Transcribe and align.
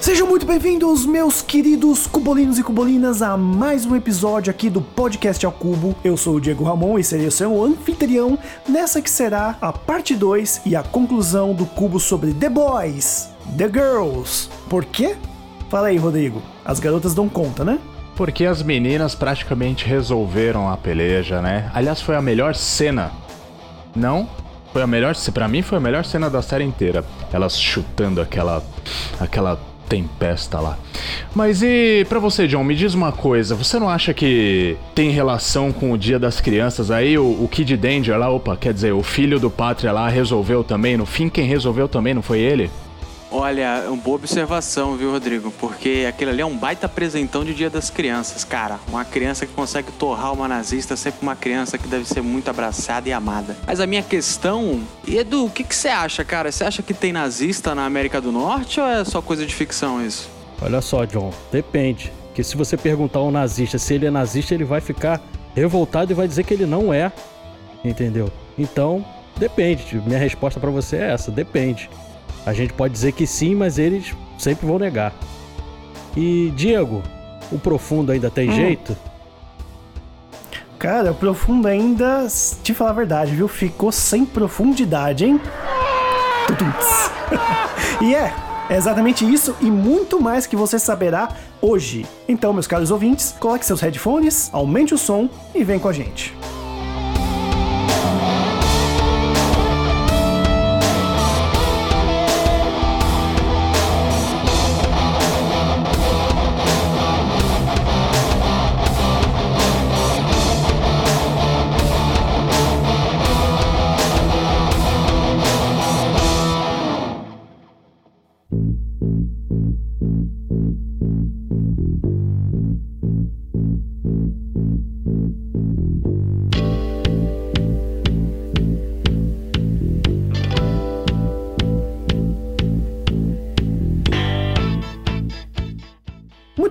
Sejam 0.00 0.26
muito 0.26 0.46
bem-vindos, 0.46 1.04
meus 1.04 1.42
queridos 1.42 2.06
cubolinos 2.06 2.58
e 2.58 2.62
cubolinas, 2.62 3.20
a 3.20 3.36
mais 3.36 3.84
um 3.84 3.94
episódio 3.94 4.50
aqui 4.50 4.70
do 4.70 4.80
Podcast 4.80 5.44
ao 5.44 5.52
Cubo. 5.52 5.94
Eu 6.02 6.16
sou 6.16 6.36
o 6.36 6.40
Diego 6.40 6.64
Ramon 6.64 6.98
e 6.98 7.04
serei 7.04 7.26
o 7.26 7.30
seu 7.30 7.62
anfitrião 7.62 8.38
nessa 8.66 9.02
que 9.02 9.10
será 9.10 9.58
a 9.60 9.70
parte 9.70 10.16
2 10.16 10.62
e 10.64 10.74
a 10.74 10.82
conclusão 10.82 11.52
do 11.52 11.66
cubo 11.66 12.00
sobre 12.00 12.32
The 12.32 12.48
Boys, 12.48 13.28
The 13.58 13.68
Girls. 13.68 14.48
Por 14.70 14.86
quê? 14.86 15.16
Fala 15.68 15.88
aí, 15.88 15.98
Rodrigo. 15.98 16.42
As 16.64 16.80
garotas 16.80 17.12
dão 17.12 17.28
conta, 17.28 17.62
né? 17.62 17.78
Porque 18.16 18.46
as 18.46 18.62
meninas 18.62 19.14
praticamente 19.14 19.84
resolveram 19.84 20.70
a 20.70 20.78
peleja, 20.78 21.42
né? 21.42 21.70
Aliás, 21.74 22.00
foi 22.00 22.16
a 22.16 22.22
melhor 22.22 22.54
cena. 22.54 23.12
Não? 23.94 24.26
Foi 24.72 24.80
a 24.80 24.86
melhor, 24.86 25.14
para 25.34 25.46
mim 25.46 25.60
foi 25.60 25.76
a 25.76 25.80
melhor 25.80 26.06
cena 26.06 26.30
da 26.30 26.40
série 26.40 26.64
inteira. 26.64 27.04
Elas 27.32 27.60
chutando 27.60 28.20
aquela 28.22 28.62
aquela 29.18 29.69
tempesta 29.90 30.60
lá. 30.60 30.78
Mas 31.34 31.62
e 31.62 32.06
pra 32.08 32.20
você, 32.20 32.46
John, 32.46 32.62
me 32.62 32.76
diz 32.76 32.94
uma 32.94 33.10
coisa, 33.10 33.56
você 33.56 33.76
não 33.78 33.88
acha 33.88 34.14
que 34.14 34.76
tem 34.94 35.10
relação 35.10 35.72
com 35.72 35.90
o 35.90 35.98
Dia 35.98 36.18
das 36.18 36.40
Crianças 36.40 36.92
aí 36.92 37.18
o, 37.18 37.24
o 37.24 37.48
Kid 37.50 37.76
Danger 37.76 38.16
lá, 38.16 38.30
opa, 38.30 38.56
quer 38.56 38.72
dizer, 38.72 38.92
o 38.92 39.02
filho 39.02 39.40
do 39.40 39.50
Pátria 39.50 39.90
lá 39.90 40.08
resolveu 40.08 40.62
também, 40.62 40.96
no 40.96 41.04
fim 41.04 41.28
quem 41.28 41.44
resolveu 41.44 41.88
também 41.88 42.14
não 42.14 42.22
foi 42.22 42.38
ele? 42.38 42.70
Olha, 43.32 43.84
uma 43.86 43.96
boa 43.96 44.16
observação, 44.16 44.96
viu, 44.96 45.12
Rodrigo? 45.12 45.52
Porque 45.52 46.04
aquele 46.08 46.32
ali 46.32 46.40
é 46.40 46.46
um 46.46 46.56
baita 46.56 46.86
apresentão 46.86 47.44
de 47.44 47.54
Dia 47.54 47.70
das 47.70 47.88
Crianças, 47.88 48.42
cara. 48.42 48.80
Uma 48.88 49.04
criança 49.04 49.46
que 49.46 49.52
consegue 49.52 49.92
torrar 49.92 50.32
uma 50.32 50.48
nazista 50.48 50.94
é 50.94 50.96
sempre 50.96 51.20
uma 51.22 51.36
criança 51.36 51.78
que 51.78 51.86
deve 51.86 52.06
ser 52.06 52.22
muito 52.22 52.50
abraçada 52.50 53.08
e 53.08 53.12
amada. 53.12 53.56
Mas 53.64 53.78
a 53.78 53.86
minha 53.86 54.02
questão, 54.02 54.80
Edu, 55.06 55.46
o 55.46 55.50
que, 55.50 55.62
que 55.62 55.74
você 55.74 55.88
acha, 55.88 56.24
cara? 56.24 56.50
Você 56.50 56.64
acha 56.64 56.82
que 56.82 56.92
tem 56.92 57.12
nazista 57.12 57.72
na 57.72 57.86
América 57.86 58.20
do 58.20 58.32
Norte 58.32 58.80
ou 58.80 58.86
é 58.86 59.04
só 59.04 59.22
coisa 59.22 59.46
de 59.46 59.54
ficção 59.54 60.04
isso? 60.04 60.28
Olha 60.60 60.80
só, 60.80 61.04
John, 61.04 61.32
depende. 61.52 62.12
Que 62.34 62.42
se 62.42 62.56
você 62.56 62.76
perguntar 62.76 63.22
um 63.22 63.30
nazista 63.30 63.78
se 63.78 63.94
ele 63.94 64.06
é 64.06 64.10
nazista, 64.10 64.54
ele 64.54 64.64
vai 64.64 64.80
ficar 64.80 65.20
revoltado 65.54 66.10
e 66.12 66.14
vai 66.14 66.26
dizer 66.26 66.42
que 66.42 66.54
ele 66.54 66.66
não 66.66 66.92
é. 66.92 67.12
Entendeu? 67.84 68.28
Então, 68.58 69.04
depende. 69.36 70.02
Minha 70.04 70.18
resposta 70.18 70.58
pra 70.58 70.70
você 70.70 70.96
é 70.96 71.12
essa, 71.12 71.30
depende. 71.30 71.88
A 72.44 72.52
gente 72.52 72.72
pode 72.72 72.92
dizer 72.92 73.12
que 73.12 73.26
sim, 73.26 73.54
mas 73.54 73.78
eles 73.78 74.14
sempre 74.38 74.66
vão 74.66 74.78
negar. 74.78 75.12
E 76.16 76.52
Diego, 76.56 77.02
o 77.52 77.58
profundo 77.58 78.12
ainda 78.12 78.30
tem 78.30 78.50
jeito? 78.52 78.96
Cara, 80.78 81.10
o 81.10 81.14
profundo 81.14 81.68
ainda, 81.68 82.26
te 82.62 82.72
falar 82.72 82.90
a 82.90 82.94
verdade, 82.94 83.34
viu? 83.34 83.46
Ficou 83.46 83.92
sem 83.92 84.24
profundidade, 84.24 85.24
hein? 85.24 85.40
E 88.00 88.14
é, 88.14 88.32
é 88.70 88.76
exatamente 88.76 89.30
isso 89.30 89.54
e 89.60 89.70
muito 89.70 90.18
mais 90.20 90.46
que 90.46 90.56
você 90.56 90.78
saberá 90.78 91.28
hoje. 91.60 92.06
Então, 92.26 92.50
meus 92.52 92.66
caros 92.66 92.90
ouvintes, 92.90 93.34
coloque 93.38 93.66
seus 93.66 93.80
headphones, 93.82 94.48
aumente 94.52 94.94
o 94.94 94.98
som 94.98 95.28
e 95.54 95.62
vem 95.62 95.78
com 95.78 95.88
a 95.88 95.92
gente. 95.92 96.34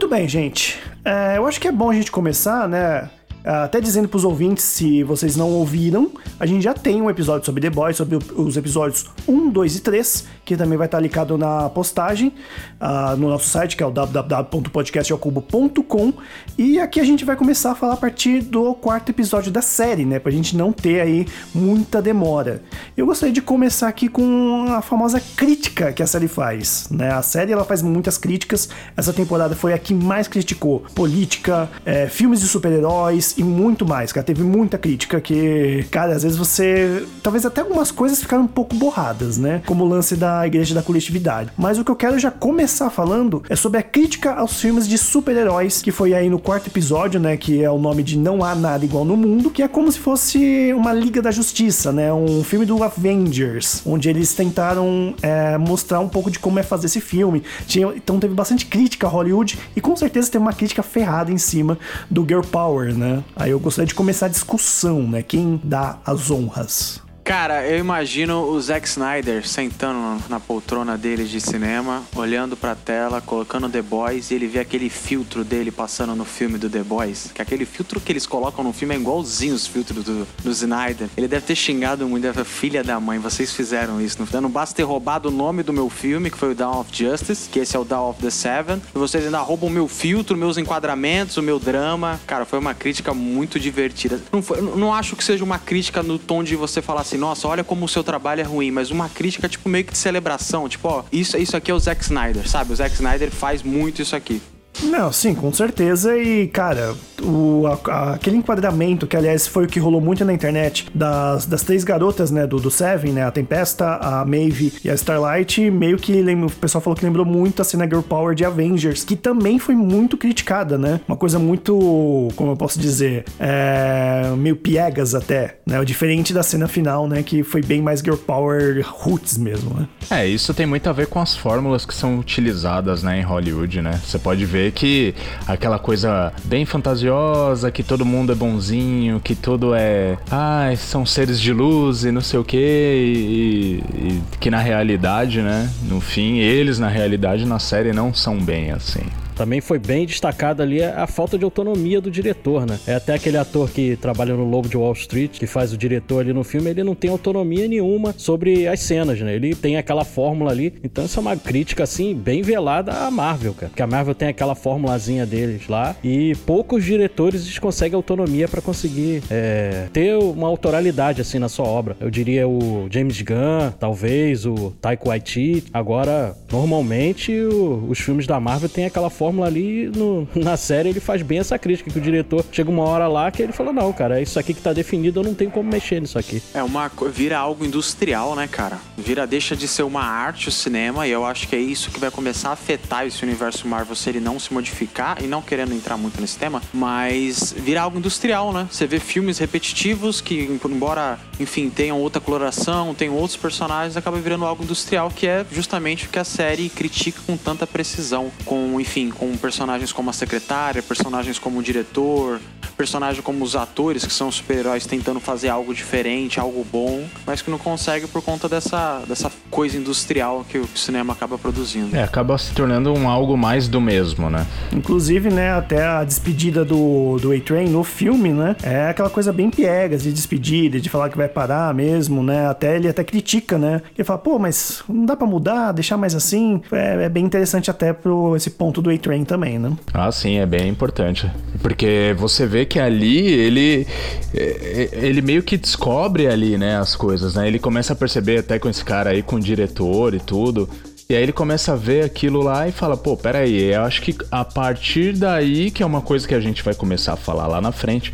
Bem, 0.09 0.27
gente. 0.27 0.79
É, 1.05 1.37
eu 1.37 1.45
acho 1.45 1.61
que 1.61 1.67
é 1.67 1.71
bom 1.71 1.91
a 1.91 1.93
gente 1.93 2.11
começar, 2.11 2.67
né? 2.67 3.09
Até 3.49 3.81
dizendo 3.81 4.07
pros 4.07 4.23
ouvintes, 4.23 4.63
se 4.63 5.03
vocês 5.03 5.35
não 5.35 5.49
ouviram, 5.49 6.11
a 6.39 6.45
gente 6.45 6.61
já 6.61 6.71
tem 6.71 7.01
um 7.01 7.09
episódio 7.09 7.47
sobre 7.47 7.61
The 7.61 7.71
Boys, 7.71 7.97
sobre 7.97 8.19
os 8.35 8.55
episódios 8.55 9.07
1, 9.27 9.49
2 9.49 9.77
e 9.77 9.79
3, 9.79 10.27
que 10.45 10.55
também 10.55 10.77
vai 10.77 10.85
estar 10.85 10.99
linkado 10.99 11.35
na 11.35 11.67
postagem 11.67 12.31
ah, 12.79 13.15
no 13.17 13.27
nosso 13.27 13.49
site, 13.49 13.75
que 13.75 13.81
é 13.81 13.85
o 13.87 13.89
www.podcastalcubo.com. 13.89 16.13
E 16.59 16.79
aqui 16.79 16.99
a 16.99 17.03
gente 17.03 17.25
vai 17.25 17.35
começar 17.35 17.71
a 17.71 17.75
falar 17.75 17.93
a 17.93 17.97
partir 17.97 18.41
do 18.41 18.75
quarto 18.75 19.09
episódio 19.09 19.51
da 19.51 19.63
série, 19.63 20.05
né? 20.05 20.19
Pra 20.19 20.31
gente 20.31 20.55
não 20.55 20.71
ter 20.71 21.01
aí 21.01 21.25
muita 21.51 22.03
demora. 22.03 22.61
Eu 22.95 23.07
gostaria 23.07 23.33
de 23.33 23.41
começar 23.41 23.87
aqui 23.87 24.07
com 24.07 24.67
a 24.69 24.83
famosa 24.83 25.19
crítica 25.35 25.91
que 25.91 26.03
a 26.03 26.07
série 26.07 26.27
faz, 26.27 26.87
né? 26.91 27.11
A 27.11 27.23
série 27.23 27.51
ela 27.51 27.65
faz 27.65 27.81
muitas 27.81 28.15
críticas. 28.15 28.69
Essa 28.95 29.11
temporada 29.11 29.55
foi 29.55 29.73
a 29.73 29.79
que 29.79 29.91
mais 29.91 30.27
criticou 30.27 30.81
política, 30.93 31.67
é, 31.83 32.07
filmes 32.07 32.41
de 32.41 32.47
super-heróis 32.47 33.38
e 33.39 33.43
muito 33.43 33.85
mais. 33.87 34.11
Cara, 34.11 34.23
teve 34.25 34.43
muita 34.43 34.77
crítica 34.77 35.19
que, 35.21 35.85
cara, 35.91 36.13
às 36.15 36.23
vezes 36.23 36.37
você, 36.37 37.05
talvez 37.23 37.45
até 37.45 37.61
algumas 37.61 37.91
coisas 37.91 38.19
ficaram 38.19 38.43
um 38.43 38.47
pouco 38.47 38.75
borradas, 38.75 39.37
né? 39.37 39.61
Como 39.65 39.83
o 39.83 39.87
lance 39.87 40.15
da 40.15 40.45
Igreja 40.45 40.75
da 40.75 40.81
Coletividade. 40.83 41.49
Mas 41.57 41.77
o 41.77 41.83
que 41.85 41.91
eu 41.91 41.95
quero 41.95 42.19
já 42.19 42.29
começar 42.31 42.89
falando 42.89 43.41
é 43.49 43.55
sobre 43.55 43.79
a 43.79 43.83
crítica 43.83 44.33
aos 44.33 44.59
filmes 44.59 44.87
de 44.87 44.97
super-heróis 44.97 45.81
que 45.81 45.91
foi 45.91 46.13
aí 46.13 46.29
no 46.29 46.39
quarto 46.39 46.67
episódio, 46.67 47.19
né? 47.19 47.37
Que 47.37 47.63
é 47.63 47.69
o 47.71 47.77
nome 47.77 48.03
de 48.03 48.17
Não 48.17 48.43
Há 48.43 48.53
Nada 48.55 48.83
Igual 48.85 49.05
no 49.05 49.15
Mundo, 49.17 49.49
que 49.49 49.63
é 49.63 49.67
como 49.67 49.91
se 49.91 49.99
fosse 49.99 50.73
uma 50.73 50.91
Liga 50.93 51.21
da 51.21 51.31
Justiça, 51.31 51.91
né? 51.91 52.11
Um 52.13 52.43
filme 52.43 52.65
do 52.65 52.83
Avengers, 52.83 53.81
onde 53.85 54.09
eles 54.09 54.33
tentaram 54.33 55.13
é, 55.21 55.57
mostrar 55.57 55.99
um 55.99 56.07
pouco 56.09 56.29
de 56.31 56.39
como 56.39 56.59
é 56.59 56.63
fazer 56.63 56.87
esse 56.87 57.01
filme. 57.01 57.43
Tinha- 57.67 57.93
então 57.95 58.19
teve 58.19 58.33
bastante 58.33 58.65
crítica 58.65 59.07
a 59.07 59.09
Hollywood 59.09 59.57
e 59.75 59.81
com 59.81 59.95
certeza 59.95 60.31
teve 60.31 60.41
uma 60.43 60.53
crítica 60.53 60.83
ferrada 60.83 61.31
em 61.31 61.37
cima 61.37 61.77
do 62.09 62.23
Girl 62.23 62.41
Power, 62.41 62.93
né? 62.97 63.18
Aí 63.35 63.51
eu 63.51 63.59
gostaria 63.59 63.87
de 63.87 63.95
começar 63.95 64.27
a 64.27 64.29
discussão, 64.29 65.03
né? 65.03 65.21
Quem 65.21 65.59
dá 65.63 65.97
as 66.05 66.29
honras? 66.31 67.01
Cara, 67.29 67.63
eu 67.67 67.77
imagino 67.77 68.41
o 68.41 68.59
Zack 68.59 68.87
Snyder 68.87 69.47
sentando 69.47 70.19
na 70.27 70.39
poltrona 70.39 70.97
dele 70.97 71.25
de 71.25 71.39
cinema, 71.39 72.01
olhando 72.15 72.57
pra 72.57 72.73
tela, 72.73 73.21
colocando 73.21 73.69
The 73.69 73.83
Boys 73.83 74.31
e 74.31 74.33
ele 74.33 74.47
vê 74.47 74.57
aquele 74.57 74.89
filtro 74.89 75.43
dele 75.43 75.69
passando 75.69 76.15
no 76.15 76.25
filme 76.25 76.57
do 76.57 76.67
The 76.67 76.81
Boys. 76.81 77.29
Que 77.31 77.39
aquele 77.39 77.65
filtro 77.65 77.99
que 78.01 78.11
eles 78.11 78.25
colocam 78.25 78.63
no 78.63 78.73
filme 78.73 78.95
é 78.95 78.97
igualzinho 78.97 79.53
os 79.53 79.67
filtros 79.67 80.03
do, 80.03 80.27
do 80.43 80.49
Snyder. 80.49 81.07
Ele 81.15 81.27
deve 81.27 81.45
ter 81.45 81.53
xingado 81.53 82.09
muito, 82.09 82.23
deve 82.23 82.43
filha 82.43 82.83
da 82.83 82.99
mãe, 82.99 83.19
vocês 83.19 83.53
fizeram 83.53 84.01
isso. 84.01 84.17
Não, 84.33 84.41
não 84.41 84.49
basta 84.49 84.75
ter 84.75 84.81
roubado 84.81 85.29
o 85.29 85.31
nome 85.31 85.61
do 85.61 85.71
meu 85.71 85.87
filme, 85.87 86.31
que 86.31 86.37
foi 86.37 86.53
o 86.53 86.55
Dawn 86.55 86.79
of 86.79 86.89
Justice, 86.91 87.47
que 87.47 87.59
esse 87.59 87.75
é 87.75 87.79
o 87.79 87.85
Dawn 87.85 88.09
of 88.09 88.19
the 88.23 88.31
Seven, 88.31 88.81
e 88.95 88.97
vocês 88.97 89.23
ainda 89.23 89.37
roubam 89.37 89.69
o 89.69 89.71
meu 89.71 89.87
filtro, 89.87 90.35
meus 90.35 90.57
enquadramentos, 90.57 91.37
o 91.37 91.43
meu 91.43 91.59
drama. 91.59 92.19
Cara, 92.25 92.43
foi 92.43 92.57
uma 92.57 92.73
crítica 92.73 93.13
muito 93.13 93.59
divertida. 93.59 94.19
Não, 94.31 94.41
foi- 94.41 94.61
não 94.61 94.91
acho 94.91 95.15
que 95.15 95.23
seja 95.23 95.43
uma 95.43 95.59
crítica 95.59 96.01
no 96.01 96.17
tom 96.17 96.43
de 96.43 96.55
você 96.55 96.81
falar 96.81 97.01
assim, 97.01 97.18
nossa, 97.19 97.47
olha 97.47 97.63
como 97.63 97.85
o 97.85 97.89
seu 97.89 98.03
trabalho 98.03 98.41
é 98.41 98.43
ruim, 98.43 98.71
mas 98.71 98.89
uma 98.89 99.09
crítica, 99.09 99.47
tipo, 99.47 99.67
meio 99.69 99.85
que 99.85 99.91
de 99.91 99.97
celebração. 99.97 100.67
Tipo, 100.67 100.87
ó, 100.87 101.03
isso, 101.11 101.37
isso 101.37 101.55
aqui 101.55 101.69
é 101.69 101.73
o 101.73 101.79
Zack 101.79 102.01
Snyder, 102.01 102.49
sabe? 102.49 102.73
O 102.73 102.75
Zack 102.75 102.95
Snyder 102.95 103.29
faz 103.29 103.61
muito 103.61 104.01
isso 104.01 104.15
aqui. 104.15 104.41
Não, 104.83 105.11
sim, 105.11 105.35
com 105.35 105.51
certeza. 105.51 106.17
E, 106.17 106.47
cara, 106.47 106.93
o, 107.21 107.65
a- 107.67 108.13
aquele 108.13 108.37
enquadramento, 108.37 109.05
que 109.05 109.17
aliás 109.17 109.45
foi 109.45 109.65
o 109.65 109.67
que 109.67 109.77
rolou 109.79 109.99
muito 109.99 110.23
na 110.23 110.31
internet, 110.33 110.87
das, 110.95 111.45
das 111.45 111.63
três 111.63 111.83
garotas, 111.83 112.31
né, 112.31 112.47
do, 112.47 112.59
do 112.59 112.71
Seven, 112.71 113.11
né, 113.11 113.23
a 113.25 113.31
Tempesta, 113.31 113.95
a 113.97 114.23
Maeve 114.25 114.71
e 114.83 114.89
a 114.89 114.93
Starlight, 114.95 115.69
meio 115.69 115.97
que 115.97 116.21
lembra- 116.21 116.47
o 116.47 116.51
pessoal 116.51 116.81
falou 116.81 116.95
que 116.95 117.03
lembrou 117.05 117.25
muito 117.25 117.61
a 117.61 117.65
cena 117.65 117.83
Girl 117.85 117.99
Power 118.01 118.33
de 118.33 118.45
Avengers, 118.45 119.03
que 119.03 119.15
também 119.17 119.59
foi 119.59 119.75
muito 119.75 120.17
criticada, 120.17 120.77
né? 120.77 121.01
Uma 121.07 121.17
coisa 121.17 121.37
muito, 121.37 122.29
como 122.37 122.51
eu 122.51 122.55
posso 122.57 122.79
dizer, 122.79 123.25
é, 123.37 124.31
meio 124.37 124.55
piegas 124.55 125.13
até, 125.13 125.57
né? 125.65 125.83
Diferente 125.83 126.33
da 126.33 126.41
cena 126.43 126.67
final, 126.69 127.07
né, 127.07 127.21
que 127.21 127.43
foi 127.43 127.61
bem 127.61 127.81
mais 127.81 127.99
Girl 127.99 128.15
Power 128.15 128.85
roots 128.87 129.37
mesmo, 129.37 129.73
né? 129.77 129.87
É, 130.09 130.25
isso 130.25 130.53
tem 130.53 130.65
muito 130.65 130.87
a 130.89 130.93
ver 130.93 131.07
com 131.07 131.19
as 131.19 131.35
fórmulas 131.35 131.85
que 131.85 131.93
são 131.93 132.17
utilizadas, 132.17 133.03
né, 133.03 133.19
em 133.19 133.23
Hollywood, 133.23 133.81
né? 133.81 133.99
Você 134.05 134.17
pode 134.17 134.45
ver 134.45 134.58
que 134.73 135.13
aquela 135.47 135.79
coisa 135.79 136.33
bem 136.45 136.65
fantasiosa, 136.65 137.71
que 137.71 137.83
todo 137.83 138.05
mundo 138.05 138.31
é 138.31 138.35
bonzinho, 138.35 139.19
que 139.19 139.35
tudo 139.35 139.73
é, 139.73 140.17
ah, 140.31 140.71
são 140.77 141.05
seres 141.05 141.39
de 141.39 141.53
luz 141.53 142.03
e 142.03 142.11
não 142.11 142.21
sei 142.21 142.39
o 142.39 142.43
quê, 142.43 142.57
e, 142.57 143.83
e 143.95 144.21
que 144.39 144.49
na 144.49 144.59
realidade, 144.59 145.41
né, 145.41 145.69
no 145.83 145.99
fim, 145.99 146.37
eles 146.37 146.79
na 146.79 146.87
realidade 146.87 147.45
na 147.45 147.59
série 147.59 147.93
não 147.93 148.13
são 148.13 148.37
bem 148.37 148.71
assim. 148.71 149.05
Também 149.39 149.61
foi 149.61 149.79
bem 149.79 150.05
destacada 150.05 150.63
ali 150.63 150.83
a 150.83 151.07
falta 151.07 151.37
de 151.37 151.45
autonomia 151.45 152.01
do 152.01 152.11
diretor, 152.11 152.65
né? 152.65 152.77
É 152.85 152.95
até 152.95 153.13
aquele 153.13 153.37
ator 153.37 153.69
que 153.69 153.95
trabalha 153.95 154.33
no 154.35 154.43
Lobo 154.43 154.67
de 154.67 154.75
Wall 154.75 154.91
Street, 154.91 155.39
que 155.39 155.47
faz 155.47 155.71
o 155.71 155.77
diretor 155.77 156.19
ali 156.19 156.33
no 156.33 156.43
filme, 156.43 156.69
ele 156.69 156.83
não 156.83 156.93
tem 156.93 157.09
autonomia 157.09 157.65
nenhuma 157.65 158.13
sobre 158.17 158.67
as 158.67 158.81
cenas, 158.81 159.17
né? 159.21 159.33
Ele 159.33 159.55
tem 159.55 159.77
aquela 159.77 160.03
fórmula 160.03 160.51
ali. 160.51 160.73
Então 160.83 161.05
isso 161.05 161.17
é 161.17 161.21
uma 161.21 161.37
crítica, 161.37 161.83
assim, 161.85 162.13
bem 162.13 162.41
velada 162.41 162.91
à 162.91 163.09
Marvel, 163.09 163.53
cara. 163.53 163.69
Porque 163.69 163.81
a 163.81 163.87
Marvel 163.87 164.13
tem 164.13 164.27
aquela 164.27 164.55
formulazinha 164.55 165.25
deles 165.25 165.69
lá 165.69 165.95
e 166.03 166.35
poucos 166.45 166.83
diretores 166.83 167.57
conseguem 167.59 167.95
autonomia 167.95 168.45
pra 168.45 168.59
conseguir 168.61 169.23
é, 169.31 169.87
ter 169.93 170.17
uma 170.17 170.47
autoralidade, 170.49 171.21
assim, 171.21 171.39
na 171.39 171.47
sua 171.47 171.65
obra. 171.65 171.95
Eu 172.01 172.09
diria 172.11 172.45
o 172.45 172.87
James 172.91 173.21
Gunn, 173.21 173.71
talvez, 173.79 174.45
o 174.45 174.73
Taika 174.81 175.07
Waititi. 175.07 175.63
Agora, 175.73 176.35
normalmente, 176.51 177.31
o- 177.31 177.85
os 177.87 177.99
filmes 177.99 178.27
da 178.27 178.37
Marvel 178.37 178.67
têm 178.67 178.83
aquela 178.85 179.09
fórmula 179.09 179.28
ali 179.43 179.87
no- 179.95 180.27
na 180.35 180.57
série 180.57 180.89
ele 180.89 180.99
faz 180.99 181.21
bem 181.21 181.39
essa 181.39 181.57
crítica 181.57 181.89
que 181.89 181.97
o 181.97 182.01
diretor 182.01 182.43
chega 182.51 182.69
uma 182.69 182.83
hora 182.83 183.07
lá 183.07 183.29
que 183.31 183.41
ele 183.41 183.51
fala 183.53 183.71
não 183.71 183.91
cara 183.93 184.19
é 184.19 184.23
isso 184.23 184.39
aqui 184.39 184.53
que 184.53 184.61
tá 184.61 184.73
definido 184.73 185.19
eu 185.19 185.23
não 185.23 185.33
tenho 185.33 185.51
como 185.51 185.69
mexer 185.69 185.99
nisso 186.01 186.17
aqui 186.17 186.41
É 186.53 186.63
uma 186.63 186.91
vira 187.11 187.37
algo 187.37 187.65
industrial, 187.65 188.35
né, 188.35 188.47
cara? 188.47 188.77
Vira 188.97 189.25
deixa 189.27 189.55
de 189.55 189.67
ser 189.67 189.83
uma 189.83 190.01
arte 190.03 190.49
o 190.49 190.51
cinema 190.51 191.07
e 191.07 191.11
eu 191.11 191.25
acho 191.25 191.47
que 191.47 191.55
é 191.55 191.59
isso 191.59 191.91
que 191.91 191.99
vai 191.99 192.09
começar 192.11 192.49
a 192.49 192.53
afetar 192.53 193.05
esse 193.05 193.23
universo 193.23 193.67
Marvel 193.67 193.95
se 193.95 194.09
ele 194.09 194.19
não 194.19 194.39
se 194.39 194.53
modificar 194.53 195.17
e 195.23 195.27
não 195.27 195.41
querendo 195.41 195.73
entrar 195.73 195.97
muito 195.97 196.19
nesse 196.19 196.37
tema, 196.37 196.61
mas 196.73 197.53
vira 197.57 197.81
algo 197.81 197.97
industrial, 197.97 198.51
né? 198.51 198.67
Você 198.71 198.85
vê 198.87 198.99
filmes 198.99 199.37
repetitivos 199.37 200.21
que 200.21 200.59
embora, 200.65 201.19
enfim, 201.39 201.69
tenham 201.69 201.99
outra 201.99 202.19
coloração, 202.21 202.93
tenham 202.93 203.15
outros 203.15 203.35
personagens, 203.37 203.95
acaba 203.97 204.17
virando 204.17 204.45
algo 204.45 204.63
industrial 204.63 205.11
que 205.13 205.27
é 205.27 205.45
justamente 205.51 206.05
o 206.05 206.09
que 206.09 206.19
a 206.19 206.23
série 206.23 206.69
critica 206.69 207.19
com 207.25 207.35
tanta 207.37 207.67
precisão, 207.67 208.31
com, 208.45 208.79
enfim, 208.79 209.09
com 209.19 209.35
personagens 209.37 209.91
como 209.91 210.09
a 210.09 210.13
secretária, 210.13 210.81
personagens 210.81 211.37
como 211.37 211.59
o 211.59 211.63
diretor, 211.63 212.39
personagem 212.79 213.21
como 213.21 213.43
os 213.43 213.57
atores 213.57 214.05
que 214.05 214.13
são 214.13 214.31
super-heróis 214.31 214.85
tentando 214.85 215.19
fazer 215.19 215.49
algo 215.49 215.73
diferente, 215.73 216.39
algo 216.39 216.65
bom, 216.71 217.03
mas 217.27 217.41
que 217.41 217.51
não 217.51 217.57
consegue 217.57 218.07
por 218.07 218.21
conta 218.21 218.47
dessa, 218.47 219.01
dessa 219.05 219.29
coisa 219.51 219.77
industrial 219.77 220.45
que 220.47 220.57
o 220.57 220.65
cinema 220.73 221.11
acaba 221.11 221.37
produzindo. 221.37 221.93
É, 221.93 222.01
acaba 222.01 222.37
se 222.37 222.53
tornando 222.53 222.93
um 222.93 223.09
algo 223.09 223.35
mais 223.35 223.67
do 223.67 223.81
mesmo, 223.81 224.29
né? 224.29 224.47
Inclusive, 224.71 225.29
né, 225.29 225.51
até 225.51 225.85
a 225.85 226.05
despedida 226.05 226.63
do, 226.63 227.17
do 227.17 227.33
A-Train 227.33 227.67
no 227.67 227.83
filme, 227.83 228.29
né, 228.29 228.55
é 228.63 228.87
aquela 228.87 229.09
coisa 229.09 229.33
bem 229.33 229.49
piegas 229.49 230.03
de 230.03 230.13
despedida, 230.13 230.79
de 230.79 230.89
falar 230.89 231.09
que 231.09 231.17
vai 231.17 231.27
parar 231.27 231.73
mesmo, 231.73 232.23
né, 232.23 232.47
até 232.47 232.77
ele 232.77 232.87
até 232.87 233.03
critica, 233.03 233.57
né, 233.57 233.81
ele 233.93 234.05
fala, 234.05 234.19
pô, 234.19 234.39
mas 234.39 234.83
não 234.87 235.05
dá 235.05 235.17
pra 235.17 235.27
mudar, 235.27 235.73
deixar 235.73 235.97
mais 235.97 236.15
assim, 236.15 236.61
é, 236.71 237.03
é 237.03 237.09
bem 237.09 237.25
interessante 237.25 237.69
até 237.69 237.91
pro 237.91 238.37
esse 238.37 238.51
ponto 238.51 238.81
do 238.81 238.89
A-Train 238.89 239.08
também, 239.25 239.57
né. 239.57 239.75
Ah, 239.93 240.11
sim, 240.11 240.37
é 240.37 240.45
bem 240.45 240.69
importante. 240.69 241.29
Porque 241.61 242.15
você 242.17 242.45
vê 242.45 242.65
que 242.65 242.79
ali 242.79 243.27
ele 243.27 243.87
é, 244.33 244.41
é, 244.41 245.05
ele 245.05 245.21
meio 245.21 245.43
que 245.43 245.57
descobre 245.57 246.27
ali, 246.27 246.57
né, 246.57 246.77
as 246.77 246.95
coisas, 246.95 247.35
né? 247.35 247.47
Ele 247.47 247.59
começa 247.59 247.93
a 247.93 247.95
perceber 247.95 248.39
até 248.39 248.59
com 248.59 248.69
esse 248.69 248.83
cara 248.83 249.09
aí, 249.11 249.21
com 249.21 249.37
o 249.37 249.39
diretor 249.39 250.13
e 250.13 250.19
tudo. 250.19 250.69
E 251.11 251.15
aí 251.15 251.23
ele 251.23 251.33
começa 251.33 251.73
a 251.73 251.75
ver 251.75 252.03
aquilo 252.03 252.39
lá 252.39 252.67
e 252.67 252.71
fala, 252.71 252.95
pô, 252.95 253.17
peraí, 253.17 253.73
eu 253.73 253.81
acho 253.81 253.99
que 253.99 254.15
a 254.29 254.45
partir 254.45 255.13
daí, 255.13 255.71
que 255.71 255.81
é 255.81 255.85
uma 255.85 256.01
coisa 256.01 256.27
que 256.27 256.35
a 256.35 256.39
gente 256.39 256.61
vai 256.61 256.75
começar 256.75 257.13
a 257.13 257.15
falar 257.15 257.47
lá 257.47 257.59
na 257.59 257.71
frente, 257.71 258.13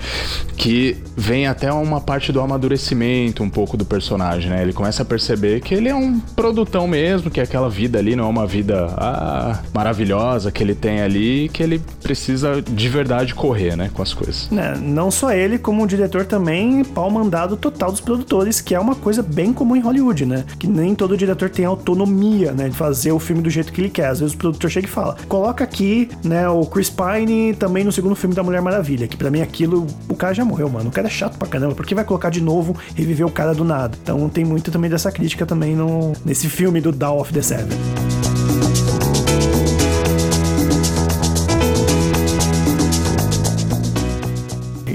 que 0.56 0.95
vem 1.18 1.45
até 1.45 1.74
uma 1.74 2.00
parte 2.00 2.31
do 2.31 2.39
amadurecimento 2.39 3.44
um 3.44 3.50
pouco 3.50 3.75
do 3.75 3.83
personagem, 3.83 4.50
né? 4.50 4.62
Ele 4.62 4.71
começa 4.71 5.01
a 5.01 5.06
perceber 5.06 5.59
que 5.59 5.75
ele 5.75 5.89
é 5.89 5.94
um 5.94 6.21
produtão 6.21 6.88
mesmo, 6.88 7.30
que 7.30 7.42
aquela 7.42 7.69
vida 7.69 8.00
ali 8.00 8.15
não 8.15 8.27
é 8.27 8.30
uma 8.30 8.47
vida 8.47 8.86
ah, 8.98 9.59
maravilhosa 9.74 10.50
que 10.50 10.63
ele 10.63 10.74
tem 10.74 11.01
ali, 11.01 11.50
que 11.50 11.62
ele 11.62 11.81
precisa 12.01 12.62
de 12.62 12.88
verdade 12.88 13.36
correr, 13.36 13.75
né, 13.75 13.91
com 13.94 14.01
as 14.01 14.13
coisas. 14.13 14.50
Né, 14.50 14.74
Não 14.81 15.12
só 15.12 15.33
ele, 15.33 15.57
como 15.57 15.83
o 15.83 15.88
diretor 15.88 16.25
também, 16.25 16.86
pau 16.86 17.12
mandado 17.12 17.57
total 17.57 17.91
dos 17.91 18.00
produtores, 18.00 18.62
que 18.62 18.74
é 18.74 18.80
uma 18.80 18.95
coisa 18.95 19.21
bem 19.21 19.51
comum 19.51 19.75
em 19.75 19.81
Hollywood, 19.81 20.25
né? 20.25 20.45
Que 20.57 20.65
nem 20.65 20.95
todo 20.95 21.18
diretor 21.18 21.50
tem 21.50 21.65
autonomia, 21.65 22.53
né? 22.53 22.69
De 22.69 22.85
fazer 22.86 23.12
o 23.12 23.20
filme 23.20 23.42
do 23.42 23.50
jeito 23.50 23.74
que 23.74 23.82
ele 23.82 23.90
quer. 23.90 24.08
Às 24.08 24.20
vezes 24.20 24.36
o 24.36 24.38
produtor 24.38 24.70
chega 24.70 24.88
e 24.88 24.90
fala: 24.90 25.16
coloca 25.28 25.64
aqui, 25.64 26.10
né, 26.24 26.48
o 26.48 26.66
Chris 26.66 26.90
Pine 26.90 27.54
também 27.56 27.84
no 27.84 27.92
segundo 27.92 28.16
filme 28.16 28.36
da 28.36 28.44
Mulher 28.44 28.62
Maravilha. 28.62 29.08
Que 29.08 29.18
pra 29.18 29.32
mim 29.32 29.42
aquilo, 29.42 29.88
o 30.08 30.16
cara 30.16 30.34
já 30.34 30.46
morreu, 30.46 30.70
mano. 30.70 30.90
O 30.90 30.92
cara 30.92 31.08
é 31.08 31.12
chato 31.12 31.38
pra 31.38 31.48
caramba. 31.48 31.74
Por 31.74 31.86
que 31.86 31.96
vai 31.96 32.04
colocar 32.04 32.30
de 32.30 32.42
novo, 32.42 32.76
reviver 32.94 33.26
o 33.26 33.32
cara 33.32 33.54
do 33.54 33.64
nada? 33.64 33.98
Então 34.02 34.30
tem 34.30 34.46
muito 34.46 34.72
também 34.72 34.90
dessa 34.90 35.12
crítica 35.12 35.46
também 35.46 35.76
no, 35.76 36.14
nesse 36.24 36.48
filme 36.48 36.80
do 36.80 36.92
Dawn 36.92 37.20
of 37.20 37.34
the 37.34 37.42
Seven. 37.42 38.44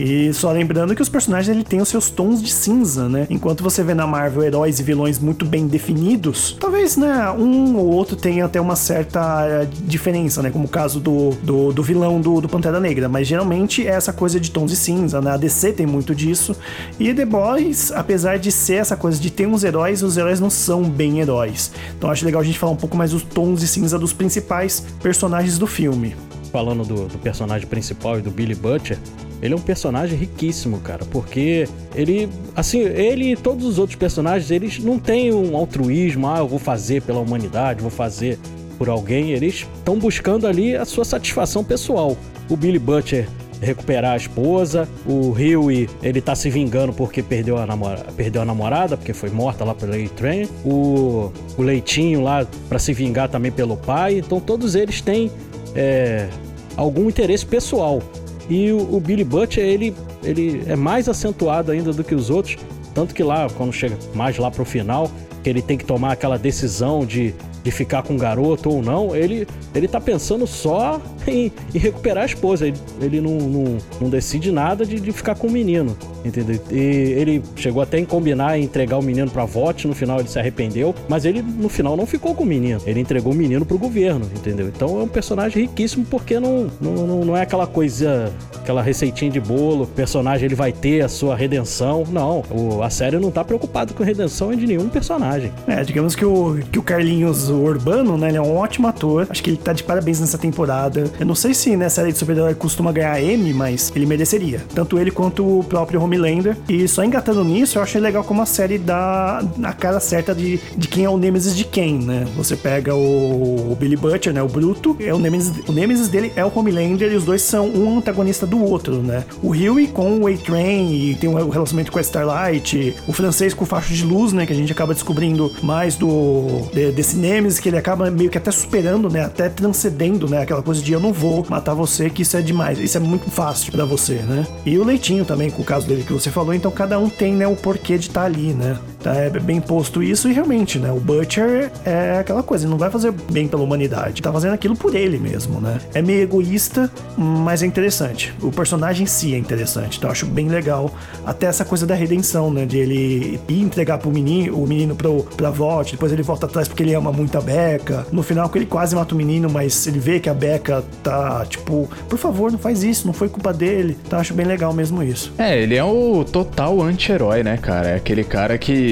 E 0.00 0.32
só 0.32 0.50
lembrando 0.50 0.94
que 0.94 1.02
os 1.02 1.11
personagens 1.11 1.55
ele 1.55 1.62
tem 1.62 1.79
os 1.79 1.88
seus 1.88 2.08
tons 2.08 2.43
de 2.43 2.50
cinza, 2.50 3.06
né? 3.06 3.26
Enquanto 3.29 3.62
você 3.62 3.82
vê 3.85 3.93
na 3.93 4.06
Marvel 4.06 4.43
heróis 4.43 4.81
e 4.81 4.82
vilões 4.82 5.19
muito 5.19 5.44
bem 5.44 5.67
definidos, 5.67 6.56
talvez, 6.58 6.97
né, 6.97 7.31
um 7.32 7.76
ou 7.76 7.88
outro 7.88 8.17
tenha 8.17 8.47
até 8.47 8.58
uma 8.58 8.76
certa 8.76 9.47
eh, 9.47 9.69
diferença, 9.82 10.43
né? 10.43 10.50
Como 10.50 10.64
o 10.64 10.69
caso 10.69 10.99
do, 11.00 11.32
do, 11.43 11.70
do 11.70 11.82
vilão 11.82 12.19
do, 12.19 12.41
do 12.41 12.49
Pantera 12.49 12.81
Negra. 12.81 13.11
Mas 13.11 13.29
geralmente 13.29 13.87
é 13.87 13.91
essa 13.91 14.11
coisa 14.11 14.41
de 14.41 14.50
tons 14.50 14.70
de 14.70 14.76
cinza, 14.76 15.20
né? 15.20 15.32
A 15.32 15.37
DC 15.37 15.75
tem 15.75 15.87
muito 15.87 16.14
disso. 16.14 16.56
E 16.99 17.12
The 17.12 17.26
Boys, 17.26 17.93
apesar 17.93 18.38
de 18.38 18.50
ser 18.50 18.76
essa 18.76 18.96
coisa 18.96 19.20
de 19.20 19.31
ter 19.31 19.46
uns 19.46 19.64
heróis, 19.64 20.03
os 20.03 20.17
heróis 20.17 20.41
não 20.41 20.49
são 20.49 20.85
bem 20.85 21.20
heróis. 21.20 21.73
Então 21.99 22.11
acho 22.11 22.25
legal 22.25 22.41
a 22.41 22.44
gente 22.44 22.58
falar 22.58 22.73
um 22.73 22.76
pouco 22.76 22.96
mais 22.96 23.11
dos 23.11 23.23
tons 23.23 23.61
de 23.61 23.69
cinza 23.69 23.99
dos 23.99 24.14
principais 24.14 24.82
personagens 25.03 25.58
do 25.58 25.67
filme. 25.67 26.17
falando 26.50 26.85
do, 26.85 27.06
do 27.06 27.19
personagem 27.19 27.67
principal 27.69 28.19
e 28.19 28.23
do 28.23 28.31
Billy 28.31 28.55
Butcher, 28.55 28.99
ele 29.43 29.55
é 29.55 29.57
um 29.57 29.61
personagem 29.61 30.19
riquíssimo, 30.19 30.79
cara, 30.81 31.05
porque 31.11 31.67
ele, 31.95 32.29
assim, 32.55 32.81
ele 32.81 33.33
e 33.33 33.37
todos 33.37 33.67
os 33.67 33.79
outros 33.79 33.97
personagens, 33.97 34.51
eles 34.51 34.79
não 34.79 34.99
têm 34.99 35.33
um 35.33 35.57
altruísmo, 35.57 36.29
ah, 36.29 36.39
eu 36.39 36.49
vou 36.49 36.59
fazer 36.59 37.03
pela 37.03 37.21
humanidade, 37.21 37.81
vou 37.81 37.91
fazer 37.91 38.39
por 38.77 38.89
alguém, 38.89 39.32
eles 39.32 39.67
estão 39.77 39.99
buscando 39.99 40.47
ali 40.47 40.75
a 40.75 40.85
sua 40.85 41.05
satisfação 41.05 41.63
pessoal. 41.63 42.17
O 42.49 42.56
Billy 42.56 42.79
Butcher 42.79 43.29
recuperar 43.61 44.13
a 44.13 44.17
esposa, 44.17 44.89
o 45.06 45.32
Huey, 45.32 45.89
ele 46.03 46.20
tá 46.20 46.35
se 46.35 46.49
vingando 46.49 46.93
porque 46.93 47.23
perdeu 47.23 47.59
a, 47.59 47.67
namora 47.67 48.06
perdeu 48.17 48.41
a 48.41 48.44
namorada, 48.44 48.97
porque 48.97 49.13
foi 49.13 49.29
morta 49.29 49.65
lá 49.65 49.75
pelo 49.75 49.93
A-Train, 49.93 50.49
o, 50.65 51.31
o 51.56 51.63
Leitinho 51.63 52.23
lá 52.23 52.47
para 52.69 52.79
se 52.79 52.93
vingar 52.93 53.29
também 53.29 53.53
pelo 53.53 53.77
pai, 53.77 54.19
então 54.19 54.41
todos 54.41 54.75
eles 54.75 55.01
têm 55.01 55.31
é, 55.75 56.29
algum 56.77 57.09
interesse 57.09 57.44
pessoal. 57.44 58.03
E 58.51 58.73
o, 58.73 58.97
o 58.97 59.01
Billy 59.01 59.23
Butcher, 59.23 59.65
ele, 59.65 59.95
ele 60.25 60.65
é 60.67 60.75
mais 60.75 61.09
acentuado 61.09 61.71
ainda 61.71 61.93
do 61.93 62.03
que 62.03 62.15
os 62.15 62.29
outros. 62.29 62.57
Tanto 62.93 63.15
que 63.15 63.23
lá, 63.23 63.49
quando 63.57 63.73
chega 63.73 63.97
mais 64.13 64.37
lá 64.37 64.51
pro 64.51 64.65
final, 64.65 65.09
que 65.43 65.49
ele 65.49 65.63
tem 65.63 65.79
que 65.79 65.85
tomar 65.85 66.13
aquela 66.13 66.37
decisão 66.37 67.07
de, 67.07 67.33
de 67.63 67.71
ficar 67.71 68.03
com 68.03 68.17
o 68.17 68.19
garoto 68.19 68.69
ou 68.69 68.83
não, 68.83 69.15
ele, 69.15 69.47
ele 69.73 69.87
tá 69.87 70.01
pensando 70.01 70.49
só 70.49 71.01
em, 71.27 71.53
em 71.74 71.79
recuperar 71.79 72.22
a 72.24 72.27
esposa. 72.27 72.67
Ele, 72.67 72.79
ele 73.00 73.20
não, 73.20 73.36
não, 73.36 73.79
não 74.00 74.10
decide 74.10 74.50
nada 74.50 74.84
de, 74.84 75.00
de 75.00 75.12
ficar 75.12 75.34
com 75.34 75.46
o 75.46 75.50
menino, 75.50 75.96
entendeu? 76.24 76.60
E 76.70 76.77
ele 76.77 77.43
chegou 77.56 77.82
até 77.82 77.98
em 77.98 78.05
combinar 78.05 78.58
em 78.58 78.65
entregar 78.65 78.98
o 78.98 79.03
menino 79.03 79.31
pra 79.31 79.44
VOT, 79.44 79.86
no 79.86 79.94
final 79.94 80.19
ele 80.20 80.29
se 80.29 80.39
arrependeu, 80.39 80.94
mas 81.08 81.24
ele 81.24 81.43
no 81.43 81.69
final 81.69 81.96
não 81.96 82.06
ficou 82.06 82.34
com 82.34 82.44
o 82.44 82.46
menino. 82.46 82.81
Ele 82.86 83.00
entregou 83.00 83.32
o 83.32 83.36
menino 83.36 83.65
pro 83.65 83.79
governo, 83.79 84.27
entendeu? 84.36 84.69
Então 84.69 85.00
é 85.00 85.03
um 85.03 85.08
personagem 85.08 85.62
riquíssimo 85.62 86.05
porque 86.05 86.39
não, 86.39 86.69
não, 86.81 87.24
não, 87.24 87.36
é 87.36 87.43
aquela 87.43 87.67
coisa, 87.67 88.32
aquela 88.56 88.82
receitinha 88.82 89.31
de 89.31 89.41
bolo, 89.41 89.84
o 89.84 89.86
personagem 89.86 90.46
ele 90.46 90.55
vai 90.55 90.72
ter 90.72 91.03
a 91.03 91.08
sua 91.08 91.36
redenção. 91.36 92.05
Não, 92.10 92.43
o, 92.50 92.82
a 92.82 92.91
série 92.91 93.19
não 93.19 93.31
tá 93.31 93.44
preocupado 93.44 93.94
com 93.94 94.03
redenção 94.03 94.55
de 94.55 94.67
nenhum 94.67 94.89
personagem. 94.89 95.53
É, 95.67 95.82
digamos 95.82 96.15
que 96.15 96.24
o, 96.24 96.58
que 96.70 96.79
o 96.79 96.82
Carlinhos 96.82 97.48
Urbano, 97.48 98.17
né, 98.17 98.29
ele 98.29 98.36
é 98.36 98.43
um 98.43 98.56
ótimo 98.56 98.86
ator. 98.89 99.27
Acho 99.29 99.43
que 99.43 99.50
ele 99.50 99.56
tá 99.56 99.72
de 99.72 99.82
parabéns 99.82 100.20
nessa 100.20 100.39
temporada. 100.39 101.09
Eu 101.19 101.26
não 101.26 101.34
sei 101.34 101.55
se 101.55 101.76
nessa 101.76 102.00
série 102.00 102.12
de 102.12 102.19
super-herói 102.19 102.55
costuma 102.55 102.93
ganhar 102.93 103.22
M, 103.22 103.52
mas 103.52 103.93
ele 103.94 104.06
mereceria. 104.06 104.64
Tanto 104.74 104.98
ele 104.98 105.10
quanto 105.10 105.60
o 105.60 105.64
próprio 105.64 106.02
Homelander. 106.02 106.56
E 106.69 106.86
só 106.88 107.05
engatando 107.05 107.44
nisso, 107.44 107.79
eu 107.79 107.82
achei 107.82 108.00
legal 108.00 108.24
como 108.24 108.43
a 108.43 108.46
série 108.46 108.79
dá 108.79 109.43
a 109.62 109.72
cara 109.72 110.00
certa 110.00 110.34
de, 110.34 110.58
de 110.76 110.88
quem 110.88 111.05
é 111.05 111.10
o 111.10 111.19
Nemesis 111.19 111.55
de 111.56 111.64
quem, 111.64 111.98
né? 111.98 112.26
Você 112.36 112.56
pega 112.56 112.94
o, 112.94 113.72
o 113.72 113.76
Billy 113.79 113.96
Butcher, 113.96 114.32
né? 114.32 114.43
O 114.43 114.48
Bruto. 114.48 114.96
É 115.00 115.12
o, 115.12 115.19
Nemesis, 115.19 115.52
o 115.69 115.72
Nemesis 115.72 116.08
dele 116.08 116.32
é 116.36 116.44
o 116.44 116.52
Homelander 116.55 117.12
e 117.12 117.17
os 117.17 117.24
dois 117.24 117.43
são 117.43 117.69
um 117.69 117.98
antagonista 117.98 118.46
do 118.46 118.62
outro, 118.62 119.02
né? 119.02 119.24
O 119.43 119.50
Huey 119.50 119.88
com 119.88 120.20
o 120.20 120.26
A-Train 120.26 120.93
e 120.93 121.14
tem 121.14 121.29
um 121.29 121.48
relacionamento 121.48 121.93
com 121.93 121.98
a 121.98 122.02
Starlight. 122.02 122.96
O 123.06 123.12
francês 123.12 123.52
com 123.52 123.64
o 123.64 123.67
facho 123.67 123.93
de 123.93 124.05
luz, 124.05 124.32
né? 124.32 124.46
Que 124.46 124.52
a 124.52 124.56
gente 124.56 124.72
acaba 124.72 124.94
descobrindo 124.94 125.52
mais 125.62 125.96
do 125.96 126.62
de, 126.72 126.93
desse 126.93 127.17
Nemesis, 127.17 127.60
que 127.60 127.69
ele 127.69 127.79
acaba 127.79 128.10
meio 128.10 128.31
que 128.31 128.38
até 128.38 128.50
superando, 128.50 129.10
né? 129.10 129.24
Até 129.24 129.48
transcendendo, 129.48 130.29
né? 130.29 130.43
Aquela 130.43 130.62
coisa 130.62 130.82
de 130.82 130.94
eu 131.01 131.03
não 131.03 131.13
vou 131.15 131.45
matar 131.49 131.73
você, 131.73 132.11
que 132.11 132.23
isso 132.23 132.37
é 132.37 132.43
demais. 132.43 132.79
Isso 132.79 132.99
é 132.99 133.01
muito 133.01 133.31
fácil 133.31 133.73
para 133.73 133.87
você, 133.87 134.17
né? 134.17 134.47
E 134.67 134.79
o 134.79 134.85
Leitinho 134.85 135.25
também, 135.25 135.51
com 135.51 135.63
o 135.63 135.65
caso 135.65 135.87
dele 135.87 136.05
que 136.05 136.13
você 136.13 136.31
falou. 136.31 136.53
Então 136.53 136.71
cada 136.71 136.99
um 136.99 137.09
tem, 137.09 137.35
né? 137.35 137.47
O 137.47 137.57
porquê 137.57 137.97
de 137.97 138.09
estar 138.09 138.21
tá 138.21 138.27
ali, 138.27 138.53
né? 138.53 138.79
Tá, 139.03 139.15
é 139.15 139.31
bem 139.31 139.61
posto 139.61 140.03
isso 140.03 140.29
e 140.29 140.33
realmente, 140.33 140.79
né? 140.79 140.91
O 140.93 141.01
Butcher 141.01 141.71
é 141.85 142.19
aquela 142.19 142.43
coisa, 142.43 142.65
ele 142.65 142.71
não 142.71 142.79
vai 142.79 142.91
fazer 142.91 143.13
bem 143.33 143.49
pela 143.49 143.63
humanidade. 143.63 144.21
Tá 144.21 144.33
fazendo 144.33 144.53
aquilo 144.53 144.77
por 144.77 144.95
ele 144.95 145.19
mesmo, 145.19 145.61
né? 145.61 145.79
É 145.95 146.03
meio 146.03 146.23
egoísta, 146.23 146.91
mas 147.17 147.63
é 147.63 147.67
interessante. 147.67 148.35
O 148.43 148.51
personagem 148.51 149.05
em 149.05 149.07
si 149.07 149.35
é 149.35 149.39
interessante. 149.39 149.99
Então 149.99 150.09
eu 150.09 150.13
acho 150.13 150.27
bem 150.27 150.49
legal 150.49 150.93
até 151.25 151.47
essa 151.47 151.65
coisa 151.65 151.87
da 151.87 151.95
redenção, 151.95 152.51
né? 152.53 152.67
De 152.67 152.79
ele 152.79 153.41
ir 153.49 153.61
entregar 153.61 153.99
pro 153.99 154.11
menino, 154.11 154.57
o 154.57 154.67
menino 154.67 154.95
pro, 154.95 155.23
pra 155.37 155.51
Vault, 155.51 155.93
depois 155.93 156.13
ele 156.13 156.23
volta 156.23 156.47
atrás 156.47 156.69
porque 156.69 156.83
ele 156.83 156.95
ama 156.95 157.13
muito 157.13 157.37
a 157.39 157.41
Becca. 157.41 158.07
No 158.13 158.23
final, 158.23 158.51
ele 158.55 158.67
quase 158.67 158.95
mata 158.95 159.15
o 159.15 159.19
menino, 159.19 159.49
mas 159.51 159.87
ele 159.87 159.99
vê 159.99 160.21
que 160.21 160.29
a 160.29 160.35
Becca 160.35 160.85
tá, 161.03 161.45
tipo, 161.47 161.89
por 162.09 162.19
favor, 162.19 162.53
não 162.53 162.59
faz 162.59 162.83
isso, 162.83 163.07
não 163.07 163.13
foi 163.15 163.29
culpa 163.29 163.53
dele. 163.53 163.97
Então 164.07 164.19
eu 164.19 164.21
acho 164.21 164.35
bem 164.35 164.47
legal 164.47 164.73
mesmo 164.73 165.03
isso. 165.03 165.33
É, 165.39 165.61
ele 165.61 165.75
é 165.75 165.85
o 165.85 166.25
total 166.25 166.81
anti-herói, 166.83 167.43
né, 167.43 167.57
cara? 167.57 167.91
É 167.91 167.95
aquele 167.97 168.25
cara 168.25 168.59
que, 168.59 168.90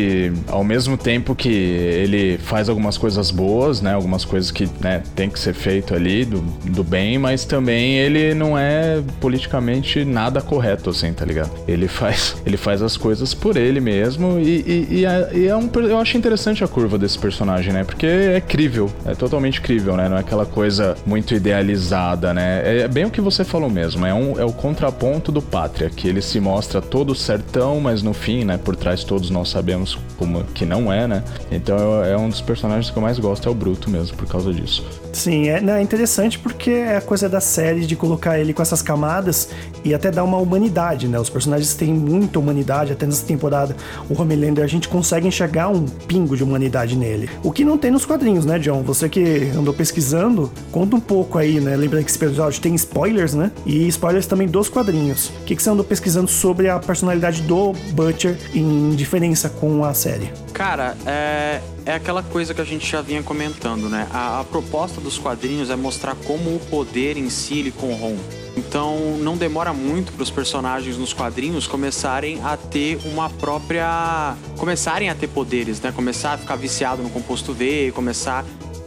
ao 0.48 0.64
mesmo 0.64 0.96
tempo 0.96 1.34
que 1.34 1.48
ele 1.48 2.38
faz 2.38 2.68
algumas 2.68 2.96
coisas 2.98 3.30
boas, 3.30 3.80
né? 3.80 3.94
Algumas 3.94 4.24
coisas 4.24 4.50
que 4.50 4.68
né, 4.80 5.02
tem 5.14 5.28
que 5.28 5.38
ser 5.38 5.54
feito 5.54 5.94
ali 5.94 6.24
do, 6.24 6.40
do 6.40 6.84
bem, 6.84 7.18
mas 7.18 7.44
também 7.44 7.96
ele 7.98 8.34
não 8.34 8.58
é 8.58 9.02
politicamente 9.20 10.04
nada 10.04 10.40
correto, 10.40 10.90
assim, 10.90 11.12
tá 11.12 11.24
ligado? 11.24 11.50
Ele 11.66 11.88
faz, 11.88 12.36
ele 12.46 12.56
faz 12.56 12.82
as 12.82 12.96
coisas 12.96 13.34
por 13.34 13.56
ele 13.56 13.80
mesmo 13.80 14.38
e, 14.38 14.60
e, 14.66 14.88
e, 14.98 15.06
é, 15.06 15.30
e 15.34 15.46
é 15.46 15.56
um, 15.56 15.68
eu 15.76 15.98
acho 15.98 16.16
interessante 16.16 16.64
a 16.64 16.68
curva 16.68 16.98
desse 16.98 17.18
personagem, 17.18 17.72
né? 17.72 17.84
Porque 17.84 18.06
é 18.06 18.40
crível, 18.40 18.90
é 19.06 19.14
totalmente 19.14 19.60
crível, 19.60 19.96
né? 19.96 20.08
Não 20.08 20.16
é 20.16 20.20
aquela 20.20 20.46
coisa 20.46 20.96
muito 21.06 21.34
idealizada, 21.34 22.32
né? 22.32 22.80
É 22.82 22.88
bem 22.88 23.04
o 23.04 23.10
que 23.10 23.20
você 23.20 23.44
falou 23.44 23.70
mesmo, 23.70 24.04
é, 24.06 24.14
um, 24.14 24.38
é 24.38 24.44
o 24.44 24.52
contraponto 24.52 25.32
do 25.32 25.42
Pátria, 25.42 25.90
que 25.90 26.08
ele 26.08 26.22
se 26.22 26.40
mostra 26.40 26.80
todo 26.80 27.14
certão, 27.14 27.80
mas 27.80 28.02
no 28.02 28.12
fim, 28.12 28.44
né? 28.44 28.58
Por 28.58 28.76
trás 28.76 29.04
todos 29.04 29.30
nós 29.30 29.48
sabemos 29.48 29.87
como 30.16 30.44
que 30.44 30.66
não 30.66 30.92
é, 30.92 31.06
né? 31.06 31.22
Então 31.50 32.04
é 32.04 32.16
um 32.16 32.28
dos 32.28 32.40
personagens 32.40 32.90
que 32.90 32.96
eu 32.96 33.02
mais 33.02 33.18
gosto, 33.18 33.48
é 33.48 33.52
o 33.52 33.54
Bruto 33.54 33.88
mesmo, 33.88 34.16
por 34.16 34.26
causa 34.26 34.52
disso. 34.52 34.84
Sim, 35.12 35.48
é, 35.48 35.62
é 35.62 35.82
interessante 35.82 36.38
porque 36.38 36.70
é 36.70 36.96
a 36.96 37.00
coisa 37.00 37.28
da 37.28 37.40
série 37.40 37.86
de 37.86 37.96
colocar 37.96 38.38
ele 38.38 38.52
com 38.52 38.62
essas 38.62 38.82
camadas 38.82 39.50
e 39.84 39.94
até 39.94 40.10
dar 40.10 40.24
uma 40.24 40.38
humanidade, 40.38 41.08
né? 41.08 41.18
Os 41.18 41.30
personagens 41.30 41.74
têm 41.74 41.92
muita 41.92 42.38
humanidade, 42.38 42.92
até 42.92 43.06
nessa 43.06 43.24
temporada 43.24 43.76
o 44.08 44.20
Homelander 44.20 44.64
a 44.64 44.68
gente 44.68 44.88
consegue 44.88 45.26
enxergar 45.26 45.68
um 45.68 45.84
pingo 45.84 46.36
de 46.36 46.42
humanidade 46.42 46.96
nele. 46.96 47.28
O 47.42 47.52
que 47.52 47.64
não 47.64 47.78
tem 47.78 47.90
nos 47.90 48.04
quadrinhos, 48.04 48.44
né, 48.44 48.58
John? 48.58 48.82
Você 48.82 49.08
que 49.08 49.50
andou 49.56 49.72
pesquisando, 49.72 50.50
conta 50.70 50.96
um 50.96 51.00
pouco 51.00 51.38
aí, 51.38 51.60
né? 51.60 51.76
Lembrando 51.76 52.04
que 52.04 52.10
esse 52.10 52.22
episódio 52.22 52.60
tem 52.60 52.74
spoilers, 52.74 53.34
né? 53.34 53.50
E 53.64 53.86
spoilers 53.88 54.26
também 54.26 54.48
dos 54.48 54.68
quadrinhos. 54.68 55.28
O 55.42 55.44
que, 55.44 55.56
que 55.56 55.62
você 55.62 55.70
andou 55.70 55.84
pesquisando 55.84 56.28
sobre 56.28 56.68
a 56.68 56.78
personalidade 56.78 57.42
do 57.42 57.72
Butcher 57.92 58.36
em 58.54 58.90
diferença 58.90 59.48
com 59.48 59.77
a 59.84 59.94
série? 59.94 60.32
Cara, 60.52 60.96
é, 61.06 61.60
é 61.86 61.94
aquela 61.94 62.22
coisa 62.22 62.52
que 62.54 62.60
a 62.60 62.64
gente 62.64 62.90
já 62.90 63.00
vinha 63.00 63.22
comentando, 63.22 63.88
né? 63.88 64.08
A, 64.12 64.40
a 64.40 64.44
proposta 64.44 65.00
dos 65.00 65.18
quadrinhos 65.18 65.70
é 65.70 65.76
mostrar 65.76 66.14
como 66.26 66.54
o 66.54 66.60
poder 66.70 67.16
em 67.16 67.30
si 67.30 67.60
ele 67.60 67.70
corrompe. 67.70 68.48
Então 68.58 69.16
não 69.20 69.36
demora 69.36 69.72
muito 69.72 70.12
para 70.12 70.22
os 70.22 70.30
personagens 70.30 70.96
nos 70.96 71.12
quadrinhos 71.12 71.66
começarem 71.66 72.40
a 72.42 72.56
ter 72.56 72.98
uma 73.04 73.30
própria. 73.30 74.36
começarem 74.56 75.08
a 75.08 75.14
ter 75.14 75.28
poderes, 75.28 75.80
né? 75.80 75.92
Começar 75.92 76.32
a 76.32 76.38
ficar 76.38 76.56
viciado 76.56 77.02
no 77.02 77.08
composto 77.08 77.52
V, 77.52 77.92
começar. 77.94 78.44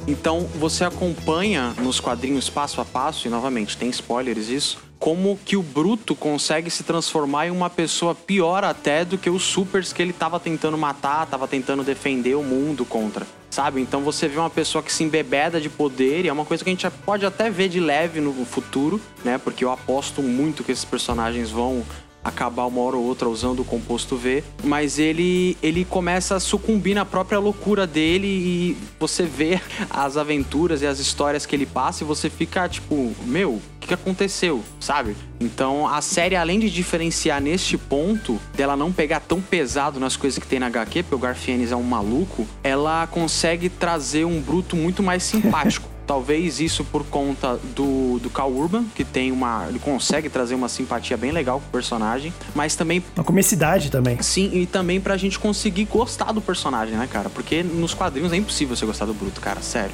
Então 0.07 0.47
você 0.55 0.83
acompanha 0.83 1.73
nos 1.77 1.99
quadrinhos 1.99 2.49
passo 2.49 2.81
a 2.81 2.85
passo, 2.85 3.27
e 3.27 3.29
novamente 3.29 3.77
tem 3.77 3.89
spoilers 3.89 4.49
isso, 4.49 4.79
como 4.99 5.39
que 5.43 5.57
o 5.57 5.63
Bruto 5.63 6.15
consegue 6.15 6.69
se 6.69 6.83
transformar 6.83 7.47
em 7.47 7.51
uma 7.51 7.69
pessoa 7.69 8.13
pior 8.13 8.63
até 8.63 9.03
do 9.03 9.17
que 9.17 9.29
os 9.29 9.43
supers 9.43 9.91
que 9.91 10.01
ele 10.01 10.11
estava 10.11 10.39
tentando 10.39 10.77
matar, 10.77 11.23
estava 11.23 11.47
tentando 11.47 11.83
defender 11.83 12.35
o 12.35 12.43
mundo 12.43 12.85
contra 12.85 13.25
sabe? 13.51 13.81
Então 13.81 14.01
você 14.01 14.27
vê 14.27 14.39
uma 14.39 14.49
pessoa 14.49 14.81
que 14.81 14.91
se 14.91 15.03
embebeda 15.03 15.59
de 15.59 15.69
poder 15.69 16.23
e 16.23 16.29
é 16.29 16.33
uma 16.33 16.45
coisa 16.45 16.63
que 16.63 16.69
a 16.69 16.73
gente 16.73 16.89
pode 17.05 17.25
até 17.25 17.49
ver 17.49 17.67
de 17.67 17.79
leve 17.79 18.21
no 18.21 18.45
futuro, 18.45 18.99
né? 19.23 19.37
Porque 19.37 19.63
eu 19.63 19.71
aposto 19.71 20.23
muito 20.23 20.63
que 20.63 20.71
esses 20.71 20.85
personagens 20.85 21.51
vão 21.51 21.83
acabar 22.23 22.65
uma 22.65 22.81
hora 22.81 22.95
ou 22.95 23.03
outra 23.03 23.27
usando 23.27 23.61
o 23.61 23.65
composto 23.65 24.15
V, 24.15 24.43
mas 24.63 24.99
ele 24.99 25.57
ele 25.61 25.85
começa 25.85 26.35
a 26.35 26.39
sucumbir 26.39 26.95
na 26.95 27.05
própria 27.05 27.39
loucura 27.39 27.87
dele 27.87 28.27
e 28.27 28.77
você 28.99 29.23
vê 29.23 29.59
as 29.89 30.17
aventuras 30.17 30.81
e 30.81 30.87
as 30.87 30.99
histórias 30.99 31.45
que 31.45 31.55
ele 31.55 31.65
passa 31.65 32.03
e 32.03 32.07
você 32.07 32.29
fica 32.29 32.67
tipo, 32.69 33.13
meu, 33.25 33.53
o 33.53 33.61
que, 33.79 33.93
aconteceu, 33.93 34.63
sabe? 34.79 35.17
Então 35.39 35.87
a 35.87 36.01
série, 36.01 36.35
além 36.35 36.59
de 36.59 36.69
diferenciar 36.69 37.41
neste 37.41 37.77
ponto, 37.77 38.39
dela 38.53 38.77
não 38.77 38.91
pegar 38.91 39.19
tão 39.19 39.41
pesado 39.41 39.99
nas 39.99 40.15
coisas 40.15 40.39
que 40.39 40.47
tem 40.47 40.59
na 40.59 40.67
HQ, 40.67 41.03
porque 41.03 41.15
o 41.15 41.19
Garfienes 41.19 41.71
é 41.71 41.75
um 41.75 41.83
maluco, 41.83 42.47
ela 42.63 43.05
consegue 43.07 43.67
trazer 43.67 44.23
um 44.23 44.39
bruto 44.39 44.75
muito 44.75 45.03
mais 45.03 45.23
simpático. 45.23 45.90
Talvez 46.11 46.59
isso 46.59 46.83
por 46.83 47.05
conta 47.05 47.57
do, 47.73 48.19
do 48.19 48.29
Cal 48.29 48.51
Urban, 48.51 48.83
que 48.93 49.05
tem 49.05 49.31
uma. 49.31 49.65
Ele 49.69 49.79
consegue 49.79 50.27
trazer 50.27 50.55
uma 50.55 50.67
simpatia 50.67 51.15
bem 51.15 51.31
legal 51.31 51.61
com 51.61 51.67
o 51.67 51.71
personagem, 51.71 52.33
mas 52.53 52.75
também. 52.75 53.01
Uma 53.15 53.23
comicidade 53.23 53.89
também. 53.89 54.21
Sim, 54.21 54.49
e 54.51 54.65
também 54.65 54.99
pra 54.99 55.15
gente 55.15 55.39
conseguir 55.39 55.85
gostar 55.85 56.33
do 56.33 56.41
personagem, 56.41 56.97
né, 56.97 57.07
cara? 57.09 57.29
Porque 57.29 57.63
nos 57.63 57.93
quadrinhos 57.93 58.33
é 58.33 58.35
impossível 58.35 58.75
você 58.75 58.85
gostar 58.85 59.05
do 59.05 59.13
Bruto, 59.13 59.39
cara, 59.39 59.61
sério. 59.61 59.93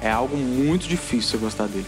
É 0.00 0.08
algo 0.08 0.36
muito 0.36 0.86
difícil 0.86 1.30
você 1.30 1.38
gostar 1.38 1.66
dele. 1.66 1.86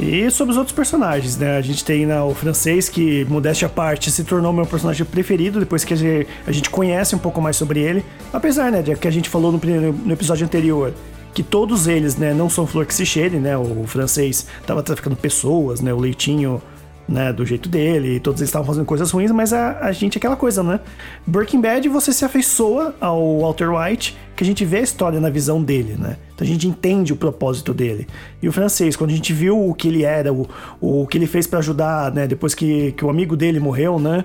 E 0.00 0.30
sobre 0.30 0.52
os 0.52 0.56
outros 0.56 0.74
personagens, 0.74 1.36
né? 1.36 1.58
A 1.58 1.60
gente 1.60 1.84
tem 1.84 2.06
né, 2.06 2.18
o 2.22 2.34
francês, 2.34 2.88
que, 2.88 3.26
modéstia 3.26 3.66
à 3.66 3.68
parte, 3.70 4.10
se 4.10 4.24
tornou 4.24 4.50
meu 4.50 4.64
personagem 4.64 5.04
preferido 5.04 5.60
depois 5.60 5.84
que 5.84 5.92
a 5.92 6.52
gente 6.52 6.70
conhece 6.70 7.14
um 7.14 7.18
pouco 7.18 7.38
mais 7.38 7.54
sobre 7.56 7.80
ele. 7.80 8.02
Apesar, 8.32 8.72
né, 8.72 8.80
de 8.80 8.96
que 8.96 9.06
a 9.06 9.10
gente 9.10 9.28
falou 9.28 9.52
no, 9.52 9.58
no 9.58 10.12
episódio 10.14 10.46
anterior, 10.46 10.94
que 11.34 11.42
todos 11.42 11.88
eles, 11.88 12.16
né, 12.16 12.32
não 12.32 12.48
são 12.48 12.66
flor 12.66 12.86
que 12.86 12.94
se 12.94 13.04
cheire, 13.04 13.38
né? 13.38 13.58
O 13.58 13.84
francês 13.86 14.46
estava 14.60 14.82
traficando 14.82 15.16
pessoas, 15.16 15.80
né? 15.80 15.92
O 15.92 15.98
leitinho, 15.98 16.62
né, 17.08 17.32
do 17.32 17.44
jeito 17.44 17.68
dele, 17.68 18.20
todos 18.20 18.40
eles 18.40 18.48
estavam 18.48 18.66
fazendo 18.66 18.86
coisas 18.86 19.10
ruins, 19.10 19.30
mas 19.30 19.52
a, 19.52 19.78
a 19.80 19.92
gente 19.92 20.16
é 20.16 20.18
aquela 20.18 20.36
coisa, 20.36 20.62
né? 20.62 20.80
Breaking 21.26 21.60
Bad, 21.60 21.88
você 21.88 22.12
se 22.12 22.24
afeiçoa 22.24 22.94
ao 23.00 23.40
Walter 23.40 23.68
White, 23.68 24.16
que 24.36 24.44
a 24.44 24.46
gente 24.46 24.64
vê 24.64 24.78
a 24.78 24.82
história 24.82 25.20
na 25.20 25.28
visão 25.28 25.60
dele, 25.60 25.96
né? 25.98 26.16
Então 26.34 26.46
a 26.46 26.48
gente 26.48 26.68
entende 26.68 27.12
o 27.12 27.16
propósito 27.16 27.74
dele. 27.74 28.06
E 28.40 28.48
o 28.48 28.52
francês, 28.52 28.94
quando 28.94 29.10
a 29.10 29.14
gente 29.14 29.32
viu 29.32 29.68
o 29.68 29.74
que 29.74 29.88
ele 29.88 30.04
era, 30.04 30.32
o, 30.32 30.48
o 30.80 31.06
que 31.06 31.18
ele 31.18 31.26
fez 31.26 31.48
para 31.48 31.58
ajudar, 31.58 32.12
né? 32.12 32.28
Depois 32.28 32.54
que, 32.54 32.92
que 32.92 33.04
o 33.04 33.10
amigo 33.10 33.36
dele 33.36 33.58
morreu, 33.58 33.98
né? 33.98 34.24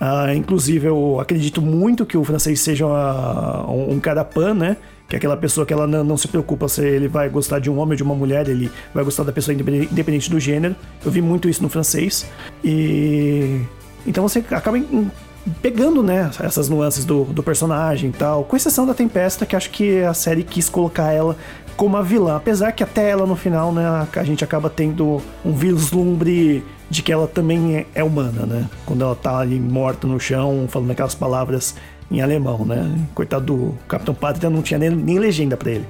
Uh, 0.00 0.34
inclusive, 0.34 0.88
eu 0.88 1.20
acredito 1.20 1.62
muito 1.62 2.06
que 2.06 2.16
o 2.16 2.24
francês 2.24 2.60
seja 2.60 2.86
uh, 2.86 3.70
um, 3.70 3.92
um 3.94 4.00
cara 4.00 4.24
pan, 4.24 4.54
né? 4.54 4.76
Que 5.10 5.16
é 5.16 5.18
aquela 5.18 5.36
pessoa 5.36 5.66
que 5.66 5.72
ela 5.72 5.88
não, 5.88 6.04
não, 6.04 6.16
se 6.16 6.28
preocupa 6.28 6.68
se 6.68 6.86
ele 6.86 7.08
vai 7.08 7.28
gostar 7.28 7.58
de 7.58 7.68
um 7.68 7.78
homem 7.78 7.94
ou 7.94 7.96
de 7.96 8.02
uma 8.04 8.14
mulher, 8.14 8.48
ele 8.48 8.70
vai 8.94 9.02
gostar 9.02 9.24
da 9.24 9.32
pessoa 9.32 9.52
independente 9.52 10.30
do 10.30 10.38
gênero. 10.38 10.76
Eu 11.04 11.10
vi 11.10 11.20
muito 11.20 11.48
isso 11.48 11.60
no 11.64 11.68
francês. 11.68 12.30
E 12.62 13.60
então 14.06 14.26
você 14.26 14.38
acaba 14.52 14.80
pegando, 15.60 16.00
né, 16.00 16.30
essas 16.38 16.68
nuances 16.68 17.04
do, 17.04 17.24
do 17.24 17.42
personagem 17.42 18.10
e 18.10 18.12
tal, 18.12 18.44
com 18.44 18.54
exceção 18.54 18.86
da 18.86 18.94
Tempesta, 18.94 19.44
que 19.44 19.56
acho 19.56 19.70
que 19.70 20.00
a 20.00 20.14
série 20.14 20.44
quis 20.44 20.68
colocar 20.68 21.10
ela 21.10 21.36
como 21.76 21.96
a 21.96 22.02
vilã, 22.02 22.36
apesar 22.36 22.70
que 22.70 22.84
até 22.84 23.10
ela 23.10 23.26
no 23.26 23.34
final, 23.34 23.72
né, 23.72 24.06
a 24.14 24.22
gente 24.22 24.44
acaba 24.44 24.70
tendo 24.70 25.20
um 25.44 25.52
vislumbre 25.52 26.62
de 26.88 27.02
que 27.02 27.10
ela 27.10 27.26
também 27.26 27.78
é, 27.78 27.86
é 27.96 28.04
humana, 28.04 28.46
né? 28.46 28.68
Quando 28.86 29.02
ela 29.02 29.16
tá 29.16 29.38
ali 29.38 29.58
morta 29.58 30.06
no 30.06 30.20
chão, 30.20 30.66
falando 30.68 30.90
aquelas 30.90 31.14
palavras 31.14 31.74
em 32.10 32.20
alemão, 32.20 32.64
né? 32.64 32.90
Coitado 33.14 33.46
do 33.46 33.78
Capitão 33.86 34.14
Pátria, 34.14 34.50
não 34.50 34.62
tinha 34.62 34.78
nem, 34.78 34.90
nem 34.90 35.18
legenda 35.18 35.56
para 35.56 35.70
ele. 35.70 35.86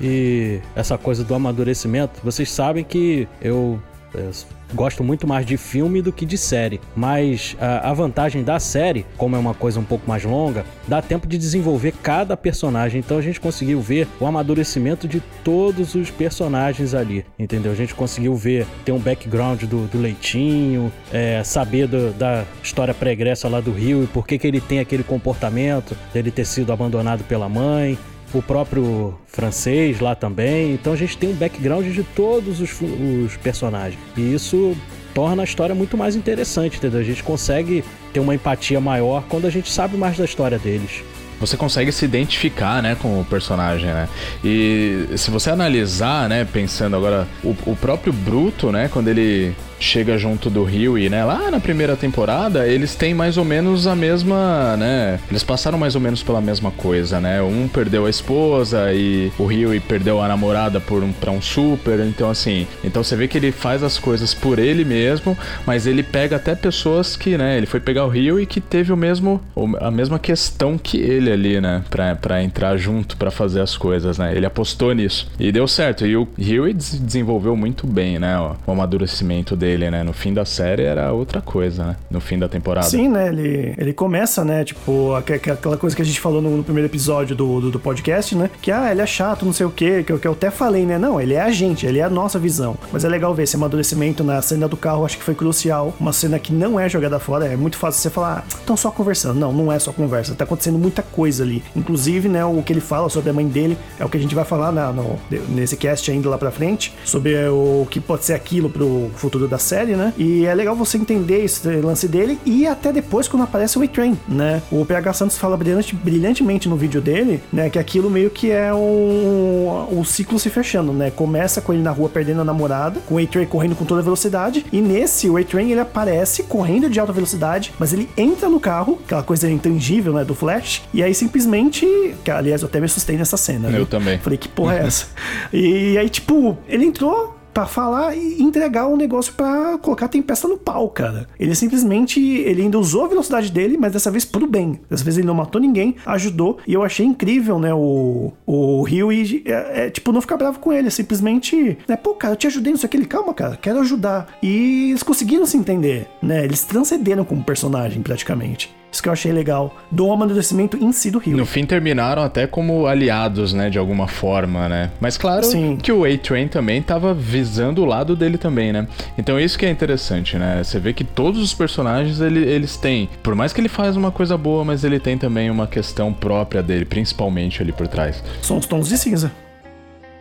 E 0.00 0.60
essa 0.74 0.96
coisa 0.98 1.24
do 1.24 1.34
amadurecimento, 1.34 2.20
vocês 2.22 2.50
sabem 2.50 2.84
que 2.84 3.26
eu 3.40 3.80
Eu 4.14 4.30
gosto 4.74 5.04
muito 5.04 5.26
mais 5.26 5.44
de 5.46 5.56
filme 5.56 6.02
do 6.02 6.12
que 6.12 6.24
de 6.24 6.36
série. 6.38 6.80
Mas 6.94 7.56
a, 7.60 7.90
a, 7.90 7.92
vantagem 7.92 8.42
da 8.42 8.58
série, 8.58 9.06
como 9.16 9.36
é 9.36 9.38
uma 9.38 9.54
coisa 9.54 9.80
um 9.80 9.84
pouco 9.84 10.08
mais 10.08 10.24
longa, 10.24 10.64
dá 10.86 11.00
tempo 11.00 11.26
de 11.26 11.38
desenvolver 11.38 11.92
cada 12.02 12.36
personagem. 12.36 13.00
Então 13.00 13.18
a 13.18 13.22
gente 13.22 13.40
conseguiu 13.40 13.80
ver 13.80 14.06
o 14.20 14.26
amadurecimento 14.26 15.06
de 15.06 15.20
todos 15.44 15.94
os 15.94 16.10
personagens 16.10 16.94
ali, 16.94 17.24
entendeu? 17.38 17.72
A 17.72 17.76
gente 17.76 17.94
conseguiu 17.94 18.34
ver, 18.34 18.66
ter 18.84 18.92
um 18.92 18.98
background 18.98 19.64
do, 19.64 19.86
do 19.86 19.98
Leitinho, 19.98 20.92
é, 21.12 21.42
saber 21.44 21.86
do, 21.86 22.12
da 22.12 22.44
história 22.62 22.94
pregressa 22.94 23.48
lá 23.48 23.60
do 23.60 23.72
Rio 23.72 24.04
e 24.04 24.06
por 24.06 24.26
que, 24.26 24.38
que 24.38 24.46
ele 24.46 24.60
tem 24.60 24.78
aquele 24.78 25.02
comportamento 25.02 25.96
dele 26.12 26.30
ter 26.30 26.44
sido 26.44 26.72
abandonado 26.72 27.24
pela 27.24 27.48
mãe 27.48 27.98
o 28.38 28.42
próprio 28.42 29.14
francês 29.26 30.00
lá 30.00 30.14
também. 30.14 30.72
Então 30.72 30.92
a 30.92 30.96
gente 30.96 31.16
tem 31.16 31.30
um 31.30 31.34
background 31.34 31.86
de 31.86 32.02
todos 32.02 32.60
os, 32.60 32.70
os 32.80 33.36
personagens. 33.36 33.98
E 34.16 34.34
isso 34.34 34.76
torna 35.14 35.42
a 35.42 35.44
história 35.44 35.74
muito 35.74 35.96
mais 35.96 36.14
interessante, 36.14 36.76
entendeu? 36.76 37.00
A 37.00 37.04
gente 37.04 37.22
consegue 37.22 37.82
ter 38.12 38.20
uma 38.20 38.34
empatia 38.34 38.80
maior 38.80 39.24
quando 39.28 39.46
a 39.46 39.50
gente 39.50 39.70
sabe 39.70 39.96
mais 39.96 40.16
da 40.16 40.24
história 40.24 40.58
deles 40.58 41.02
você 41.38 41.56
consegue 41.56 41.92
se 41.92 42.02
identificar, 42.04 42.82
né, 42.82 42.96
com 43.00 43.20
o 43.20 43.24
personagem, 43.24 43.86
né? 43.86 44.08
E 44.42 45.06
se 45.16 45.30
você 45.30 45.50
analisar, 45.50 46.28
né, 46.30 46.46
pensando 46.50 46.96
agora, 46.96 47.28
o, 47.44 47.54
o 47.66 47.76
próprio 47.76 48.10
Bruto, 48.10 48.72
né, 48.72 48.88
quando 48.90 49.08
ele 49.08 49.54
chega 49.78 50.16
junto 50.18 50.48
do 50.48 50.64
Rio 50.64 50.98
e, 50.98 51.08
né, 51.08 51.24
lá 51.24 51.50
na 51.50 51.60
primeira 51.60 51.96
temporada, 51.96 52.66
eles 52.66 52.94
têm 52.94 53.14
mais 53.14 53.36
ou 53.36 53.44
menos 53.44 53.86
a 53.86 53.94
mesma, 53.94 54.76
né, 54.76 55.18
eles 55.30 55.42
passaram 55.42 55.78
mais 55.78 55.94
ou 55.94 56.00
menos 56.00 56.22
pela 56.22 56.40
mesma 56.40 56.70
coisa, 56.70 57.20
né? 57.20 57.42
Um 57.42 57.68
perdeu 57.68 58.06
a 58.06 58.10
esposa 58.10 58.92
e 58.92 59.30
o 59.38 59.46
Rio 59.46 59.78
perdeu 59.82 60.20
a 60.22 60.28
namorada 60.28 60.80
por 60.80 61.02
um 61.02 61.12
para 61.12 61.30
um 61.30 61.40
super, 61.40 62.00
então 62.00 62.30
assim, 62.30 62.66
então 62.82 63.02
você 63.02 63.14
vê 63.16 63.28
que 63.28 63.36
ele 63.36 63.52
faz 63.52 63.82
as 63.82 63.98
coisas 63.98 64.32
por 64.32 64.58
ele 64.58 64.84
mesmo, 64.84 65.36
mas 65.66 65.86
ele 65.86 66.02
pega 66.02 66.36
até 66.36 66.54
pessoas 66.54 67.16
que, 67.16 67.36
né, 67.36 67.56
ele 67.56 67.66
foi 67.66 67.80
pegar 67.80 68.04
o 68.04 68.08
Rio 68.08 68.40
e 68.40 68.46
que 68.46 68.60
teve 68.60 68.92
o 68.92 68.96
mesmo 68.96 69.40
a 69.80 69.90
mesma 69.90 70.18
questão 70.18 70.78
que 70.78 70.98
ele 70.98 71.30
ali, 71.30 71.60
né, 71.60 71.84
para 71.90 72.42
entrar 72.42 72.76
junto 72.76 73.16
para 73.16 73.30
fazer 73.30 73.60
as 73.60 73.76
coisas, 73.76 74.18
né? 74.18 74.34
Ele 74.34 74.46
apostou 74.46 74.92
nisso 74.92 75.30
e 75.38 75.52
deu 75.52 75.66
certo. 75.68 76.06
E 76.06 76.16
o 76.16 76.26
Rio 76.38 76.72
desenvolveu 76.72 77.56
muito 77.56 77.86
bem, 77.86 78.18
né, 78.18 78.38
o 78.66 78.72
amadurecimento 78.72 79.54
dele 79.56 79.65
dele, 79.66 79.90
né? 79.90 80.04
No 80.04 80.12
fim 80.12 80.32
da 80.32 80.44
série 80.44 80.84
era 80.84 81.12
outra 81.12 81.40
coisa, 81.40 81.84
né? 81.84 81.96
No 82.08 82.20
fim 82.20 82.38
da 82.38 82.48
temporada. 82.48 82.86
Sim, 82.86 83.08
né? 83.08 83.28
Ele, 83.28 83.74
ele 83.76 83.92
começa, 83.92 84.44
né? 84.44 84.64
Tipo, 84.64 85.14
aquela 85.14 85.76
coisa 85.76 85.96
que 85.96 86.02
a 86.02 86.04
gente 86.04 86.20
falou 86.20 86.40
no, 86.40 86.56
no 86.56 86.62
primeiro 86.62 86.88
episódio 86.88 87.34
do, 87.34 87.60
do, 87.60 87.70
do, 87.72 87.80
podcast, 87.80 88.36
né? 88.36 88.48
Que, 88.62 88.70
ah, 88.70 88.92
ele 88.92 89.00
é 89.00 89.06
chato, 89.06 89.44
não 89.44 89.52
sei 89.52 89.66
o 89.66 89.70
quê, 89.70 90.04
que, 90.04 90.16
que 90.16 90.28
eu 90.28 90.32
até 90.32 90.50
falei, 90.50 90.86
né? 90.86 90.98
Não, 90.98 91.20
ele 91.20 91.34
é 91.34 91.40
a 91.40 91.50
gente, 91.50 91.84
ele 91.84 91.98
é 91.98 92.04
a 92.04 92.10
nossa 92.10 92.38
visão. 92.38 92.76
Mas 92.92 93.04
é 93.04 93.08
legal 93.08 93.34
ver 93.34 93.42
esse 93.42 93.56
amadurecimento 93.56 94.22
na 94.22 94.40
cena 94.40 94.68
do 94.68 94.76
carro, 94.76 95.04
acho 95.04 95.18
que 95.18 95.24
foi 95.24 95.34
crucial. 95.34 95.94
Uma 95.98 96.12
cena 96.12 96.38
que 96.38 96.52
não 96.52 96.78
é 96.78 96.88
jogada 96.88 97.18
fora, 97.18 97.46
é 97.46 97.56
muito 97.56 97.76
fácil 97.76 98.00
você 98.00 98.10
falar, 98.10 98.44
ah, 98.44 98.56
estão 98.56 98.76
só 98.76 98.90
conversando. 98.90 99.38
Não, 99.40 99.52
não 99.52 99.72
é 99.72 99.78
só 99.78 99.92
conversa, 99.92 100.34
tá 100.34 100.44
acontecendo 100.44 100.78
muita 100.78 101.02
coisa 101.02 101.42
ali. 101.42 101.62
Inclusive, 101.74 102.28
né, 102.28 102.44
o 102.44 102.62
que 102.62 102.72
ele 102.72 102.80
fala 102.80 103.08
sobre 103.08 103.30
a 103.30 103.32
mãe 103.32 103.48
dele 103.48 103.76
é 103.98 104.04
o 104.04 104.08
que 104.08 104.16
a 104.16 104.20
gente 104.20 104.34
vai 104.34 104.44
falar 104.44 104.70
na, 104.70 104.92
no, 104.92 105.18
nesse 105.48 105.76
cast 105.76 106.08
ainda 106.10 106.28
lá 106.28 106.38
pra 106.38 106.52
frente, 106.52 106.94
sobre 107.04 107.34
o 107.48 107.86
que 107.90 107.98
pode 107.98 108.24
ser 108.24 108.34
aquilo 108.34 108.70
pro 108.70 109.10
futuro 109.16 109.48
da 109.48 109.55
da 109.56 109.58
série, 109.58 109.96
né? 109.96 110.12
E 110.16 110.44
é 110.44 110.54
legal 110.54 110.76
você 110.76 110.98
entender 110.98 111.44
esse 111.44 111.66
lance 111.80 112.06
dele 112.06 112.38
e 112.44 112.66
até 112.66 112.92
depois 112.92 113.26
quando 113.26 113.42
aparece 113.42 113.78
o 113.78 113.82
A-Train, 113.82 114.16
né? 114.28 114.62
O 114.70 114.84
PH 114.84 115.12
Santos 115.14 115.38
fala 115.38 115.56
brilhante, 115.56 115.94
brilhantemente 115.96 116.68
no 116.68 116.76
vídeo 116.76 117.00
dele, 117.00 117.42
né? 117.52 117.70
Que 117.70 117.78
aquilo 117.78 118.10
meio 118.10 118.30
que 118.30 118.50
é 118.50 118.72
um, 118.72 119.86
um 119.90 120.04
ciclo 120.04 120.38
se 120.38 120.50
fechando, 120.50 120.92
né? 120.92 121.10
Começa 121.10 121.60
com 121.60 121.72
ele 121.72 121.82
na 121.82 121.90
rua 121.90 122.08
perdendo 122.08 122.42
a 122.42 122.44
namorada, 122.44 123.00
com 123.06 123.14
o 123.14 123.18
A-Train 123.18 123.46
correndo 123.46 123.74
com 123.74 123.84
toda 123.84 124.02
velocidade, 124.02 124.66
e 124.70 124.80
nesse 124.80 125.28
o 125.28 125.36
A-Train 125.36 125.70
ele 125.70 125.80
aparece 125.80 126.42
correndo 126.42 126.90
de 126.90 127.00
alta 127.00 127.12
velocidade, 127.12 127.72
mas 127.78 127.92
ele 127.92 128.08
entra 128.16 128.48
no 128.48 128.60
carro, 128.60 128.98
aquela 129.04 129.22
coisa 129.22 129.50
intangível, 129.50 130.12
né? 130.12 130.24
Do 130.24 130.34
Flash, 130.34 130.82
e 130.92 131.02
aí 131.02 131.14
simplesmente. 131.14 131.86
Que, 132.22 132.30
aliás, 132.30 132.62
eu 132.62 132.68
até 132.68 132.78
me 132.78 132.86
assustei 132.86 133.16
nessa 133.16 133.36
cena. 133.36 133.70
Eu 133.70 133.86
também. 133.86 134.18
Falei, 134.18 134.38
que 134.38 134.48
porra 134.48 134.76
é 134.76 134.78
essa? 134.86 135.06
e 135.52 135.96
aí, 135.96 136.08
tipo, 136.08 136.58
ele 136.68 136.84
entrou, 136.84 137.35
para 137.56 137.64
falar 137.64 138.14
e 138.14 138.42
entregar 138.42 138.86
um 138.86 138.98
negócio 138.98 139.32
para 139.32 139.78
colocar 139.78 140.08
tempesta 140.08 140.46
no 140.46 140.58
pau, 140.58 140.90
cara. 140.90 141.26
Ele 141.40 141.54
simplesmente, 141.54 142.20
ele 142.20 142.60
ainda 142.60 142.78
usou 142.78 143.06
a 143.06 143.08
velocidade 143.08 143.50
dele, 143.50 143.78
mas 143.78 143.94
dessa 143.94 144.10
vez 144.10 144.26
pro 144.26 144.46
bem. 144.46 144.78
Dessa 144.90 145.02
vez 145.02 145.16
ele 145.16 145.26
não 145.26 145.32
matou 145.32 145.58
ninguém, 145.58 145.96
ajudou. 146.04 146.58
E 146.66 146.74
eu 146.74 146.82
achei 146.82 147.06
incrível, 147.06 147.58
né, 147.58 147.72
o, 147.72 148.30
o 148.44 148.82
Rio 148.82 149.10
e, 149.10 149.42
é, 149.46 149.86
é, 149.86 149.90
tipo, 149.90 150.12
não 150.12 150.20
ficar 150.20 150.36
bravo 150.36 150.58
com 150.58 150.70
ele. 150.70 150.90
Simplesmente, 150.90 151.78
né, 151.88 151.96
pô, 151.96 152.12
cara, 152.12 152.34
eu 152.34 152.36
te 152.36 152.46
ajudei, 152.46 152.74
não 152.74 152.78
sei 152.78 152.88
o 152.88 152.90
que. 152.90 152.96
Ele, 152.98 153.06
calma, 153.06 153.32
cara, 153.32 153.56
quero 153.56 153.80
ajudar. 153.80 154.36
E 154.42 154.90
eles 154.90 155.02
conseguiram 155.02 155.46
se 155.46 155.56
entender, 155.56 156.10
né? 156.22 156.44
Eles 156.44 156.62
transcenderam 156.62 157.24
como 157.24 157.42
personagem, 157.42 158.02
praticamente. 158.02 158.75
Isso 158.90 159.02
que 159.02 159.08
eu 159.08 159.12
achei 159.12 159.30
legal 159.32 159.76
do 159.90 160.10
amadurecimento 160.10 160.76
em 160.76 160.90
si 160.92 161.10
do 161.10 161.18
Rio. 161.18 161.36
No 161.36 161.44
fim 161.44 161.66
terminaram 161.66 162.22
até 162.22 162.46
como 162.46 162.86
aliados, 162.86 163.52
né, 163.52 163.68
de 163.68 163.78
alguma 163.78 164.08
forma, 164.08 164.68
né? 164.68 164.90
Mas 165.00 165.18
claro 165.18 165.44
Sim. 165.44 165.76
que 165.76 165.92
o 165.92 166.04
A-Train 166.04 166.48
também 166.48 166.80
tava 166.80 167.12
visando 167.12 167.82
o 167.82 167.84
lado 167.84 168.16
dele 168.16 168.38
também, 168.38 168.72
né? 168.72 168.86
Então 169.18 169.38
isso 169.38 169.58
que 169.58 169.66
é 169.66 169.70
interessante, 169.70 170.38
né? 170.38 170.62
Você 170.62 170.78
vê 170.78 170.92
que 170.92 171.04
todos 171.04 171.42
os 171.42 171.52
personagens 171.52 172.20
ele, 172.20 172.40
eles 172.40 172.76
têm, 172.76 173.08
por 173.22 173.34
mais 173.34 173.52
que 173.52 173.60
ele 173.60 173.68
faz 173.68 173.96
uma 173.96 174.10
coisa 174.10 174.36
boa, 174.36 174.64
mas 174.64 174.82
ele 174.82 174.98
tem 174.98 175.18
também 175.18 175.50
uma 175.50 175.66
questão 175.66 176.12
própria 176.12 176.62
dele, 176.62 176.84
principalmente 176.84 177.60
ali 177.60 177.72
por 177.72 177.88
trás. 177.88 178.22
São 178.40 178.56
os 178.56 178.66
tons 178.66 178.88
de 178.88 178.96
cinza. 178.96 179.30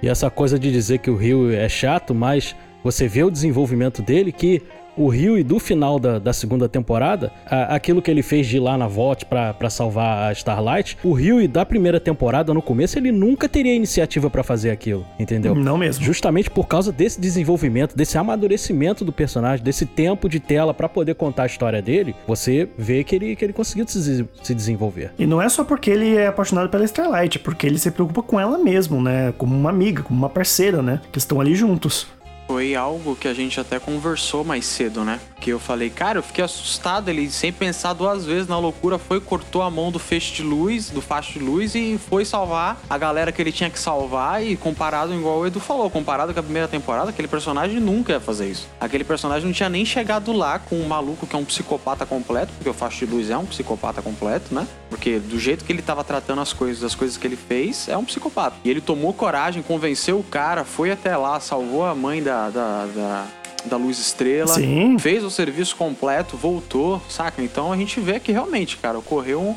E 0.01 0.09
essa 0.09 0.29
coisa 0.29 0.59
de 0.59 0.71
dizer 0.71 0.99
que 0.99 1.09
o 1.09 1.15
Rio 1.15 1.51
é 1.53 1.69
chato, 1.69 2.13
mas 2.13 2.55
você 2.83 3.07
vê 3.07 3.23
o 3.23 3.31
desenvolvimento 3.31 4.01
dele 4.01 4.31
que 4.31 4.61
o 4.97 5.07
Rio 5.07 5.37
e 5.37 5.43
do 5.43 5.59
final 5.59 5.99
da, 5.99 6.19
da 6.19 6.33
segunda 6.33 6.67
temporada, 6.67 7.31
a, 7.45 7.75
aquilo 7.75 8.01
que 8.01 8.09
ele 8.09 8.21
fez 8.21 8.47
de 8.47 8.57
ir 8.57 8.59
lá 8.59 8.77
na 8.77 8.87
Vault 8.87 9.25
para 9.25 9.69
salvar 9.69 10.29
a 10.29 10.31
Starlight, 10.31 10.97
o 11.03 11.13
Rio 11.13 11.41
e 11.41 11.47
da 11.47 11.65
primeira 11.65 11.99
temporada, 11.99 12.53
no 12.53 12.61
começo, 12.61 12.97
ele 12.97 13.11
nunca 13.11 13.47
teria 13.47 13.73
iniciativa 13.73 14.29
para 14.29 14.43
fazer 14.43 14.71
aquilo, 14.71 15.05
entendeu? 15.19 15.55
Não 15.55 15.77
mesmo. 15.77 16.03
Justamente 16.03 16.49
por 16.49 16.67
causa 16.67 16.91
desse 16.91 17.19
desenvolvimento, 17.19 17.95
desse 17.95 18.17
amadurecimento 18.17 19.03
do 19.03 19.11
personagem, 19.11 19.63
desse 19.63 19.85
tempo 19.85 20.29
de 20.29 20.39
tela 20.39 20.73
para 20.73 20.87
poder 20.87 21.15
contar 21.15 21.43
a 21.43 21.47
história 21.47 21.81
dele, 21.81 22.15
você 22.27 22.67
vê 22.77 23.03
que 23.03 23.15
ele, 23.15 23.35
que 23.35 23.45
ele 23.45 23.53
conseguiu 23.53 23.87
se, 23.87 24.25
se 24.43 24.55
desenvolver. 24.55 25.11
E 25.17 25.25
não 25.25 25.41
é 25.41 25.49
só 25.49 25.63
porque 25.63 25.89
ele 25.89 26.15
é 26.15 26.27
apaixonado 26.27 26.69
pela 26.69 26.83
Starlight, 26.85 27.37
é 27.37 27.41
porque 27.41 27.65
ele 27.65 27.77
se 27.77 27.91
preocupa 27.91 28.21
com 28.21 28.39
ela 28.39 28.57
mesmo, 28.57 29.01
né? 29.01 29.33
Como 29.37 29.55
uma 29.55 29.69
amiga, 29.69 30.03
como 30.03 30.17
uma 30.17 30.29
parceira, 30.29 30.81
né? 30.81 31.01
Que 31.11 31.17
estão 31.17 31.39
ali 31.39 31.55
juntos. 31.55 32.07
Foi 32.47 32.75
algo 32.75 33.15
que 33.15 33.27
a 33.27 33.33
gente 33.33 33.59
até 33.59 33.79
conversou 33.79 34.43
mais 34.43 34.65
cedo, 34.65 35.03
né? 35.03 35.19
Que 35.39 35.49
eu 35.49 35.59
falei, 35.59 35.89
cara, 35.89 36.19
eu 36.19 36.23
fiquei 36.23 36.43
assustado. 36.43 37.09
Ele, 37.09 37.29
sem 37.29 37.51
pensar 37.51 37.93
duas 37.93 38.25
vezes 38.25 38.47
na 38.47 38.57
loucura, 38.57 38.99
foi, 38.99 39.19
cortou 39.19 39.61
a 39.61 39.69
mão 39.69 39.91
do 39.91 39.97
feixe 39.97 40.33
de 40.33 40.43
luz, 40.43 40.89
do 40.89 41.01
facho 41.01 41.33
de 41.33 41.39
luz 41.39 41.73
e 41.75 41.99
foi 42.09 42.23
salvar 42.23 42.79
a 42.89 42.97
galera 42.97 43.31
que 43.31 43.41
ele 43.41 43.51
tinha 43.51 43.69
que 43.69 43.79
salvar. 43.79 44.43
E 44.43 44.55
comparado, 44.55 45.13
igual 45.13 45.39
o 45.39 45.47
Edu 45.47 45.59
falou, 45.59 45.89
comparado 45.89 46.33
com 46.33 46.39
a 46.39 46.43
primeira 46.43 46.67
temporada, 46.67 47.09
aquele 47.09 47.27
personagem 47.27 47.79
nunca 47.79 48.13
ia 48.13 48.19
fazer 48.19 48.49
isso. 48.49 48.67
Aquele 48.79 49.03
personagem 49.03 49.45
não 49.45 49.53
tinha 49.53 49.69
nem 49.69 49.83
chegado 49.83 50.31
lá 50.31 50.59
com 50.59 50.75
um 50.75 50.87
maluco 50.87 51.25
que 51.25 51.35
é 51.35 51.39
um 51.39 51.45
psicopata 51.45 52.05
completo, 52.05 52.53
porque 52.53 52.69
o 52.69 52.73
facho 52.73 53.05
de 53.05 53.11
luz 53.11 53.29
é 53.29 53.37
um 53.37 53.45
psicopata 53.45 54.01
completo, 54.01 54.53
né? 54.53 54.67
Porque 54.89 55.19
do 55.19 55.39
jeito 55.39 55.65
que 55.65 55.71
ele 55.71 55.81
tava 55.81 56.03
tratando 56.03 56.41
as 56.41 56.53
coisas, 56.53 56.83
as 56.83 56.95
coisas 56.95 57.17
que 57.17 57.25
ele 57.25 57.35
fez, 57.35 57.87
é 57.89 57.97
um 57.97 58.05
psicopata. 58.05 58.55
E 58.63 58.69
ele 58.69 58.81
tomou 58.81 59.13
coragem, 59.13 59.63
convenceu 59.63 60.19
o 60.19 60.23
cara, 60.23 60.63
foi 60.63 60.91
até 60.91 61.17
lá, 61.17 61.39
salvou 61.39 61.85
a 61.85 61.95
mãe 61.95 62.21
da 62.21 62.34
da, 62.49 62.85
da, 62.85 63.25
da, 63.65 63.77
Luz 63.77 63.99
Estrela. 63.99 64.47
Sim. 64.47 64.97
Fez 64.99 65.23
o 65.23 65.29
serviço 65.29 65.75
completo, 65.75 66.37
voltou, 66.37 67.01
saca? 67.09 67.41
Então 67.41 67.71
a 67.71 67.77
gente 67.77 67.99
vê 67.99 68.19
que 68.19 68.31
realmente, 68.31 68.77
cara, 68.77 68.97
ocorreu 68.97 69.55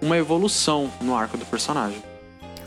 uma 0.00 0.16
evolução 0.16 0.90
no 1.00 1.14
arco 1.14 1.36
do 1.36 1.44
personagem. 1.44 1.98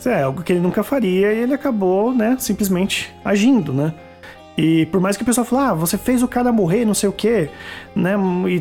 É, 0.04 0.22
algo 0.22 0.42
que 0.42 0.52
ele 0.52 0.60
nunca 0.60 0.82
faria 0.82 1.32
e 1.32 1.38
ele 1.38 1.54
acabou, 1.54 2.12
né, 2.12 2.36
simplesmente 2.38 3.14
agindo, 3.24 3.72
né? 3.72 3.94
E 4.56 4.86
por 4.86 5.00
mais 5.00 5.16
que 5.16 5.22
o 5.22 5.26
pessoal 5.26 5.46
fale, 5.46 5.70
ah, 5.70 5.74
você 5.74 5.96
fez 5.96 6.22
o 6.22 6.28
cara 6.28 6.52
morrer, 6.52 6.84
não 6.84 6.94
sei 6.94 7.08
o 7.08 7.12
quê, 7.12 7.48
né? 7.96 8.14
E, 8.48 8.60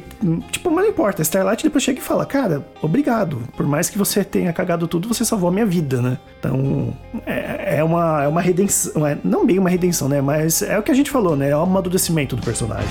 tipo, 0.51 0.71
mas 0.71 0.85
não 0.85 0.91
importa. 0.91 1.21
Starlight 1.21 1.63
depois 1.63 1.83
chega 1.83 1.99
e 1.99 2.03
fala, 2.03 2.25
cara, 2.25 2.65
obrigado. 2.81 3.41
Por 3.57 3.67
mais 3.67 3.89
que 3.89 3.97
você 3.97 4.23
tenha 4.23 4.53
cagado 4.53 4.87
tudo, 4.87 5.07
você 5.07 5.25
salvou 5.25 5.49
a 5.49 5.51
minha 5.51 5.65
vida, 5.65 6.01
né? 6.01 6.17
Então, 6.39 6.93
é, 7.25 7.77
é 7.79 7.83
uma, 7.83 8.23
é 8.23 8.27
uma 8.27 8.41
redenção. 8.41 9.05
É, 9.05 9.17
não 9.23 9.45
bem 9.45 9.59
uma 9.59 9.69
redenção, 9.69 10.07
né? 10.07 10.21
Mas 10.21 10.61
é 10.61 10.77
o 10.79 10.83
que 10.83 10.91
a 10.91 10.95
gente 10.95 11.11
falou, 11.11 11.35
né? 11.35 11.49
É 11.49 11.57
um 11.57 11.63
amadurecimento 11.63 12.35
do 12.35 12.41
personagem. 12.41 12.89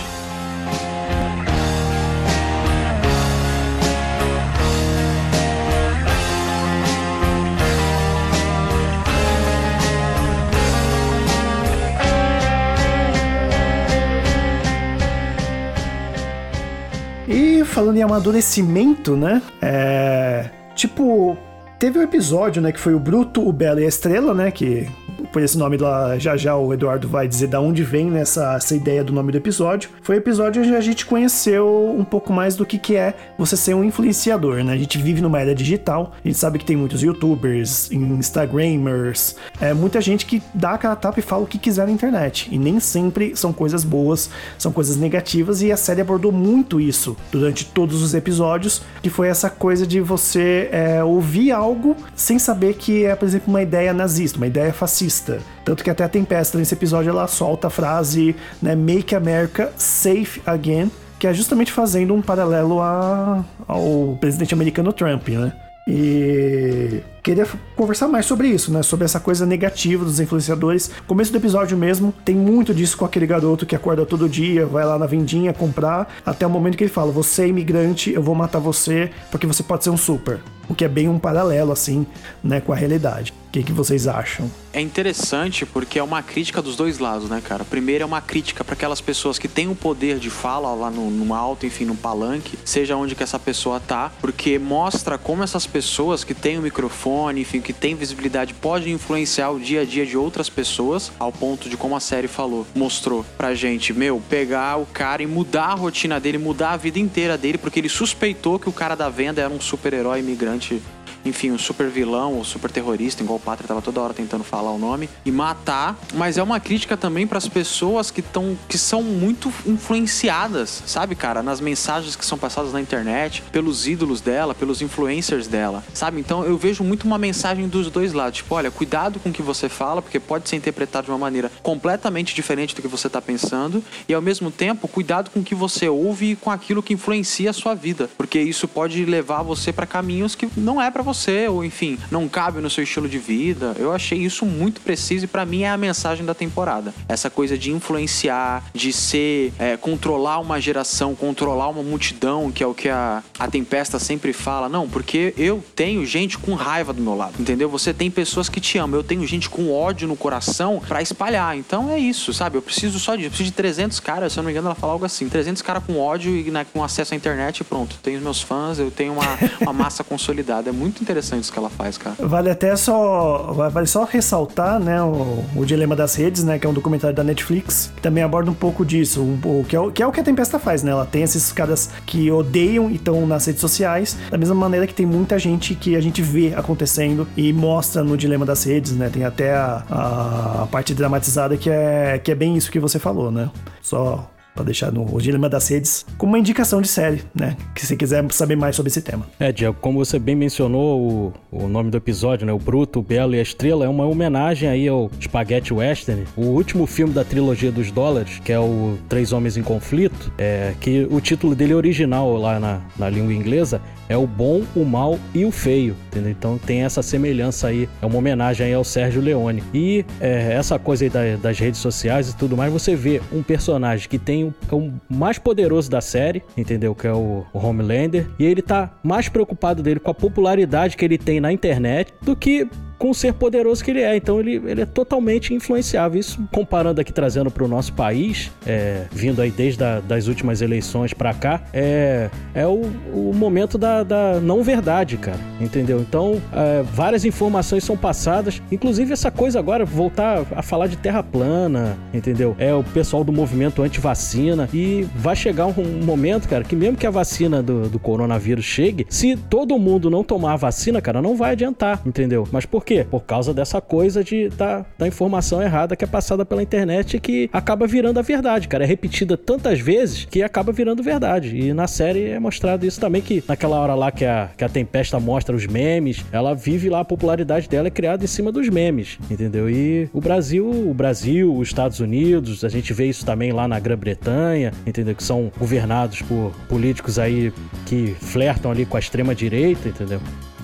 Falando 17.81 17.97
em 17.97 18.03
amadurecimento, 18.03 19.16
né? 19.16 19.40
É. 19.62 20.51
Tipo, 20.75 21.35
teve 21.79 21.99
um 21.99 22.03
episódio, 22.03 22.61
né, 22.61 22.73
que 22.73 22.79
foi 22.79 22.93
o 22.93 23.01
Bruto, 23.01 23.47
o 23.47 23.51
Belo 23.51 23.81
e 23.81 23.85
a 23.87 23.88
Estrela, 23.88 24.35
né, 24.35 24.51
que 24.51 24.87
foi 25.33 25.45
esse 25.45 25.57
nome 25.57 25.77
lá, 25.77 26.19
já 26.19 26.37
já 26.37 26.57
o 26.57 26.73
Eduardo 26.73 27.09
vai 27.09 27.29
dizer 27.29 27.47
da 27.49 27.61
onde 27.61 27.83
vem 27.83 28.11
nessa 28.11 28.55
essa 28.55 28.75
ideia 28.75 29.05
do 29.05 29.12
nome 29.12 29.33
do 29.33 29.38
episódio. 29.38 29.90
Foi 30.03 30.16
o 30.16 30.19
episódio 30.19 30.62
onde 30.62 30.75
a 30.75 30.81
gente 30.81 31.07
conheceu 31.07 31.95
um 31.97 32.05
pouco 32.05 32.33
mais 32.33 32.57
do 32.57 32.66
que, 32.66 32.79
que 32.79 32.97
é 32.97 33.14
você 33.38 33.57
ser 33.57 33.75
um 33.75 33.85
influenciador, 33.85 34.64
né? 34.64 34.73
A 34.73 34.77
gente 34.77 34.99
vive 34.99 35.21
numa 35.21 35.40
era 35.40 35.55
digital, 35.55 36.12
a 36.25 36.29
gente 36.29 36.38
sabe 36.38 36.59
que 36.59 36.64
tem 36.64 36.77
muitos 36.77 37.03
youtubers, 37.03 37.90
instagramers, 37.90 39.37
é, 39.61 39.73
muita 39.73 40.01
gente 40.01 40.27
que 40.27 40.43
dá 40.55 40.73
aquela 40.73 40.97
tapa 40.97 41.21
e 41.21 41.23
fala 41.23 41.45
o 41.45 41.47
que 41.47 41.59
quiser 41.59 41.87
na 41.87 41.93
internet. 41.93 42.49
E 42.51 42.59
nem 42.59 42.81
sempre 42.81 43.37
são 43.37 43.53
coisas 43.53 43.85
boas, 43.85 44.31
são 44.59 44.73
coisas 44.73 44.97
negativas, 44.97 45.62
e 45.62 45.71
a 45.71 45.77
série 45.77 46.01
abordou 46.01 46.33
muito 46.33 46.81
isso 46.81 47.16
durante 47.31 47.64
todos 47.64 48.03
os 48.03 48.14
episódios, 48.14 48.83
que 49.03 49.11
foi 49.11 49.29
essa 49.29 49.49
coisa 49.49 49.87
de 49.87 50.01
você 50.01 50.69
é, 50.73 51.05
ouvir 51.05 51.53
algo 51.53 51.97
sem 52.14 52.38
saber 52.38 52.75
que 52.75 53.05
é, 53.05 53.14
por 53.14 53.27
exemplo, 53.27 53.49
uma 53.49 53.62
ideia 53.62 53.93
nazista, 53.93 54.38
uma 54.38 54.47
ideia 54.47 54.73
fascista. 54.73 55.20
Tanto 55.65 55.85
que 55.85 55.91
até 55.91 56.05
a 56.05 56.09
Tempesta 56.09 56.59
nesse 56.59 56.75
episódio 56.75 57.11
ela 57.11 57.27
solta 57.27 57.69
a 57.69 57.71
frase 57.71 58.35
né, 58.63 58.75
Make 58.75 59.15
America 59.15 59.73
Safe 59.77 60.41
Again, 60.47 60.91
que 61.19 61.27
é 61.27 61.35
justamente 61.35 61.73
fazendo 61.73 62.15
um 62.15 62.23
paralelo 62.23 62.81
a, 62.81 63.45
ao 63.67 64.17
presidente 64.21 64.55
americano 64.55 64.93
Trump, 64.93 65.29
né? 65.29 65.53
E 65.87 67.03
queria 67.23 67.47
conversar 67.77 68.09
mais 68.09 68.27
sobre 68.27 68.49
isso, 68.49 68.73
né? 68.73 68.83
Sobre 68.83 69.05
essa 69.05 69.21
coisa 69.21 69.47
negativa 69.47 70.05
dos 70.05 70.21
influenciadores. 70.21 70.91
Começo 71.07 71.33
do 71.33 71.39
episódio 71.39 71.77
mesmo, 71.77 72.13
tem 72.25 72.35
muito 72.35 72.75
disso 72.75 72.97
com 72.97 73.05
aquele 73.05 73.27
garoto 73.27 73.67
que 73.67 73.77
acorda 73.77 74.07
todo 74.07 74.29
dia, 74.29 74.67
vai 74.67 74.85
lá 74.85 74.99
na 74.99 75.07
vendinha 75.07 75.53
comprar, 75.53 76.13
até 76.25 76.47
o 76.47 76.51
momento 76.51 76.77
que 76.77 76.85
ele 76.85 76.91
fala: 76.91 77.13
Você 77.13 77.43
é 77.43 77.49
imigrante, 77.49 78.13
eu 78.13 78.23
vou 78.23 78.35
matar 78.35 78.59
você 78.59 79.11
porque 79.31 79.47
você 79.47 79.63
pode 79.63 79.85
ser 79.85 79.91
um 79.91 79.97
super. 79.97 80.41
O 80.71 80.75
que 80.75 80.85
é 80.85 80.89
bem 80.89 81.09
um 81.09 81.19
paralelo, 81.19 81.73
assim, 81.73 82.07
né, 82.45 82.61
com 82.61 82.73
a 82.73 82.77
realidade. 82.77 83.35
O 83.49 83.51
que, 83.51 83.65
que 83.65 83.73
vocês 83.73 84.07
acham? 84.07 84.49
É 84.73 84.81
interessante 84.81 85.67
porque 85.67 85.99
é 85.99 86.03
uma 86.03 86.23
crítica 86.23 86.63
dos 86.63 86.77
dois 86.77 87.01
lados, 87.01 87.29
né, 87.29 87.43
cara? 87.45 87.65
Primeiro 87.65 88.05
é 88.05 88.07
uma 88.07 88.21
crítica 88.21 88.63
para 88.63 88.75
aquelas 88.75 89.01
pessoas 89.01 89.37
que 89.37 89.49
têm 89.49 89.67
o 89.67 89.75
poder 89.75 90.21
de 90.21 90.31
fala 90.31 90.73
lá 90.73 90.89
no, 90.89 91.11
no 91.11 91.35
alto, 91.35 91.67
enfim, 91.67 91.85
no 91.85 91.97
palanque, 91.97 92.57
seja 92.65 92.95
onde 92.95 93.17
que 93.17 93.25
essa 93.25 93.41
pessoa 93.41 93.81
tá, 93.81 94.13
porque 94.21 94.57
mostra 94.61 95.19
como 95.19 95.43
essas 95.43 95.67
pessoas 95.67 96.23
que 96.23 96.33
têm 96.33 96.57
o 96.57 96.63
microfone, 96.63 97.10
enfim, 97.38 97.61
que 97.61 97.73
têm 97.73 97.94
visibilidade, 97.94 98.55
podem 98.55 98.92
influenciar 98.94 99.51
o 99.51 99.61
dia 99.61 99.83
a 99.83 99.85
dia 99.85 100.07
de 100.07 100.16
outras 100.16 100.49
pessoas, 100.49 101.12
ao 101.18 101.33
ponto 101.33 101.68
de 101.68 101.77
como 101.77 101.96
a 101.96 102.01
série 102.01 102.29
falou, 102.29 102.66
mostrou 102.75 103.25
pra 103.37 103.55
gente, 103.55 103.92
meu, 103.92 104.23
pegar 104.29 104.77
o 104.79 104.87
cara 104.87 105.23
e 105.23 105.27
mudar 105.27 105.66
a 105.66 105.75
rotina 105.75 106.20
dele, 106.20 106.38
mudar 106.38 106.73
a 106.73 106.77
vida 106.77 106.99
inteira 106.99 107.37
dele, 107.37 107.59
porque 107.59 107.81
ele 107.81 107.88
suspeitou 107.88 108.59
que 108.59 108.68
o 108.68 108.73
cara 108.73 108.94
da 108.94 109.09
venda 109.09 109.40
era 109.40 109.53
um 109.53 109.61
super-herói 109.61 110.20
imigrante 110.20 110.83
enfim, 111.25 111.51
um 111.51 111.59
super 111.59 111.89
vilão 111.89 112.35
ou 112.35 112.45
super 112.45 112.71
terrorista, 112.71 113.23
igual 113.23 113.39
o 113.39 113.41
Pátria 113.41 113.69
tava 113.69 113.83
toda 113.83 114.01
hora 114.01 114.15
tentando 114.15 114.45
falar 114.45 114.71
o 114.71 114.79
nome, 114.79 115.09
e 115.25 115.31
matar. 115.31 115.99
Mas 116.15 116.39
é 116.39 116.43
uma 116.43 116.61
crítica 116.61 116.97
também 116.97 117.27
para 117.27 117.39
as 117.39 117.49
pessoas 117.49 118.11
que 118.11 118.21
estão 118.21 118.59
que 118.69 118.79
são 118.79 119.03
muito 119.03 119.53
influenciadas, 119.67 120.83
sabe, 120.87 121.15
cara, 121.15 121.43
nas 121.43 121.61
mensagens 121.61 122.17
que 122.17 122.25
são 122.25 122.39
passadas 122.39 122.73
na 122.73 122.81
internet, 122.81 123.43
pelos 123.53 123.87
ídolos 123.87 124.21
dela, 124.21 124.55
pelos 124.55 124.83
influencers 124.83 125.47
dela, 125.47 125.83
sabe? 125.93 126.21
Então 126.21 126.45
eu 126.45 126.57
vejo 126.57 126.85
muito 126.85 127.05
uma 127.05 127.19
mensagem 127.19 127.69
dos 127.69 127.91
dois 127.91 128.13
lados, 128.13 128.39
tipo, 128.39 128.55
olha, 128.55 128.71
cuidado 128.71 129.19
com 129.21 129.29
o 129.29 129.33
que 129.33 129.43
você 129.43 129.69
fala, 129.69 130.01
porque 130.01 130.19
pode 130.19 130.49
ser 130.49 130.57
interpretado 130.57 131.07
de 131.07 131.11
uma 131.11 131.19
maneira 131.19 131.51
completamente 131.63 132.35
diferente 132.35 132.75
do 132.75 132.83
que 132.83 132.89
você 132.89 133.09
tá 133.09 133.21
pensando, 133.21 133.83
e 134.09 134.15
ao 134.15 134.23
mesmo 134.23 134.51
tempo, 134.51 134.89
cuidado 134.89 135.31
com 135.31 135.41
o 135.41 135.45
que 135.45 135.55
você 135.55 135.89
ouve 135.89 136.33
e 136.33 136.37
com 136.37 136.51
aquilo 136.51 136.83
que 136.83 136.95
influencia 136.95 137.51
a 137.51 137.53
sua 137.53 137.75
vida, 137.75 138.09
porque 138.17 138.41
isso 138.41 138.67
pode 138.69 139.05
levar 139.05 139.43
você 139.43 139.73
para 139.73 139.87
caminhos 139.87 140.35
que 140.35 140.49
não 140.57 140.81
é 140.81 140.91
para 140.91 141.03
você, 141.03 141.10
ou 141.49 141.64
enfim, 141.64 141.99
não 142.11 142.29
cabe 142.29 142.61
no 142.61 142.70
seu 142.70 142.85
estilo 142.85 143.09
de 143.09 143.18
vida. 143.18 143.75
Eu 143.79 143.92
achei 143.92 144.18
isso 144.18 144.44
muito 144.46 144.81
preciso 144.81 145.25
e 145.25 145.29
para 145.29 145.44
mim 145.44 145.62
é 145.62 145.70
a 145.70 145.77
mensagem 145.77 146.25
da 146.25 146.35
temporada. 146.35 146.94
Essa 147.09 147.29
coisa 147.29 147.57
de 147.57 147.70
influenciar, 147.70 148.64
de 148.75 148.92
ser, 148.92 149.53
é, 149.59 149.77
controlar 149.77 150.38
uma 150.38 150.61
geração, 150.61 151.14
controlar 151.14 151.68
uma 151.68 151.83
multidão, 151.83 152.51
que 152.51 152.62
é 152.62 152.66
o 152.66 152.75
que 152.75 152.88
a, 152.88 153.23
a 153.38 153.49
Tempesta 153.49 153.99
sempre 153.99 154.33
fala. 154.33 154.68
Não, 154.68 154.88
porque 154.88 155.35
eu 155.37 155.62
tenho 155.75 156.05
gente 156.07 156.38
com 156.38 156.55
raiva 156.55 156.92
do 156.92 157.03
meu 157.03 157.16
lado, 157.16 157.35
entendeu? 157.38 157.68
Você 157.68 157.92
tem 157.92 158.11
pessoas 158.11 158.49
que 158.49 158.61
te 158.61 158.79
amam, 158.79 158.99
eu 158.99 159.05
tenho 159.05 159.27
gente 159.27 159.49
com 159.49 159.73
ódio 159.73 160.07
no 160.07 160.16
coração 160.16 160.81
para 160.87 161.03
espalhar. 161.03 161.57
Então 161.57 161.90
é 161.90 161.99
isso, 161.99 162.33
sabe? 162.33 162.57
Eu 162.57 162.62
preciso 162.62 162.99
só 162.99 163.16
de, 163.16 163.25
eu 163.25 163.31
preciso 163.31 163.51
de 163.51 163.57
300 163.57 164.01
caras, 164.01 164.33
se 164.33 164.38
eu 164.38 164.42
não 164.42 164.46
me 164.46 164.53
engano 164.53 164.68
ela 164.68 164.75
fala 164.75 164.92
algo 164.92 165.05
assim, 165.05 165.29
300 165.29 165.62
caras 165.62 165.83
com 165.85 165.99
ódio 165.99 166.37
e 166.37 166.51
né, 166.51 166.66
com 166.73 166.83
acesso 166.83 167.14
à 167.14 167.16
internet 167.16 167.61
e 167.61 167.64
pronto. 167.64 167.96
Tenho 168.03 168.18
os 168.18 168.23
meus 168.23 168.42
fãs, 168.42 168.79
eu 168.79 168.90
tenho 168.90 169.12
uma, 169.12 169.38
uma 169.61 169.73
massa 169.73 170.03
consolidada. 170.05 170.70
É 170.70 170.73
muito 170.73 171.00
interessante 171.03 171.43
isso 171.45 171.53
que 171.53 171.59
ela 171.59 171.71
faz, 171.71 171.97
cara. 171.99 172.17
Vale 172.19 172.51
até 172.51 172.75
só. 172.77 173.53
Vale 173.71 173.87
só 173.87 174.05
ressaltar, 174.05 174.79
né, 174.81 175.03
o, 175.03 175.45
o 175.57 175.65
Dilema 175.65 175.97
das 175.97 176.15
Redes, 176.15 176.45
né? 176.45 176.59
Que 176.59 176.67
é 176.67 176.71
um 176.71 176.73
documentário 176.73 177.15
da 177.15 177.25
Netflix, 177.25 177.93
que 177.95 178.03
também 178.03 178.23
aborda 178.23 178.51
um 178.51 178.55
pouco 178.55 178.85
disso. 178.85 179.23
Um, 179.23 179.65
que, 179.65 179.77
é 179.77 179.81
o, 179.81 179.91
que 179.91 180.03
é 180.03 180.07
o 180.07 180.13
que 180.13 180.21
a 180.21 180.23
Tempesta 180.23 180.59
faz, 180.59 180.83
né? 180.83 180.91
Ela 180.91 181.07
tem 181.07 181.23
esses 181.23 181.53
caras 181.53 181.91
que 182.07 182.31
odeiam 182.31 182.91
e 182.91 182.97
estão 182.97 183.27
nas 183.27 183.47
redes 183.47 183.61
sociais, 183.61 184.17
da 184.31 184.39
mesma 184.39 184.55
maneira 184.55 184.87
que 184.87 184.95
tem 184.95 185.07
muita 185.07 185.39
gente 185.39 185.75
que 185.75 185.97
a 185.97 186.01
gente 186.01 186.23
vê 186.23 186.55
acontecendo 186.55 187.27
e 187.37 187.53
mostra 187.53 188.03
no 188.03 188.17
Dilema 188.17 188.45
das 188.45 188.65
Redes, 188.65 188.93
né? 188.93 189.09
Tem 189.09 189.25
até 189.25 189.55
a, 189.55 189.85
a, 189.91 190.63
a 190.63 190.67
parte 190.67 190.95
dramatizada 190.95 191.57
que 191.57 191.71
é, 191.71 192.19
que 192.23 192.31
é 192.31 192.35
bem 192.35 192.57
isso 192.57 192.71
que 192.71 192.79
você 192.79 192.99
falou, 192.99 193.31
né? 193.31 193.51
Só 193.83 194.29
para 194.61 194.64
deixar 194.64 194.92
no 194.92 195.14
o 195.14 195.20
Dilema 195.20 195.49
das 195.49 195.68
Redes 195.68 196.07
como 196.16 196.33
uma 196.33 196.38
indicação 196.38 196.81
de 196.81 196.88
série, 196.88 197.23
né? 197.35 197.57
Que 197.75 197.87
se 197.87 197.96
quiser 197.96 198.25
saber 198.33 198.57
mais 198.57 198.77
sobre 198.77 198.90
esse 198.90 199.01
tema. 199.01 199.27
É, 199.38 199.51
Diego, 199.51 199.77
como 199.81 199.99
você 199.99 200.18
bem 200.18 200.37
mencionou 200.37 201.33
o, 201.51 201.64
o 201.64 201.68
nome 201.68 201.90
do 201.90 201.96
episódio, 201.96 202.46
né? 202.46 202.53
O 202.53 202.59
Bruto, 202.59 203.01
o 203.01 203.03
Belo 203.03 203.35
e 203.35 203.38
a 203.38 203.42
Estrela 203.42 203.85
é 203.85 203.88
uma 203.88 204.07
homenagem 204.07 204.68
aí 204.68 204.87
ao 204.87 205.11
Spaghetti 205.20 205.73
Western, 205.73 206.25
o 206.37 206.42
último 206.42 206.87
filme 206.87 207.12
da 207.12 207.25
trilogia 207.25 207.73
dos 207.73 207.90
dólares, 207.90 208.40
que 208.44 208.53
é 208.53 208.61
o 208.61 208.99
Três 209.09 209.33
Homens 209.33 209.57
em 209.57 209.62
Conflito, 209.62 210.33
é, 210.37 210.75
que 210.81 211.07
o 211.11 211.20
título 211.20 211.55
dele 211.55 211.75
original 211.75 212.37
lá 212.37 212.61
na, 212.61 212.81
na 212.99 213.09
língua 213.09 213.33
inglesa 213.33 213.81
é 214.11 214.16
o 214.16 214.27
bom, 214.27 214.62
o 214.75 214.85
mal 214.85 215.20
e 215.33 215.44
o 215.44 215.53
feio, 215.53 215.96
entendeu? 216.09 216.33
Então 216.33 216.59
tem 216.59 216.83
essa 216.83 217.01
semelhança 217.01 217.68
aí, 217.68 217.88
é 218.03 218.07
uma 218.07 218.18
homenagem 218.18 218.66
aí 218.66 218.75
ao 218.75 218.83
Sérgio 218.83 219.23
Leone. 219.23 219.62
E 219.73 220.05
é, 220.20 220.53
essa 220.53 220.81
coisa 220.81 221.05
aí 221.05 221.11
da, 221.11 221.37
das 221.37 221.61
redes 221.61 221.79
sociais 221.79 222.29
e 222.29 222.37
tudo 222.37 222.57
mais, 222.57 222.73
você 222.73 222.96
vê 222.96 223.23
um 223.33 223.40
personagem 223.40 224.09
que 224.09 224.18
tem 224.18 224.50
o, 224.51 224.75
é 224.75 224.75
o 224.75 224.93
mais 225.09 225.39
poderoso 225.39 225.91
da 225.91 226.01
série, 226.01 226.43
entendeu? 226.57 226.95
Que 226.95 227.07
é 227.07 227.13
o, 227.13 227.45
o 227.53 227.59
Homelander, 227.59 228.29
e 228.39 228.45
ele 228.45 228.63
tá 228.63 228.91
mais 229.03 229.29
preocupado 229.29 229.83
dele 229.83 230.01
com 230.01 230.11
a 230.11 230.15
popularidade 230.15 230.97
que 230.97 231.05
ele 231.05 231.19
tem 231.19 231.41
na 231.41 231.53
internet 231.53 232.13
do 232.23 232.37
que 232.37 232.69
com 233.01 233.09
o 233.09 233.15
ser 233.15 233.33
poderoso 233.33 233.83
que 233.83 233.91
ele 233.91 234.03
é. 234.03 234.15
Então 234.15 234.39
ele, 234.39 234.61
ele 234.67 234.83
é 234.83 234.87
totalmente 234.87 235.55
influenciável. 235.55 236.21
Isso 236.21 236.39
comparando 236.53 237.01
aqui, 237.01 237.13
trazendo 237.13 237.51
para 237.51 237.65
o 237.65 237.69
nosso 237.69 237.95
país, 237.95 238.53
é, 238.67 239.07
vindo 239.11 239.41
aí 239.41 239.51
desde 239.51 239.83
a, 239.83 240.01
das 240.01 240.27
últimas 240.27 240.61
eleições 240.61 241.15
para 241.15 241.33
cá, 241.33 241.63
é, 241.73 242.29
é 242.55 242.67
o, 242.67 242.83
o 243.15 243.33
momento 243.35 243.79
da, 243.79 244.03
da 244.03 244.39
não 244.41 244.63
verdade, 244.63 245.17
cara. 245.17 245.41
Entendeu? 245.59 245.99
Então 246.01 246.41
é, 246.53 246.83
várias 246.83 247.25
informações 247.25 247.83
são 247.83 247.97
passadas, 247.97 248.61
inclusive 248.71 249.15
essa 249.15 249.31
coisa 249.31 249.59
agora, 249.59 249.85
voltar 249.87 250.45
a 250.55 250.61
falar 250.61 250.87
de 250.87 250.99
terra 250.99 251.23
plana, 251.23 251.97
entendeu? 252.13 252.55
É 252.59 252.75
o 252.75 252.85
pessoal 252.85 253.25
do 253.25 253.33
movimento 253.33 253.83
anti-vacina 253.83 254.69
e 254.75 255.09
vai 255.17 255.35
chegar 255.35 255.67
um, 255.67 256.03
momento, 256.05 256.47
cara, 256.47 256.65
que 256.65 256.77
mesmo 256.77 256.99
que 256.99 257.07
a 257.07 257.11
vacina 257.11 257.63
do, 257.63 257.89
do 257.89 257.99
coronavírus 257.99 258.65
chegue, 258.65 259.07
se 259.09 259.37
todo 259.37 259.79
mundo 259.79 260.11
não 260.11 260.23
tomar 260.23 260.53
a 260.53 260.57
vacina, 260.57 261.01
cara, 261.01 261.23
não 261.23 261.35
vai 261.35 261.53
adiantar, 261.53 262.03
entendeu? 262.05 262.47
Mas 262.53 262.67
por 262.67 262.85
quê? 262.90 263.07
Por 263.09 263.20
causa 263.20 263.55
dessa 263.55 263.81
coisa 263.81 264.24
de 264.24 264.48
da, 264.48 264.85
da 264.98 265.07
informação 265.07 265.62
errada 265.62 265.94
que 265.94 266.03
é 266.03 266.09
passada 266.09 266.44
pela 266.44 266.61
internet 266.61 267.16
e 267.16 267.20
que 267.20 267.48
acaba 267.53 267.87
virando 267.87 268.18
a 268.18 268.22
verdade, 268.22 268.66
cara. 268.66 268.83
É 268.83 268.87
repetida 268.87 269.37
tantas 269.37 269.79
vezes 269.79 270.24
que 270.24 270.42
acaba 270.42 270.72
virando 270.72 271.00
verdade. 271.00 271.57
E 271.57 271.72
na 271.72 271.87
série 271.87 272.31
é 272.31 272.40
mostrado 272.40 272.85
isso 272.85 272.98
também, 272.98 273.22
que 273.22 273.44
naquela 273.46 273.79
hora 273.79 273.94
lá 273.94 274.11
que 274.11 274.24
a, 274.24 274.50
que 274.57 274.64
a 274.64 274.68
Tempesta 274.68 275.20
mostra 275.20 275.55
os 275.55 275.66
memes, 275.68 276.24
ela 276.33 276.53
vive 276.53 276.88
lá, 276.88 277.00
a 277.00 277.05
popularidade 277.05 277.68
dela 277.68 277.87
é 277.87 277.90
criada 277.90 278.24
em 278.24 278.26
cima 278.26 278.50
dos 278.50 278.68
memes, 278.68 279.18
entendeu? 279.31 279.70
E 279.70 280.09
o 280.12 280.20
Brasil, 280.20 280.68
o 280.68 280.92
Brasil, 280.92 281.55
os 281.55 281.68
Estados 281.68 282.00
Unidos, 282.00 282.64
a 282.64 282.68
gente 282.68 282.92
vê 282.92 283.07
isso 283.07 283.24
também 283.24 283.53
lá 283.53 283.68
na 283.68 283.79
Grã-Bretanha, 283.79 284.72
entendeu? 284.85 285.14
Que 285.14 285.22
são 285.22 285.53
governados 285.59 286.22
por 286.22 286.53
políticos 286.68 287.20
aí 287.20 287.53
que 287.87 288.16
flertam 288.20 288.70
ali 288.70 288.85
com 288.85 288.96
a 288.96 289.00
extrema 289.00 289.33
direita, 289.33 289.88
entendeu? 289.88 290.20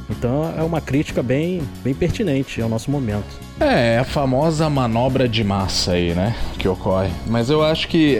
Então 0.09 0.53
é 0.57 0.63
uma 0.63 0.81
crítica 0.81 1.23
bem, 1.23 1.63
bem 1.83 1.95
pertinente 1.95 2.61
ao 2.61 2.69
nosso 2.69 2.91
momento. 2.91 3.46
É, 3.59 3.95
é, 3.95 3.99
a 3.99 4.05
famosa 4.05 4.69
manobra 4.69 5.27
de 5.27 5.43
massa 5.43 5.93
aí, 5.93 6.15
né? 6.15 6.35
Que 6.59 6.69
ocorre. 6.69 7.11
Mas 7.27 7.49
eu 7.49 7.63
acho 7.63 7.89
que 7.89 8.17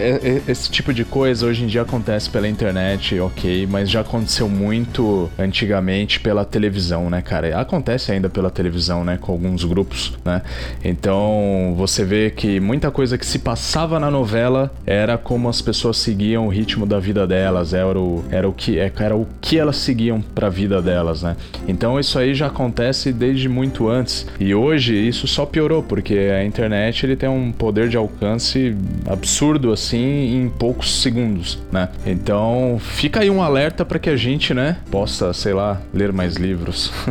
esse 0.47 0.69
tipo 0.69 0.93
de 0.93 1.05
coisa 1.05 1.45
hoje 1.45 1.63
em 1.63 1.67
dia 1.67 1.83
acontece 1.83 2.29
pela 2.29 2.47
internet, 2.47 3.19
ok, 3.19 3.67
mas 3.69 3.89
já 3.89 4.01
aconteceu 4.01 4.49
muito 4.49 5.29
antigamente 5.37 6.19
pela 6.19 6.43
televisão, 6.43 7.09
né, 7.09 7.21
cara? 7.21 7.59
Acontece 7.59 8.11
ainda 8.11 8.29
pela 8.29 8.49
televisão, 8.49 9.03
né? 9.03 9.17
Com 9.19 9.31
alguns 9.31 9.63
grupos, 9.63 10.13
né? 10.25 10.41
Então 10.83 11.75
você 11.77 12.03
vê 12.03 12.31
que 12.31 12.59
muita 12.59 12.89
coisa 12.89 13.17
que 13.17 13.25
se 13.25 13.39
passava 13.39 13.99
na 13.99 14.09
novela 14.09 14.71
era 14.85 15.17
como 15.17 15.49
as 15.49 15.61
pessoas 15.61 15.97
seguiam 15.97 16.47
o 16.47 16.49
ritmo 16.49 16.85
da 16.85 16.99
vida 16.99 17.27
delas, 17.27 17.73
era 17.73 17.99
o, 17.99 18.23
era 18.31 18.47
o, 18.47 18.53
que, 18.53 18.79
era 18.79 19.15
o 19.15 19.27
que 19.39 19.59
elas 19.59 19.77
seguiam 19.77 20.21
pra 20.21 20.49
vida 20.49 20.81
delas, 20.81 21.21
né? 21.21 21.35
Então 21.67 21.99
isso 21.99 22.17
aí 22.17 22.33
já 22.33 22.47
acontece 22.47 23.13
desde 23.13 23.47
muito 23.47 23.87
antes. 23.87 24.25
E 24.39 24.55
hoje 24.55 24.95
isso 24.95 25.26
isso 25.27 25.35
só 25.35 25.45
piorou, 25.45 25.83
porque 25.83 26.13
a 26.15 26.43
internet 26.43 27.05
ele 27.05 27.15
tem 27.15 27.29
um 27.29 27.51
poder 27.51 27.89
de 27.89 27.97
alcance 27.97 28.75
absurdo 29.05 29.71
assim 29.71 30.41
em 30.41 30.49
poucos 30.49 31.01
segundos, 31.01 31.59
né? 31.71 31.89
Então, 32.05 32.77
fica 32.79 33.19
aí 33.19 33.29
um 33.29 33.41
alerta 33.41 33.83
para 33.85 33.99
que 33.99 34.09
a 34.09 34.15
gente, 34.15 34.53
né, 34.53 34.77
possa, 34.89 35.33
sei 35.33 35.53
lá, 35.53 35.81
ler 35.93 36.11
mais 36.11 36.35
livros. 36.35 36.91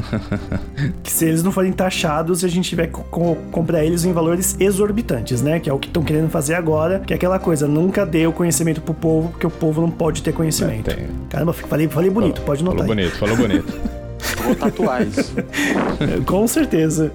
Que 1.02 1.10
se 1.10 1.24
eles 1.24 1.42
não 1.42 1.52
forem 1.52 1.72
taxados, 1.72 2.44
a 2.44 2.48
gente 2.48 2.68
tiver 2.68 2.86
que 2.88 2.92
co- 2.92 3.36
comprar 3.50 3.84
eles 3.84 4.04
em 4.04 4.12
valores 4.12 4.56
exorbitantes, 4.58 5.40
né? 5.42 5.58
Que 5.60 5.70
é 5.70 5.72
o 5.72 5.78
que 5.78 5.86
estão 5.88 6.02
querendo 6.02 6.28
fazer 6.28 6.54
agora, 6.54 7.00
que 7.00 7.12
é 7.12 7.16
aquela 7.16 7.38
coisa, 7.38 7.66
nunca 7.66 8.04
dê 8.04 8.26
o 8.26 8.32
conhecimento 8.32 8.80
pro 8.80 8.92
povo, 8.94 9.28
porque 9.30 9.46
o 9.46 9.50
povo 9.50 9.80
não 9.80 9.90
pode 9.90 10.22
ter 10.22 10.32
conhecimento. 10.32 10.90
É. 10.90 11.06
Caramba, 11.30 11.52
falei, 11.52 11.88
falei 11.88 12.10
bonito, 12.10 12.40
pode 12.42 12.62
falou 12.62 12.74
notar. 12.74 12.90
aí. 12.90 12.94
bonito, 12.96 13.16
falou 13.18 13.36
bonito. 13.36 13.96
Vou 14.42 14.54
tatuar 14.54 15.02
isso. 15.06 15.34
Com 16.26 16.46
certeza. 16.46 17.12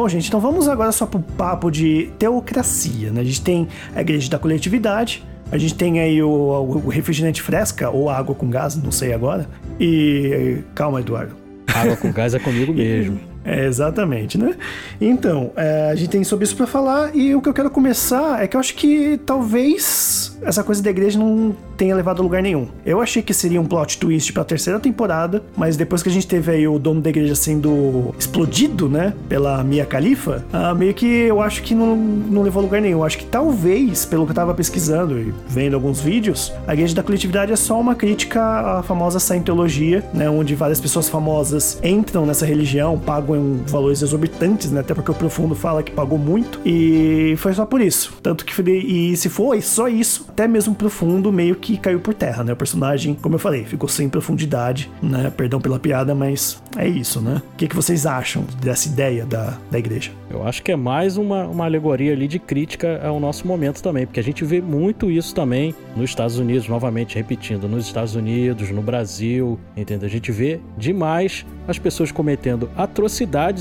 Bom, 0.00 0.08
gente, 0.08 0.28
então 0.28 0.40
vamos 0.40 0.66
agora 0.66 0.90
só 0.92 1.04
pro 1.04 1.20
papo 1.20 1.70
de 1.70 2.10
teocracia, 2.18 3.12
né? 3.12 3.20
A 3.20 3.24
gente 3.24 3.42
tem 3.42 3.68
a 3.94 4.00
igreja 4.00 4.30
da 4.30 4.38
coletividade, 4.38 5.22
a 5.52 5.58
gente 5.58 5.74
tem 5.74 6.00
aí 6.00 6.22
o, 6.22 6.30
o 6.30 6.88
refrigerante 6.88 7.42
fresca 7.42 7.90
ou 7.90 8.08
água 8.08 8.34
com 8.34 8.48
gás, 8.48 8.74
não 8.76 8.90
sei 8.90 9.12
agora. 9.12 9.46
E. 9.78 10.62
Calma, 10.74 11.00
Eduardo. 11.00 11.36
Água 11.66 11.98
com 11.98 12.10
gás 12.10 12.32
é 12.32 12.38
comigo 12.38 12.72
mesmo. 12.72 13.20
É, 13.44 13.64
exatamente, 13.64 14.36
né? 14.36 14.54
Então, 15.00 15.50
é, 15.56 15.90
a 15.90 15.94
gente 15.94 16.10
tem 16.10 16.24
sobre 16.24 16.44
isso 16.44 16.56
pra 16.56 16.66
falar 16.66 17.14
e 17.14 17.34
o 17.34 17.40
que 17.40 17.48
eu 17.48 17.54
quero 17.54 17.70
começar 17.70 18.42
é 18.42 18.46
que 18.46 18.56
eu 18.56 18.60
acho 18.60 18.74
que 18.74 19.18
talvez 19.24 20.36
essa 20.42 20.62
coisa 20.62 20.82
da 20.82 20.90
igreja 20.90 21.18
não 21.18 21.54
tenha 21.76 21.94
levado 21.94 22.20
a 22.20 22.22
lugar 22.22 22.42
nenhum. 22.42 22.68
Eu 22.84 23.00
achei 23.00 23.22
que 23.22 23.32
seria 23.32 23.60
um 23.60 23.64
plot 23.64 23.98
twist 23.98 24.32
pra 24.32 24.44
terceira 24.44 24.78
temporada, 24.78 25.42
mas 25.56 25.76
depois 25.76 26.02
que 26.02 26.08
a 26.08 26.12
gente 26.12 26.26
teve 26.26 26.52
aí 26.52 26.68
o 26.68 26.78
dono 26.78 27.00
da 27.00 27.08
igreja 27.08 27.34
sendo 27.34 28.14
explodido, 28.18 28.88
né, 28.88 29.14
pela 29.28 29.62
Mia 29.64 29.84
Khalifa, 29.84 30.44
ah, 30.52 30.74
meio 30.74 30.92
que 30.92 31.06
eu 31.06 31.40
acho 31.40 31.62
que 31.62 31.74
não, 31.74 31.96
não 31.96 32.42
levou 32.42 32.60
a 32.60 32.64
lugar 32.64 32.82
nenhum. 32.82 32.98
Eu 32.98 33.04
acho 33.04 33.18
que 33.18 33.24
talvez, 33.24 34.04
pelo 34.04 34.26
que 34.26 34.32
eu 34.32 34.34
tava 34.34 34.52
pesquisando 34.52 35.18
e 35.18 35.32
vendo 35.48 35.74
alguns 35.74 36.00
vídeos, 36.00 36.52
a 36.66 36.74
igreja 36.74 36.94
da 36.94 37.02
coletividade 37.02 37.52
é 37.52 37.56
só 37.56 37.80
uma 37.80 37.94
crítica 37.94 38.42
à 38.78 38.82
famosa 38.82 39.18
Scientologia, 39.18 40.04
né, 40.12 40.28
onde 40.28 40.54
várias 40.54 40.80
pessoas 40.80 41.08
famosas 41.08 41.78
entram 41.82 42.26
nessa 42.26 42.44
religião, 42.44 42.98
pagam 42.98 43.29
em 43.36 43.62
valores 43.66 44.02
exorbitantes, 44.02 44.70
né, 44.70 44.80
até 44.80 44.94
porque 44.94 45.10
o 45.10 45.14
Profundo 45.14 45.54
fala 45.54 45.82
que 45.82 45.92
pagou 45.92 46.18
muito, 46.18 46.60
e 46.64 47.34
foi 47.38 47.52
só 47.52 47.64
por 47.64 47.80
isso. 47.80 48.14
Tanto 48.22 48.44
que, 48.44 48.60
e 48.70 49.16
se 49.16 49.28
foi 49.28 49.60
só 49.60 49.88
isso, 49.88 50.26
até 50.28 50.46
mesmo 50.46 50.72
o 50.72 50.76
Profundo 50.76 51.32
meio 51.32 51.56
que 51.56 51.76
caiu 51.76 52.00
por 52.00 52.14
terra, 52.14 52.44
né, 52.44 52.52
o 52.52 52.56
personagem, 52.56 53.14
como 53.14 53.34
eu 53.34 53.38
falei, 53.38 53.64
ficou 53.64 53.88
sem 53.88 54.08
profundidade, 54.08 54.90
né, 55.02 55.32
perdão 55.36 55.60
pela 55.60 55.78
piada, 55.78 56.14
mas 56.14 56.62
é 56.76 56.88
isso, 56.88 57.20
né. 57.20 57.42
O 57.54 57.56
que, 57.56 57.68
que 57.68 57.76
vocês 57.76 58.06
acham 58.06 58.44
dessa 58.60 58.88
ideia 58.88 59.24
da, 59.24 59.58
da 59.70 59.78
igreja? 59.78 60.10
Eu 60.30 60.46
acho 60.46 60.62
que 60.62 60.70
é 60.70 60.76
mais 60.76 61.16
uma, 61.16 61.46
uma 61.46 61.64
alegoria 61.64 62.12
ali 62.12 62.28
de 62.28 62.38
crítica 62.38 63.00
ao 63.04 63.18
nosso 63.18 63.46
momento 63.46 63.82
também, 63.82 64.06
porque 64.06 64.20
a 64.20 64.22
gente 64.22 64.44
vê 64.44 64.60
muito 64.60 65.10
isso 65.10 65.34
também 65.34 65.74
nos 65.96 66.10
Estados 66.10 66.38
Unidos, 66.38 66.68
novamente 66.68 67.16
repetindo, 67.16 67.68
nos 67.68 67.86
Estados 67.86 68.14
Unidos, 68.14 68.70
no 68.70 68.82
Brasil, 68.82 69.58
entendeu? 69.76 70.06
A 70.06 70.10
gente 70.10 70.30
vê 70.30 70.60
demais 70.78 71.44
as 71.66 71.78
pessoas 71.78 72.10
cometendo 72.10 72.68
atrocidades 72.76 73.19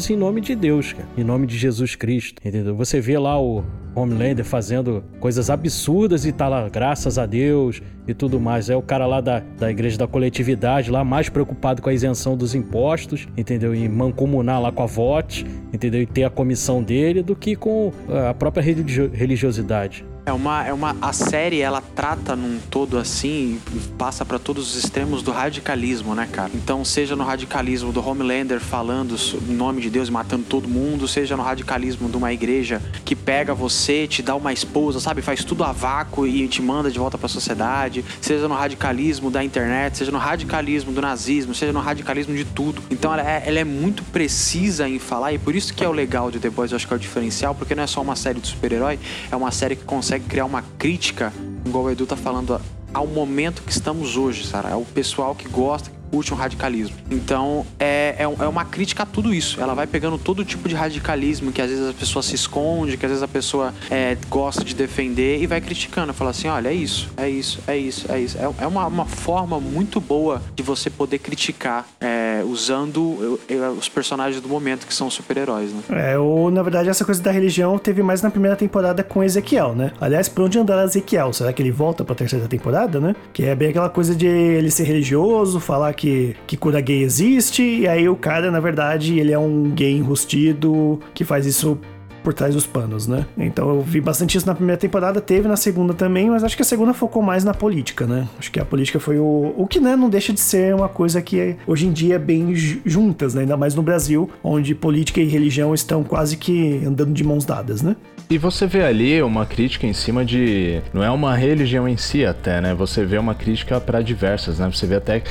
em 0.09 0.15
nome 0.15 0.41
de 0.41 0.55
Deus, 0.55 0.93
cara, 0.93 1.07
em 1.17 1.23
nome 1.23 1.47
de 1.47 1.57
Jesus 1.57 1.95
Cristo, 1.95 2.41
entendeu? 2.45 2.75
Você 2.75 2.99
vê 3.01 3.17
lá 3.17 3.41
o 3.41 3.63
Homelander 3.95 4.45
fazendo 4.45 5.03
coisas 5.19 5.49
absurdas 5.49 6.25
e 6.25 6.31
tá 6.31 6.47
lá, 6.47 6.69
graças 6.69 7.17
a 7.17 7.25
Deus 7.25 7.81
e 8.07 8.13
tudo 8.13 8.39
mais. 8.39 8.69
É 8.69 8.75
o 8.75 8.81
cara 8.81 9.05
lá 9.05 9.19
da, 9.21 9.41
da 9.57 9.69
igreja 9.69 9.97
da 9.97 10.07
coletividade, 10.07 10.89
lá 10.91 11.03
mais 11.03 11.29
preocupado 11.29 11.81
com 11.81 11.89
a 11.89 11.93
isenção 11.93 12.37
dos 12.37 12.55
impostos, 12.55 13.27
entendeu? 13.35 13.73
E 13.75 13.87
mancomunar 13.89 14.61
lá 14.61 14.71
com 14.71 14.83
a 14.83 14.85
VOT, 14.85 15.45
entendeu? 15.73 16.01
E 16.01 16.05
ter 16.05 16.23
a 16.23 16.29
comissão 16.29 16.81
dele 16.81 17.21
do 17.21 17.35
que 17.35 17.55
com 17.55 17.91
a 18.29 18.33
própria 18.33 18.61
religio- 18.61 19.11
religiosidade. 19.13 20.05
É 20.25 20.31
uma, 20.31 20.63
é 20.65 20.73
uma. 20.73 20.95
A 21.01 21.11
série 21.13 21.59
ela 21.59 21.81
trata 21.81 22.35
num 22.35 22.59
todo 22.69 22.97
assim, 22.97 23.59
passa 23.97 24.23
pra 24.23 24.37
todos 24.37 24.75
os 24.75 24.83
extremos 24.83 25.23
do 25.23 25.31
radicalismo, 25.31 26.13
né, 26.13 26.27
cara? 26.31 26.51
Então, 26.53 26.85
seja 26.85 27.15
no 27.15 27.23
radicalismo 27.23 27.91
do 27.91 28.05
Homelander 28.07 28.59
falando 28.59 29.15
em 29.47 29.53
nome 29.53 29.81
de 29.81 29.89
Deus 29.89 30.09
e 30.09 30.11
matando 30.11 30.43
todo 30.47 30.67
mundo, 30.67 31.07
seja 31.07 31.35
no 31.35 31.41
radicalismo 31.41 32.09
de 32.09 32.17
uma 32.17 32.31
igreja 32.31 32.81
que 33.03 33.15
pega 33.15 33.55
você, 33.55 34.07
te 34.07 34.21
dá 34.21 34.35
uma 34.35 34.53
esposa, 34.53 34.99
sabe? 34.99 35.21
Faz 35.21 35.43
tudo 35.43 35.63
a 35.63 35.71
vácuo 35.71 36.27
e 36.27 36.47
te 36.47 36.61
manda 36.61 36.91
de 36.91 36.99
volta 36.99 37.17
pra 37.17 37.27
sociedade, 37.27 38.05
seja 38.21 38.47
no 38.47 38.53
radicalismo 38.53 39.31
da 39.31 39.43
internet, 39.43 39.97
seja 39.97 40.11
no 40.11 40.19
radicalismo 40.19 40.91
do 40.91 41.01
nazismo, 41.01 41.55
seja 41.55 41.73
no 41.73 41.79
radicalismo 41.79 42.35
de 42.35 42.45
tudo. 42.45 42.83
Então, 42.91 43.11
ela 43.13 43.27
é, 43.27 43.43
ela 43.47 43.59
é 43.59 43.63
muito 43.63 44.03
precisa 44.03 44.87
em 44.87 44.99
falar 44.99 45.33
e 45.33 45.39
por 45.39 45.55
isso 45.55 45.73
que 45.73 45.83
é 45.83 45.89
o 45.89 45.91
legal 45.91 46.29
de 46.29 46.39
The 46.39 46.49
Boys, 46.49 46.71
eu 46.71 46.75
acho 46.75 46.87
que 46.87 46.93
é 46.93 46.97
o 46.97 46.99
diferencial, 46.99 47.55
porque 47.55 47.73
não 47.73 47.83
é 47.83 47.87
só 47.87 48.01
uma 48.01 48.15
série 48.15 48.39
de 48.39 48.47
super-herói, 48.47 48.99
é 49.31 49.35
uma 49.35 49.51
série 49.51 49.75
que 49.75 49.85
consegue 49.85 50.08
criar 50.17 50.45
uma 50.45 50.63
crítica, 50.79 51.31
igual 51.65 51.83
o 51.83 51.91
Edu 51.91 52.07
tá 52.07 52.15
falando, 52.15 52.59
ao 52.93 53.05
momento 53.05 53.61
que 53.61 53.71
estamos 53.71 54.17
hoje, 54.17 54.47
Sara. 54.47 54.69
É 54.69 54.75
o 54.75 54.85
pessoal 54.85 55.35
que 55.35 55.47
gosta, 55.47 55.91
que 56.09 56.15
curte 56.15 56.33
um 56.33 56.37
radicalismo. 56.37 56.95
Então, 57.09 57.65
é, 57.79 58.15
é, 58.17 58.23
é 58.23 58.47
uma 58.47 58.65
crítica 58.65 59.03
a 59.03 59.05
tudo 59.05 59.33
isso. 59.33 59.61
Ela 59.61 59.73
vai 59.73 59.87
pegando 59.87 60.17
todo 60.17 60.43
tipo 60.43 60.67
de 60.67 60.75
radicalismo 60.75 61.51
que 61.51 61.61
às 61.61 61.69
vezes 61.69 61.89
a 61.89 61.93
pessoa 61.93 62.23
se 62.23 62.35
esconde, 62.35 62.97
que 62.97 63.05
às 63.05 63.11
vezes 63.11 63.23
a 63.23 63.27
pessoa 63.27 63.73
é, 63.89 64.17
gosta 64.29 64.63
de 64.63 64.73
defender 64.73 65.41
e 65.41 65.47
vai 65.47 65.61
criticando. 65.61 66.13
Fala 66.13 66.31
assim: 66.31 66.47
olha, 66.47 66.69
é 66.69 66.73
isso, 66.73 67.09
é 67.17 67.29
isso, 67.29 67.59
é 67.67 67.77
isso, 67.77 68.11
é 68.11 68.19
isso. 68.19 68.37
É, 68.37 68.63
é 68.63 68.67
uma, 68.67 68.85
uma 68.87 69.05
forma 69.05 69.59
muito 69.59 69.99
boa 69.99 70.41
de 70.55 70.63
você 70.63 70.89
poder 70.89 71.19
criticar 71.19 71.87
é, 71.99 72.41
usando 72.45 73.39
os 73.77 73.89
personagens 73.89 74.41
do 74.41 74.47
momento, 74.47 74.87
que 74.87 74.93
são 74.93 75.09
super-heróis, 75.09 75.71
né? 75.71 75.81
É, 76.11 76.17
ou 76.17 76.49
na 76.49 76.61
verdade 76.63 76.89
essa 76.89 77.05
coisa 77.05 77.21
da 77.21 77.31
religião 77.31 77.77
teve 77.77 78.01
mais 78.01 78.21
na 78.21 78.29
primeira 78.29 78.55
temporada 78.55 79.03
com 79.03 79.23
Ezequiel, 79.23 79.75
né? 79.75 79.91
Aliás, 79.99 80.29
por 80.29 80.45
onde 80.45 80.57
andar 80.57 80.83
Ezequiel? 80.83 81.33
Será 81.33 81.51
que 81.51 81.61
ele 81.61 81.71
volta 81.71 82.03
pra 82.03 82.15
terceira 82.15 82.47
temporada, 82.47 82.99
né? 82.99 83.15
Que 83.33 83.45
é 83.45 83.55
bem 83.55 83.69
aquela 83.69 83.89
coisa 83.89 84.15
de 84.15 84.25
ele 84.25 84.71
ser 84.71 84.83
religioso, 84.83 85.59
falar 85.59 85.89
que, 85.99 86.33
que 86.47 86.55
cura 86.55 86.79
gay 86.79 87.03
existe, 87.03 87.61
e 87.61 87.85
aí 87.87 88.07
o 88.07 88.15
cara, 88.15 88.49
na 88.49 88.59
verdade, 88.61 89.19
ele 89.19 89.33
é 89.33 89.37
um 89.37 89.69
gay 89.71 89.91
enrustido 89.97 90.99
que 91.13 91.25
faz 91.25 91.45
isso 91.45 91.77
por 92.23 92.33
trás 92.33 92.53
dos 92.53 92.65
panos, 92.65 93.07
né? 93.07 93.25
Então 93.37 93.69
eu 93.69 93.81
vi 93.81 93.99
bastante 94.01 94.37
isso 94.37 94.45
na 94.45 94.53
primeira 94.53 94.77
temporada, 94.79 95.19
teve 95.21 95.47
na 95.47 95.55
segunda 95.55 95.93
também, 95.93 96.29
mas 96.29 96.43
acho 96.43 96.55
que 96.55 96.61
a 96.61 96.65
segunda 96.65 96.93
focou 96.93 97.21
mais 97.21 97.43
na 97.43 97.53
política, 97.53 98.05
né? 98.05 98.27
Acho 98.37 98.51
que 98.51 98.59
a 98.59 98.65
política 98.65 98.99
foi 98.99 99.17
o. 99.17 99.53
O 99.57 99.65
que 99.67 99.79
né, 99.79 99.95
não 99.95 100.09
deixa 100.09 100.33
de 100.33 100.39
ser 100.39 100.75
uma 100.75 100.89
coisa 100.89 101.21
que 101.21 101.55
hoje 101.65 101.87
em 101.87 101.91
dia 101.93 102.15
é 102.15 102.19
bem 102.19 102.53
ju- 102.53 102.79
juntas, 102.85 103.33
né? 103.33 103.41
Ainda 103.41 103.55
mais 103.55 103.73
no 103.73 103.81
Brasil, 103.81 104.29
onde 104.43 104.75
política 104.75 105.21
e 105.21 105.25
religião 105.25 105.73
estão 105.73 106.03
quase 106.03 106.35
que 106.35 106.81
andando 106.85 107.13
de 107.13 107.23
mãos 107.23 107.45
dadas, 107.45 107.81
né? 107.81 107.95
E 108.31 108.37
você 108.37 108.67
vê 108.67 108.83
ali 108.83 109.23
uma 109.23 109.43
crítica 109.43 109.87
em 109.87 109.93
cima 109.93 110.23
de. 110.23 110.81
Não 110.93 111.03
é 111.03 111.09
uma 111.09 111.35
religião 111.35 111.87
em 111.89 111.97
si, 111.97 112.23
até, 112.23 112.61
né? 112.61 112.75
Você 112.75 113.03
vê 113.03 113.17
uma 113.17 113.33
crítica 113.33 113.81
para 113.81 114.03
diversas, 114.03 114.59
né? 114.59 114.69
Você 114.71 114.85
vê 114.85 114.95
até 114.97 115.23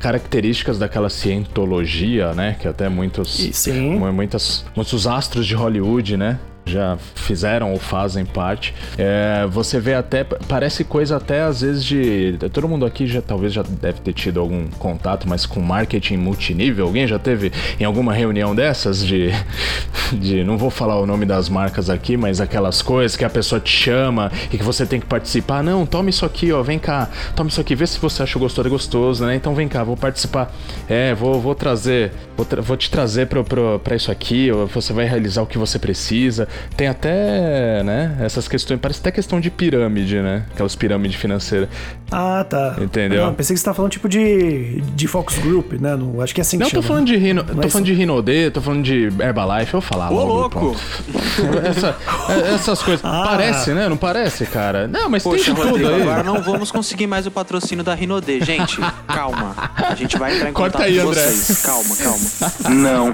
características 0.00 0.78
daquela 0.78 1.10
cientologia, 1.10 2.32
né? 2.32 2.56
Que 2.58 2.66
até 2.66 2.88
muitos. 2.88 3.36
Sim. 3.52 3.96
mu- 3.98 4.10
Muitas, 4.10 4.64
muitos 4.74 5.06
astros 5.06 5.46
de 5.46 5.54
Hollywood, 5.54 6.16
né? 6.16 6.38
Já 6.68 6.98
fizeram 7.14 7.70
ou 7.72 7.78
fazem 7.78 8.24
parte. 8.24 8.74
É, 8.98 9.46
você 9.48 9.78
vê 9.78 9.94
até. 9.94 10.24
Parece 10.24 10.82
coisa 10.82 11.16
até 11.16 11.42
às 11.42 11.60
vezes 11.60 11.84
de. 11.84 12.36
Todo 12.52 12.66
mundo 12.68 12.84
aqui 12.84 13.06
já 13.06 13.22
talvez 13.22 13.52
já 13.52 13.62
deve 13.62 14.00
ter 14.00 14.12
tido 14.12 14.40
algum 14.40 14.66
contato, 14.66 15.28
mas 15.28 15.46
com 15.46 15.60
marketing 15.60 16.16
multinível. 16.16 16.86
Alguém 16.86 17.06
já 17.06 17.20
teve 17.20 17.52
em 17.78 17.84
alguma 17.84 18.12
reunião 18.12 18.52
dessas 18.52 19.06
de. 19.06 19.30
de 20.12 20.42
não 20.42 20.58
vou 20.58 20.68
falar 20.68 20.98
o 20.98 21.06
nome 21.06 21.24
das 21.24 21.48
marcas 21.48 21.88
aqui, 21.88 22.16
mas 22.16 22.40
aquelas 22.40 22.82
coisas 22.82 23.16
que 23.16 23.24
a 23.24 23.30
pessoa 23.30 23.60
te 23.60 23.70
chama 23.70 24.32
e 24.52 24.58
que 24.58 24.64
você 24.64 24.84
tem 24.84 24.98
que 24.98 25.06
participar. 25.06 25.62
Não, 25.62 25.86
toma 25.86 26.10
isso 26.10 26.26
aqui, 26.26 26.52
ó, 26.52 26.62
vem 26.64 26.80
cá, 26.80 27.08
toma 27.36 27.48
isso 27.48 27.60
aqui, 27.60 27.76
vê 27.76 27.86
se 27.86 27.98
você 28.00 28.24
acha 28.24 28.38
gostoso, 28.40 28.66
é 28.66 28.70
gostoso, 28.70 29.24
né? 29.24 29.36
Então 29.36 29.54
vem 29.54 29.68
cá, 29.68 29.84
vou 29.84 29.96
participar. 29.96 30.52
É, 30.88 31.14
vou, 31.14 31.40
vou 31.40 31.54
trazer, 31.54 32.10
vou, 32.36 32.44
tra- 32.44 32.60
vou 32.60 32.76
te 32.76 32.90
trazer 32.90 33.26
pro, 33.28 33.44
pro, 33.44 33.78
pra 33.84 33.94
isso 33.94 34.10
aqui, 34.10 34.50
você 34.74 34.92
vai 34.92 35.04
realizar 35.06 35.42
o 35.42 35.46
que 35.46 35.58
você 35.58 35.78
precisa. 35.78 36.48
Tem 36.76 36.88
até, 36.88 37.82
né, 37.82 38.16
essas 38.20 38.46
questões, 38.48 38.78
parece 38.80 39.00
até 39.00 39.10
questão 39.10 39.40
de 39.40 39.50
pirâmide, 39.50 40.16
né? 40.20 40.44
Aquelas 40.52 40.74
pirâmides 40.76 41.16
financeiras. 41.18 41.68
Ah, 42.10 42.44
tá. 42.48 42.76
Entendeu? 42.80 43.26
Não, 43.26 43.34
pensei 43.34 43.54
que 43.54 43.58
você 43.60 43.64
tava 43.64 43.74
falando 43.76 43.90
tipo 43.92 44.08
de, 44.08 44.80
de 44.94 45.06
Focus 45.08 45.38
Group, 45.38 45.72
né? 45.74 45.96
Não, 45.96 46.20
acho 46.20 46.34
que 46.34 46.40
é 46.40 46.42
assim 46.42 46.56
que 46.58 46.62
Não, 46.64 46.70
tô 46.70 46.76
chama, 46.76 46.88
falando 46.88 47.08
né? 47.08 47.14
de 47.14 47.18
Rino, 47.18 47.42
Não 47.46 47.54
tô 47.56 47.66
é 47.66 47.70
falando 47.70 47.86
de 47.86 47.92
Rinode, 47.94 48.50
tô 48.52 48.60
falando 48.60 48.82
de 48.82 49.04
Herbalife, 49.20 49.74
eu 49.74 49.80
vou 49.80 49.88
falar 49.88 50.10
Ô, 50.12 50.14
logo, 50.24 50.60
louco! 50.60 50.76
Essa- 51.66 51.96
é- 52.30 52.54
essas 52.54 52.82
coisas. 52.82 53.04
Ah. 53.04 53.24
Parece, 53.28 53.72
né? 53.72 53.88
Não 53.88 53.96
parece, 53.96 54.46
cara? 54.46 54.86
Não, 54.86 55.08
mas 55.08 55.22
Poxa, 55.22 55.44
tem 55.46 55.54
de 55.54 55.60
tudo 55.60 55.70
Rodrigo, 55.70 55.90
aí. 55.90 56.02
agora 56.02 56.22
não 56.22 56.40
vamos 56.42 56.70
conseguir 56.70 57.06
mais 57.06 57.26
o 57.26 57.30
patrocínio 57.30 57.82
da 57.84 57.94
Rinode. 57.94 58.40
Gente, 58.44 58.78
calma. 59.06 59.54
A 59.76 59.94
gente 59.94 60.16
vai 60.18 60.34
entrar 60.36 60.50
em 60.50 60.52
Corta 60.52 60.78
contato 60.78 60.88
aí, 60.88 61.00
com 61.00 61.08
André. 61.08 61.20
vocês. 61.22 61.62
Calma, 61.62 61.96
calma. 61.96 62.74
Não. 62.74 63.12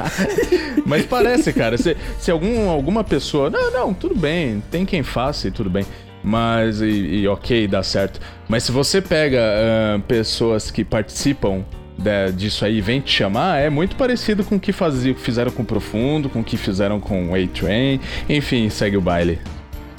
Mas 0.87 1.07
parece, 1.07 1.53
cara. 1.53 1.77
Se, 1.79 1.97
se 2.21 2.31
algum, 2.31 2.69
alguma 2.69 3.03
pessoa. 3.05 3.32
Não, 3.51 3.71
não, 3.71 3.95
tudo 3.95 4.15
bem. 4.15 4.63
Tem 4.71 4.85
quem 4.85 5.03
faça 5.03 5.49
e 5.49 5.51
tudo 5.51 5.69
bem. 5.71 5.85
Mas, 6.25 6.81
e, 6.81 6.87
e 6.87 7.29
ok, 7.29 7.67
dá 7.67 7.83
certo. 7.83 8.21
Mas 8.49 8.63
se 8.65 8.73
você 8.73 9.01
pega 9.03 9.41
ah, 9.41 9.99
pessoas 10.07 10.71
que 10.71 10.85
participam 10.85 11.65
da- 11.99 12.31
disso 12.31 12.65
aí 12.65 12.81
vem 12.81 13.01
te 13.01 13.11
chamar, 13.13 13.59
é 13.61 13.69
muito 13.69 13.97
parecido 13.97 14.45
com 14.45 14.57
o 14.57 14.61
que 14.61 14.73
fazia, 14.73 15.15
fizeram 15.15 15.51
com 15.51 15.63
o 15.63 15.67
Profundo, 15.67 16.29
com 16.29 16.41
o 16.41 16.45
que 16.45 16.57
fizeram 16.57 17.01
com 17.01 17.31
o 17.31 17.35
A-Train. 17.35 18.01
Enfim, 18.29 18.69
segue 18.71 18.97
o 18.97 19.01
baile. 19.01 19.39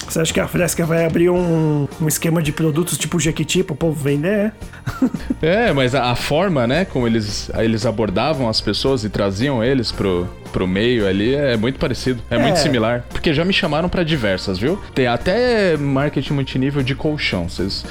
Você 0.08 0.20
acha 0.20 0.32
que 0.32 0.40
a 0.40 0.46
Fresca 0.46 0.84
vai 0.86 1.04
abrir 1.06 1.30
um, 1.30 1.88
um 2.00 2.06
esquema 2.08 2.42
de 2.42 2.52
produtos 2.52 2.96
tipo 2.98 3.18
Jequiti 3.18 3.62
pro 3.64 3.74
povo 3.74 3.94
vender? 4.02 4.52
É, 5.42 5.72
mas 5.72 5.94
a, 5.94 6.10
a 6.10 6.14
forma, 6.16 6.66
né, 6.66 6.84
como 6.86 7.06
eles, 7.06 7.50
eles 7.56 7.84
abordavam 7.84 8.48
as 8.48 8.60
pessoas 8.62 9.04
e 9.04 9.10
traziam 9.10 9.62
eles 9.62 9.92
pro, 9.92 10.26
pro 10.52 10.66
meio 10.66 11.06
ali 11.06 11.34
é 11.34 11.54
muito 11.56 11.78
parecido, 11.78 12.22
é, 12.30 12.38
muito 12.38 12.54
É. 12.54 12.56
similar. 12.56 13.04
Porque 13.10 13.32
já 13.34 13.44
me 13.44 13.52
chamaram 13.52 13.88
pra 13.88 14.02
diversas, 14.02 14.58
viu? 14.58 14.78
Tem 14.94 15.06
até 15.06 15.76
marketing 15.76 16.32
multinível 16.34 16.82
de 16.82 16.94
colchão, 16.94 17.46
vocês 17.48 17.84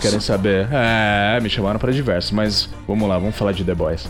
querem 0.00 0.20
saber. 0.20 0.66
É, 0.72 1.38
me 1.40 1.50
chamaram 1.50 1.78
pra 1.78 1.92
diversos, 1.92 2.30
mas 2.30 2.68
vamos 2.86 3.06
lá, 3.08 3.18
vamos 3.18 3.36
falar 3.36 3.52
de 3.52 3.64
The 3.64 3.74
Boys. 3.74 4.08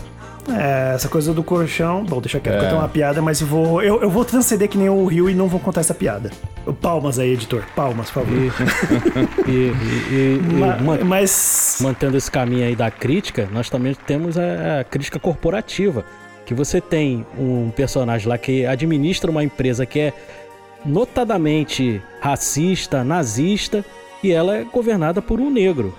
É, 0.51 0.93
essa 0.95 1.07
coisa 1.09 1.33
do 1.33 1.43
colchão. 1.43 2.03
Bom, 2.05 2.19
deixa 2.21 2.39
quieto, 2.39 2.55
É. 2.55 2.57
que 2.59 2.63
eu 2.65 2.69
tenho 2.69 2.81
uma 2.81 2.87
piada, 2.87 3.21
mas 3.21 3.41
eu 3.41 3.45
vou, 3.47 3.81
eu, 3.83 4.01
eu 4.01 4.09
vou 4.09 4.23
transcender 4.25 4.67
que 4.69 4.77
nem 4.77 4.89
o 4.89 5.05
Rio 5.05 5.29
e 5.29 5.35
não 5.35 5.47
vou 5.47 5.59
contar 5.59 5.81
essa 5.81 5.93
piada. 5.93 6.31
Palmas 6.81 7.17
aí, 7.19 7.31
editor. 7.33 7.63
Palmas, 7.75 8.09
por 8.11 8.23
favor. 8.25 8.37
E, 9.47 9.51
e- 9.51 10.39
e- 10.39 10.53
Ma- 10.53 10.77
man- 10.77 11.03
mas. 11.03 11.77
mantendo 11.81 12.15
esse 12.17 12.29
caminho 12.29 12.65
aí 12.65 12.75
da 12.75 12.91
crítica, 12.91 13.47
nós 13.51 13.69
também 13.69 13.95
temos 14.05 14.37
a, 14.37 14.79
a 14.81 14.83
crítica 14.83 15.17
corporativa. 15.19 16.05
Que 16.45 16.53
você 16.53 16.79
tem 16.81 17.25
um 17.37 17.69
personagem 17.75 18.27
lá 18.27 18.37
que 18.37 18.65
administra 18.65 19.29
uma 19.29 19.43
empresa 19.43 19.85
que 19.85 19.99
é 19.99 20.13
notadamente 20.85 22.01
racista, 22.19 23.03
nazista, 23.03 23.85
e 24.23 24.31
ela 24.31 24.57
é 24.57 24.63
governada 24.63 25.21
por 25.21 25.39
um 25.39 25.49
negro. 25.49 25.93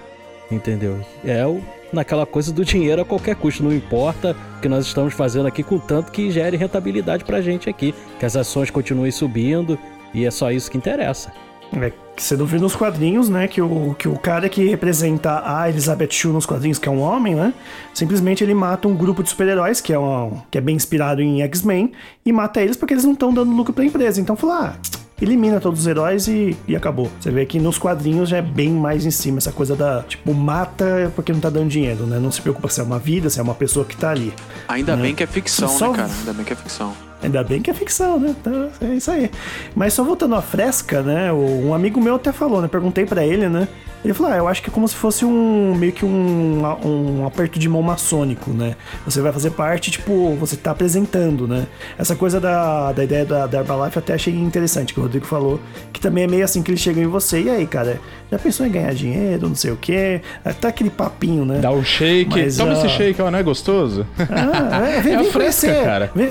Entendeu? 0.50 0.98
É 1.24 1.46
o, 1.46 1.60
naquela 1.92 2.26
coisa 2.26 2.52
do 2.52 2.64
dinheiro 2.64 3.00
a 3.02 3.04
qualquer 3.04 3.36
custo. 3.36 3.62
Não 3.62 3.72
importa 3.72 4.36
o 4.56 4.60
que 4.60 4.68
nós 4.68 4.86
estamos 4.86 5.14
fazendo 5.14 5.46
aqui, 5.46 5.62
contanto 5.62 6.10
que 6.10 6.30
gere 6.30 6.56
rentabilidade 6.56 7.24
pra 7.24 7.40
gente 7.40 7.70
aqui. 7.70 7.94
Que 8.18 8.26
as 8.26 8.36
ações 8.36 8.70
continuem 8.70 9.10
subindo. 9.12 9.78
E 10.12 10.24
é 10.24 10.30
só 10.30 10.50
isso 10.50 10.70
que 10.70 10.76
interessa. 10.76 11.32
É, 11.72 11.92
que 12.16 12.22
você 12.22 12.36
não 12.36 12.46
viu 12.46 12.60
nos 12.60 12.74
quadrinhos, 12.74 13.28
né? 13.28 13.46
Que 13.46 13.62
o, 13.62 13.94
que 13.96 14.08
o 14.08 14.18
cara 14.18 14.48
que 14.48 14.68
representa 14.68 15.42
a 15.44 15.68
Elizabeth 15.68 16.10
Shue 16.10 16.32
nos 16.32 16.44
quadrinhos, 16.44 16.78
que 16.78 16.88
é 16.88 16.92
um 16.92 17.00
homem, 17.00 17.34
né? 17.34 17.54
Simplesmente 17.94 18.42
ele 18.42 18.54
mata 18.54 18.88
um 18.88 18.94
grupo 18.94 19.22
de 19.22 19.30
super-heróis, 19.30 19.80
que, 19.80 19.92
é 19.92 19.98
um, 19.98 20.40
que 20.50 20.58
é 20.58 20.60
bem 20.60 20.74
inspirado 20.74 21.22
em 21.22 21.42
X-Men, 21.42 21.92
e 22.26 22.32
mata 22.32 22.60
eles 22.60 22.76
porque 22.76 22.92
eles 22.94 23.04
não 23.04 23.12
estão 23.12 23.32
dando 23.32 23.52
lucro 23.52 23.72
pra 23.72 23.84
empresa. 23.84 24.20
Então 24.20 24.34
falou, 24.34 24.56
ah, 24.56 24.74
elimina 25.22 25.60
todos 25.60 25.80
os 25.80 25.86
heróis 25.86 26.26
e, 26.26 26.56
e 26.66 26.74
acabou. 26.74 27.08
Você 27.20 27.30
vê 27.30 27.46
que 27.46 27.60
nos 27.60 27.78
quadrinhos 27.78 28.28
já 28.28 28.38
é 28.38 28.42
bem 28.42 28.70
mais 28.70 29.06
em 29.06 29.10
cima, 29.10 29.38
essa 29.38 29.52
coisa 29.52 29.76
da, 29.76 30.02
tipo, 30.02 30.34
mata 30.34 31.12
porque 31.14 31.32
não 31.32 31.40
tá 31.40 31.50
dando 31.50 31.68
dinheiro, 31.68 32.04
né? 32.04 32.18
Não 32.18 32.32
se 32.32 32.42
preocupa 32.42 32.68
se 32.68 32.80
é 32.80 32.82
uma 32.82 32.98
vida, 32.98 33.30
se 33.30 33.38
é 33.38 33.42
uma 33.42 33.54
pessoa 33.54 33.84
que 33.84 33.96
tá 33.96 34.10
ali. 34.10 34.34
Ainda 34.66 34.96
bem 34.96 35.14
que 35.14 35.22
é 35.22 35.26
ficção, 35.26 35.68
Só- 35.68 35.92
né, 35.92 35.98
cara? 35.98 36.10
Ainda 36.18 36.32
bem 36.32 36.44
que 36.44 36.52
é 36.52 36.56
ficção. 36.56 37.09
Ainda 37.22 37.44
bem 37.44 37.60
que 37.60 37.70
é 37.70 37.74
ficção, 37.74 38.18
né? 38.18 38.34
Então, 38.40 38.70
é 38.80 38.94
isso 38.94 39.10
aí. 39.10 39.30
Mas 39.74 39.92
só 39.92 40.02
voltando 40.02 40.34
à 40.34 40.42
fresca, 40.42 41.02
né? 41.02 41.32
Um 41.32 41.74
amigo 41.74 42.00
meu 42.00 42.14
até 42.14 42.32
falou, 42.32 42.62
né? 42.62 42.68
Perguntei 42.68 43.04
pra 43.04 43.24
ele, 43.24 43.48
né? 43.48 43.68
Ele 44.04 44.14
falou: 44.14 44.32
ah, 44.32 44.36
eu 44.36 44.48
acho 44.48 44.62
que 44.62 44.70
é 44.70 44.72
como 44.72 44.88
se 44.88 44.94
fosse 44.94 45.24
um. 45.24 45.74
meio 45.74 45.92
que 45.92 46.04
um, 46.04 46.62
um 46.84 47.26
aperto 47.26 47.58
de 47.58 47.68
mão 47.68 47.82
maçônico, 47.82 48.50
né? 48.50 48.74
Você 49.04 49.20
vai 49.20 49.32
fazer 49.32 49.50
parte, 49.50 49.90
tipo, 49.90 50.34
você 50.36 50.56
tá 50.56 50.70
apresentando, 50.70 51.46
né? 51.46 51.66
Essa 51.98 52.16
coisa 52.16 52.40
da, 52.40 52.92
da 52.92 53.04
ideia 53.04 53.26
da, 53.26 53.46
da 53.46 53.58
Herbalife 53.58 53.96
eu 53.96 54.00
até 54.00 54.14
achei 54.14 54.34
interessante, 54.34 54.94
que 54.94 55.00
o 55.00 55.02
Rodrigo 55.02 55.26
falou, 55.26 55.60
que 55.92 56.00
também 56.00 56.24
é 56.24 56.26
meio 56.26 56.44
assim 56.44 56.62
que 56.62 56.70
eles 56.70 56.80
chegam 56.80 57.02
em 57.02 57.06
você. 57.06 57.42
E 57.42 57.50
aí, 57.50 57.66
cara, 57.66 58.00
já 58.30 58.38
pensou 58.38 58.64
em 58.64 58.70
ganhar 58.70 58.94
dinheiro, 58.94 59.48
não 59.48 59.54
sei 59.54 59.70
o 59.70 59.76
quê? 59.76 60.22
Até 60.42 60.68
aquele 60.68 60.90
papinho, 60.90 61.44
né? 61.44 61.58
Dá 61.58 61.70
o 61.70 61.84
shake, 61.84 62.30
Mas, 62.30 62.56
toma 62.56 62.72
ah, 62.72 62.78
esse 62.78 62.88
shake, 62.88 63.20
ó, 63.20 63.30
não 63.30 63.38
é 63.38 63.42
gostoso? 63.42 64.06
Ah, 64.30 64.88
é, 64.88 65.00
vem, 65.02 65.12
É 65.12 65.16
a 65.16 65.22
vem 65.22 65.30
fresca, 65.30 65.66
conhecer, 65.66 65.84
cara. 65.84 66.10
Vem, 66.14 66.30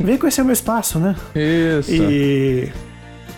vem 0.00 0.16
conhecer 0.18 0.42
o 0.42 0.44
meu 0.44 0.52
espaço, 0.52 0.98
né? 0.98 1.14
Isso. 1.34 1.90
E... 1.92 2.70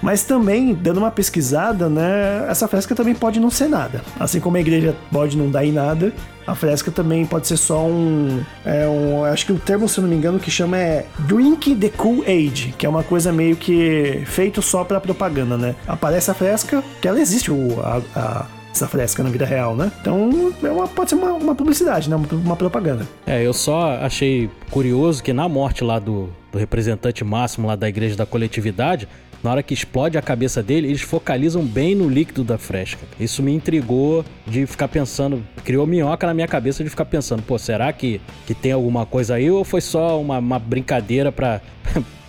Mas 0.03 0.23
também, 0.23 0.75
dando 0.75 0.99
uma 0.99 1.11
pesquisada, 1.11 1.89
né? 1.89 2.45
Essa 2.51 2.69
fresca 2.69 2.95
também 2.95 3.15
pode 3.15 3.41
não 3.41 3.49
ser 3.51 3.69
nada. 3.69 4.03
Assim 4.21 4.39
como 4.39 4.57
a 4.59 4.61
igreja 4.61 4.95
pode 5.11 5.35
não 5.35 5.49
dar 5.51 5.65
em 5.65 5.73
nada, 5.73 6.13
a 6.47 6.55
fresca 6.55 6.91
também 6.91 7.25
pode 7.25 7.47
ser 7.47 7.57
só 7.57 7.87
um. 7.87 8.43
É 8.67 8.87
um 8.87 9.25
acho 9.25 9.47
que 9.47 9.53
o 9.53 9.59
termo, 9.59 9.89
se 9.89 10.03
não 10.03 10.09
me 10.09 10.15
engano, 10.15 10.39
que 10.39 10.51
chama 10.51 10.77
é 10.77 11.07
Drink 11.21 11.75
the 11.77 11.89
Cool 11.89 12.23
Age, 12.27 12.75
que 12.77 12.85
é 12.85 12.89
uma 12.89 13.03
coisa 13.03 13.33
meio 13.33 13.57
que 13.57 14.21
feito 14.27 14.61
só 14.61 14.85
pra 14.85 15.01
propaganda, 15.01 15.57
né? 15.57 15.75
Aparece 15.89 16.31
a 16.31 16.35
fresca, 16.35 16.85
que 17.01 17.09
ela 17.09 17.19
existe, 17.19 17.51
o, 17.51 17.81
a, 17.81 18.03
a- 18.15 18.47
essa 18.75 18.89
fresca 18.89 19.23
na 19.23 19.31
vida 19.31 19.47
real, 19.47 19.77
né? 19.77 19.91
Então, 20.01 20.53
é 20.63 20.71
uma, 20.71 20.89
pode 20.89 21.11
ser 21.11 21.17
uma, 21.17 21.33
uma 21.33 21.55
publicidade, 21.55 22.11
né? 22.11 22.17
Uma, 22.17 22.27
uma 22.33 22.57
propaganda. 22.57 23.07
É, 23.27 23.43
eu 23.43 23.53
só 23.53 23.93
achei 23.99 24.51
curioso 24.71 25.23
que 25.23 25.33
na 25.33 25.49
morte 25.49 25.85
lá 25.85 25.99
do, 25.99 26.29
do 26.51 26.59
representante 26.59 27.23
máximo 27.23 27.69
lá 27.69 27.77
da 27.77 27.89
igreja 27.89 28.17
da 28.17 28.27
coletividade, 28.27 29.09
na 29.45 29.51
hora 29.51 29.63
que 29.63 29.75
explode 29.75 30.17
a 30.17 30.23
cabeça 30.23 30.63
dele, 30.63 30.89
eles 30.89 31.03
focalizam 31.03 31.63
bem 31.63 31.95
no 31.95 32.09
líquido 32.09 32.43
da 32.43 32.57
fresca. 32.57 33.07
Isso 33.21 33.43
me 33.43 33.53
intrigou 33.53 34.25
de 34.47 34.67
ficar 34.67 34.89
pensando, 34.89 35.45
criou 35.63 35.87
minhoca 35.87 36.27
na 36.27 36.35
minha 36.35 36.49
cabeça 36.49 36.83
de 36.83 36.89
ficar 36.89 37.05
pensando, 37.05 37.43
pô, 37.43 37.59
será 37.59 37.93
que, 37.93 38.21
que 38.47 38.55
tem 38.55 38.73
alguma 38.73 39.05
coisa 39.05 39.35
aí 39.35 39.51
ou 39.51 39.63
foi 39.63 39.83
só 39.83 40.19
uma, 40.19 40.39
uma 40.39 40.59
brincadeira 40.59 41.31
pra, 41.31 41.61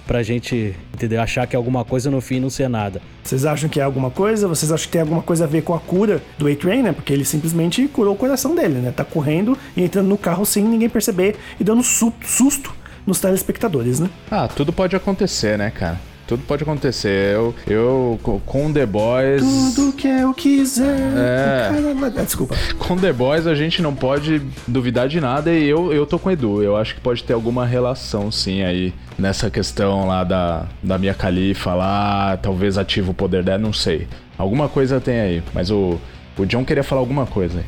pra 0.05 0.21
gente, 0.23 0.75
entendeu? 0.93 1.21
Achar 1.21 1.45
que 1.47 1.55
é 1.55 1.57
alguma 1.57 1.83
coisa 1.83 2.09
no 2.11 2.21
fim 2.21 2.39
não 2.39 2.49
ser 2.49 2.69
nada. 2.69 3.01
Vocês 3.23 3.45
acham 3.45 3.67
que 3.69 3.79
é 3.79 3.83
alguma 3.83 4.09
coisa? 4.11 4.47
Vocês 4.47 4.71
acham 4.71 4.85
que 4.85 4.91
tem 4.91 5.01
alguma 5.01 5.21
coisa 5.21 5.45
a 5.45 5.47
ver 5.47 5.63
com 5.63 5.73
a 5.73 5.79
cura 5.79 6.21
do 6.37 6.47
A-Train, 6.47 6.83
né? 6.83 6.91
Porque 6.93 7.11
ele 7.11 7.25
simplesmente 7.25 7.87
curou 7.87 8.13
o 8.13 8.17
coração 8.17 8.55
dele, 8.55 8.75
né? 8.79 8.91
Tá 8.95 9.03
correndo 9.03 9.57
e 9.75 9.83
entrando 9.83 10.07
no 10.07 10.17
carro 10.17 10.45
sem 10.45 10.63
ninguém 10.63 10.89
perceber 10.89 11.35
e 11.59 11.63
dando 11.63 11.81
su- 11.83 12.13
susto 12.23 12.73
nos 13.05 13.19
telespectadores, 13.19 13.99
né? 13.99 14.09
Ah, 14.31 14.47
tudo 14.47 14.71
pode 14.73 14.95
acontecer, 14.95 15.57
né, 15.57 15.69
cara? 15.71 15.99
Tudo 16.27 16.43
pode 16.47 16.63
acontecer. 16.63 17.35
Eu, 17.35 17.53
eu 17.67 18.19
co- 18.23 18.41
com 18.45 18.73
The 18.73 18.85
Boys. 18.85 19.41
Tudo 19.75 19.93
que 19.93 20.07
eu 20.07 20.33
quiser. 20.33 20.97
É. 21.15 21.69
Caramba, 21.71 22.07
ah, 22.07 22.23
desculpa. 22.23 22.55
Com 22.79 22.97
The 22.97 23.13
Boys 23.13 23.45
a 23.45 23.53
gente 23.53 23.79
não 23.81 23.93
pode 23.93 24.41
duvidar 24.67 25.07
de 25.07 25.21
nada 25.21 25.51
e 25.51 25.67
eu, 25.69 25.93
eu 25.93 26.05
tô 26.05 26.17
com 26.17 26.29
o 26.29 26.31
Edu. 26.31 26.63
Eu 26.63 26.75
acho 26.75 26.95
que 26.95 27.01
pode 27.01 27.23
ter 27.23 27.33
alguma 27.33 27.65
relação, 27.65 28.31
sim, 28.31 28.63
aí. 28.63 28.93
Nessa 29.19 29.49
questão 29.49 30.07
lá 30.07 30.23
da, 30.23 30.65
da 30.81 30.97
minha 30.97 31.13
califa 31.13 31.73
lá, 31.73 32.37
talvez 32.41 32.77
ativa 32.77 33.11
o 33.11 33.13
poder 33.13 33.43
dela, 33.43 33.59
não 33.59 33.71
sei. 33.71 34.07
Alguma 34.37 34.67
coisa 34.67 34.99
tem 34.99 35.19
aí. 35.21 35.43
Mas 35.53 35.69
o, 35.69 35.99
o 36.37 36.45
John 36.45 36.65
queria 36.65 36.83
falar 36.83 37.01
alguma 37.01 37.25
coisa 37.25 37.59
aí. 37.59 37.65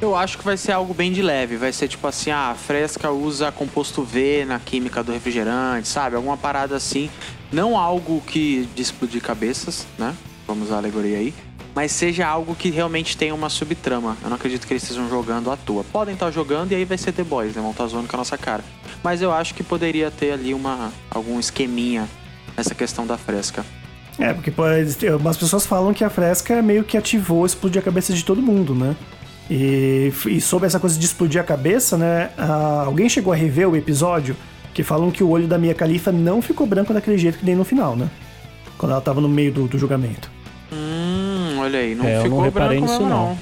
Eu 0.00 0.16
acho 0.16 0.36
que 0.38 0.44
vai 0.44 0.56
ser 0.56 0.72
algo 0.72 0.92
bem 0.92 1.12
de 1.12 1.22
leve. 1.22 1.56
Vai 1.56 1.72
ser 1.72 1.86
tipo 1.86 2.04
assim, 2.08 2.30
ah, 2.32 2.50
a 2.50 2.54
fresca 2.54 3.10
usa 3.12 3.52
composto 3.52 4.02
V 4.02 4.44
na 4.44 4.58
química 4.58 5.00
do 5.04 5.12
refrigerante, 5.12 5.86
sabe? 5.86 6.16
Alguma 6.16 6.36
parada 6.36 6.74
assim. 6.74 7.08
Não 7.52 7.76
algo 7.76 8.22
que 8.26 8.68
de 8.74 8.80
explodir 8.80 9.20
cabeças, 9.20 9.86
né? 9.98 10.14
Vamos 10.46 10.68
usar 10.68 10.76
a 10.76 10.78
alegoria 10.78 11.18
aí. 11.18 11.34
Mas 11.74 11.92
seja 11.92 12.26
algo 12.26 12.54
que 12.54 12.70
realmente 12.70 13.16
tenha 13.16 13.34
uma 13.34 13.48
subtrama. 13.48 14.16
Eu 14.22 14.28
não 14.28 14.36
acredito 14.36 14.66
que 14.66 14.72
eles 14.72 14.82
estejam 14.82 15.08
jogando 15.08 15.50
à 15.50 15.56
toa. 15.56 15.84
Podem 15.84 16.14
estar 16.14 16.30
jogando 16.30 16.72
e 16.72 16.74
aí 16.74 16.84
vai 16.84 16.98
ser 16.98 17.12
The 17.12 17.24
Boys, 17.24 17.54
né? 17.54 17.62
Vão 17.62 17.70
estar 17.70 17.86
zoando 17.86 18.08
com 18.08 18.16
a 18.16 18.18
nossa 18.18 18.36
cara. 18.36 18.64
Mas 19.02 19.22
eu 19.22 19.32
acho 19.32 19.54
que 19.54 19.62
poderia 19.62 20.10
ter 20.10 20.32
ali 20.32 20.54
uma, 20.54 20.92
algum 21.10 21.38
esqueminha 21.38 22.08
nessa 22.56 22.74
questão 22.74 23.06
da 23.06 23.16
fresca. 23.16 23.64
É, 24.18 24.32
porque 24.34 24.52
algumas 25.08 25.36
pessoas 25.36 25.64
falam 25.64 25.94
que 25.94 26.04
a 26.04 26.10
fresca 26.10 26.60
meio 26.60 26.84
que 26.84 26.96
ativou 26.96 27.46
explodir 27.46 27.80
a 27.80 27.84
cabeça 27.84 28.12
de 28.12 28.24
todo 28.24 28.42
mundo, 28.42 28.74
né? 28.74 28.94
E, 29.50 30.12
e 30.26 30.40
sobre 30.40 30.66
essa 30.66 30.78
coisa 30.78 30.98
de 30.98 31.04
explodir 31.04 31.40
a 31.40 31.44
cabeça, 31.44 31.96
né? 31.96 32.30
ah, 32.38 32.84
alguém 32.86 33.08
chegou 33.08 33.32
a 33.32 33.36
rever 33.36 33.68
o 33.68 33.76
episódio 33.76 34.36
que 34.74 34.82
falam 34.82 35.10
que 35.10 35.22
o 35.22 35.28
olho 35.28 35.46
da 35.46 35.58
Mia 35.58 35.74
Khalifa 35.74 36.10
não 36.12 36.40
ficou 36.42 36.66
branco 36.66 36.92
daquele 36.94 37.18
jeito 37.18 37.38
que 37.38 37.44
nem 37.44 37.54
no 37.54 37.64
final, 37.64 37.94
né? 37.96 38.08
Quando 38.78 38.92
ela 38.92 39.00
tava 39.00 39.20
no 39.20 39.28
meio 39.28 39.52
do, 39.52 39.68
do 39.68 39.78
julgamento. 39.78 40.30
Hum, 40.72 41.58
olha 41.60 41.78
aí, 41.78 41.94
não 41.94 42.04
É, 42.04 42.12
eu 42.12 42.16
não 42.18 42.22
ficou 42.24 42.40
reparei 42.42 42.78
branco 42.78 42.92
nisso, 42.92 43.02
não. 43.02 43.08
não. 43.28 43.38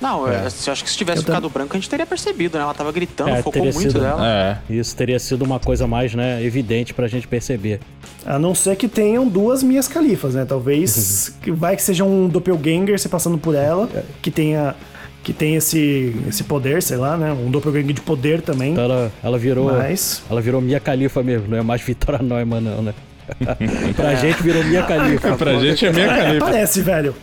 Não, 0.00 0.28
É. 0.28 0.46
eu 0.66 0.72
acho 0.72 0.84
que 0.84 0.90
se 0.90 0.96
tivesse 0.96 1.18
Eu 1.18 1.24
tam- 1.24 1.34
ficado 1.36 1.50
branco, 1.50 1.74
a 1.76 1.78
gente 1.78 1.90
teria 1.90 2.06
percebido, 2.06 2.56
né? 2.56 2.62
Ela 2.62 2.72
tava 2.74 2.92
gritando, 2.92 3.30
É, 3.30 3.36
focou 3.38 3.52
teria 3.54 3.72
muito 3.72 3.90
sido. 3.90 4.00
dela. 4.00 4.24
É. 4.24 4.58
Isso 4.72 4.94
teria 4.94 5.18
sido 5.18 5.42
uma 5.42 5.58
coisa 5.58 5.88
mais, 5.88 6.14
né, 6.14 6.40
evidente 6.44 6.94
pra 6.94 7.08
gente 7.08 7.26
perceber. 7.26 7.80
A 8.24 8.38
não 8.38 8.54
ser 8.54 8.76
que 8.76 8.86
tenham 8.86 9.26
duas 9.26 9.60
Mias 9.62 9.88
Califas, 9.88 10.34
né? 10.34 10.44
Talvez 10.44 11.34
que 11.42 11.50
vai 11.50 11.74
que 11.74 11.82
seja 11.82 12.04
um 12.04 12.28
doppelganger 12.28 12.96
se 13.00 13.08
passando 13.08 13.38
por 13.38 13.56
ela, 13.56 13.88
que 14.22 14.30
tenha 14.30 14.76
que 15.22 15.32
tem 15.32 15.56
esse 15.56 16.14
esse 16.28 16.44
poder, 16.44 16.82
sei 16.82 16.96
lá, 16.96 17.16
né? 17.16 17.32
Um 17.32 17.50
doppelganger 17.50 17.92
de 17.92 18.00
poder 18.00 18.40
também. 18.40 18.72
Então 18.72 18.84
ela, 18.84 19.12
ela 19.22 19.38
virou. 19.38 19.72
Mas 19.72 20.22
Ela 20.30 20.40
virou 20.40 20.60
Mia 20.60 20.80
Khalifa 20.80 21.22
mesmo, 21.22 21.48
não 21.48 21.58
é 21.58 21.62
mais 21.62 21.80
Vitória 21.82 22.20
Neumann, 22.22 22.60
não, 22.60 22.82
né? 22.82 22.94
pra 23.94 24.14
gente 24.14 24.42
virou 24.42 24.64
minha 24.64 24.82
califa. 24.84 25.36
pra 25.36 25.54
gente 25.60 25.84
é 25.84 25.92
minha 25.92 26.08
califa. 26.08 26.46
Parece, 26.46 26.80
velho. 26.80 27.14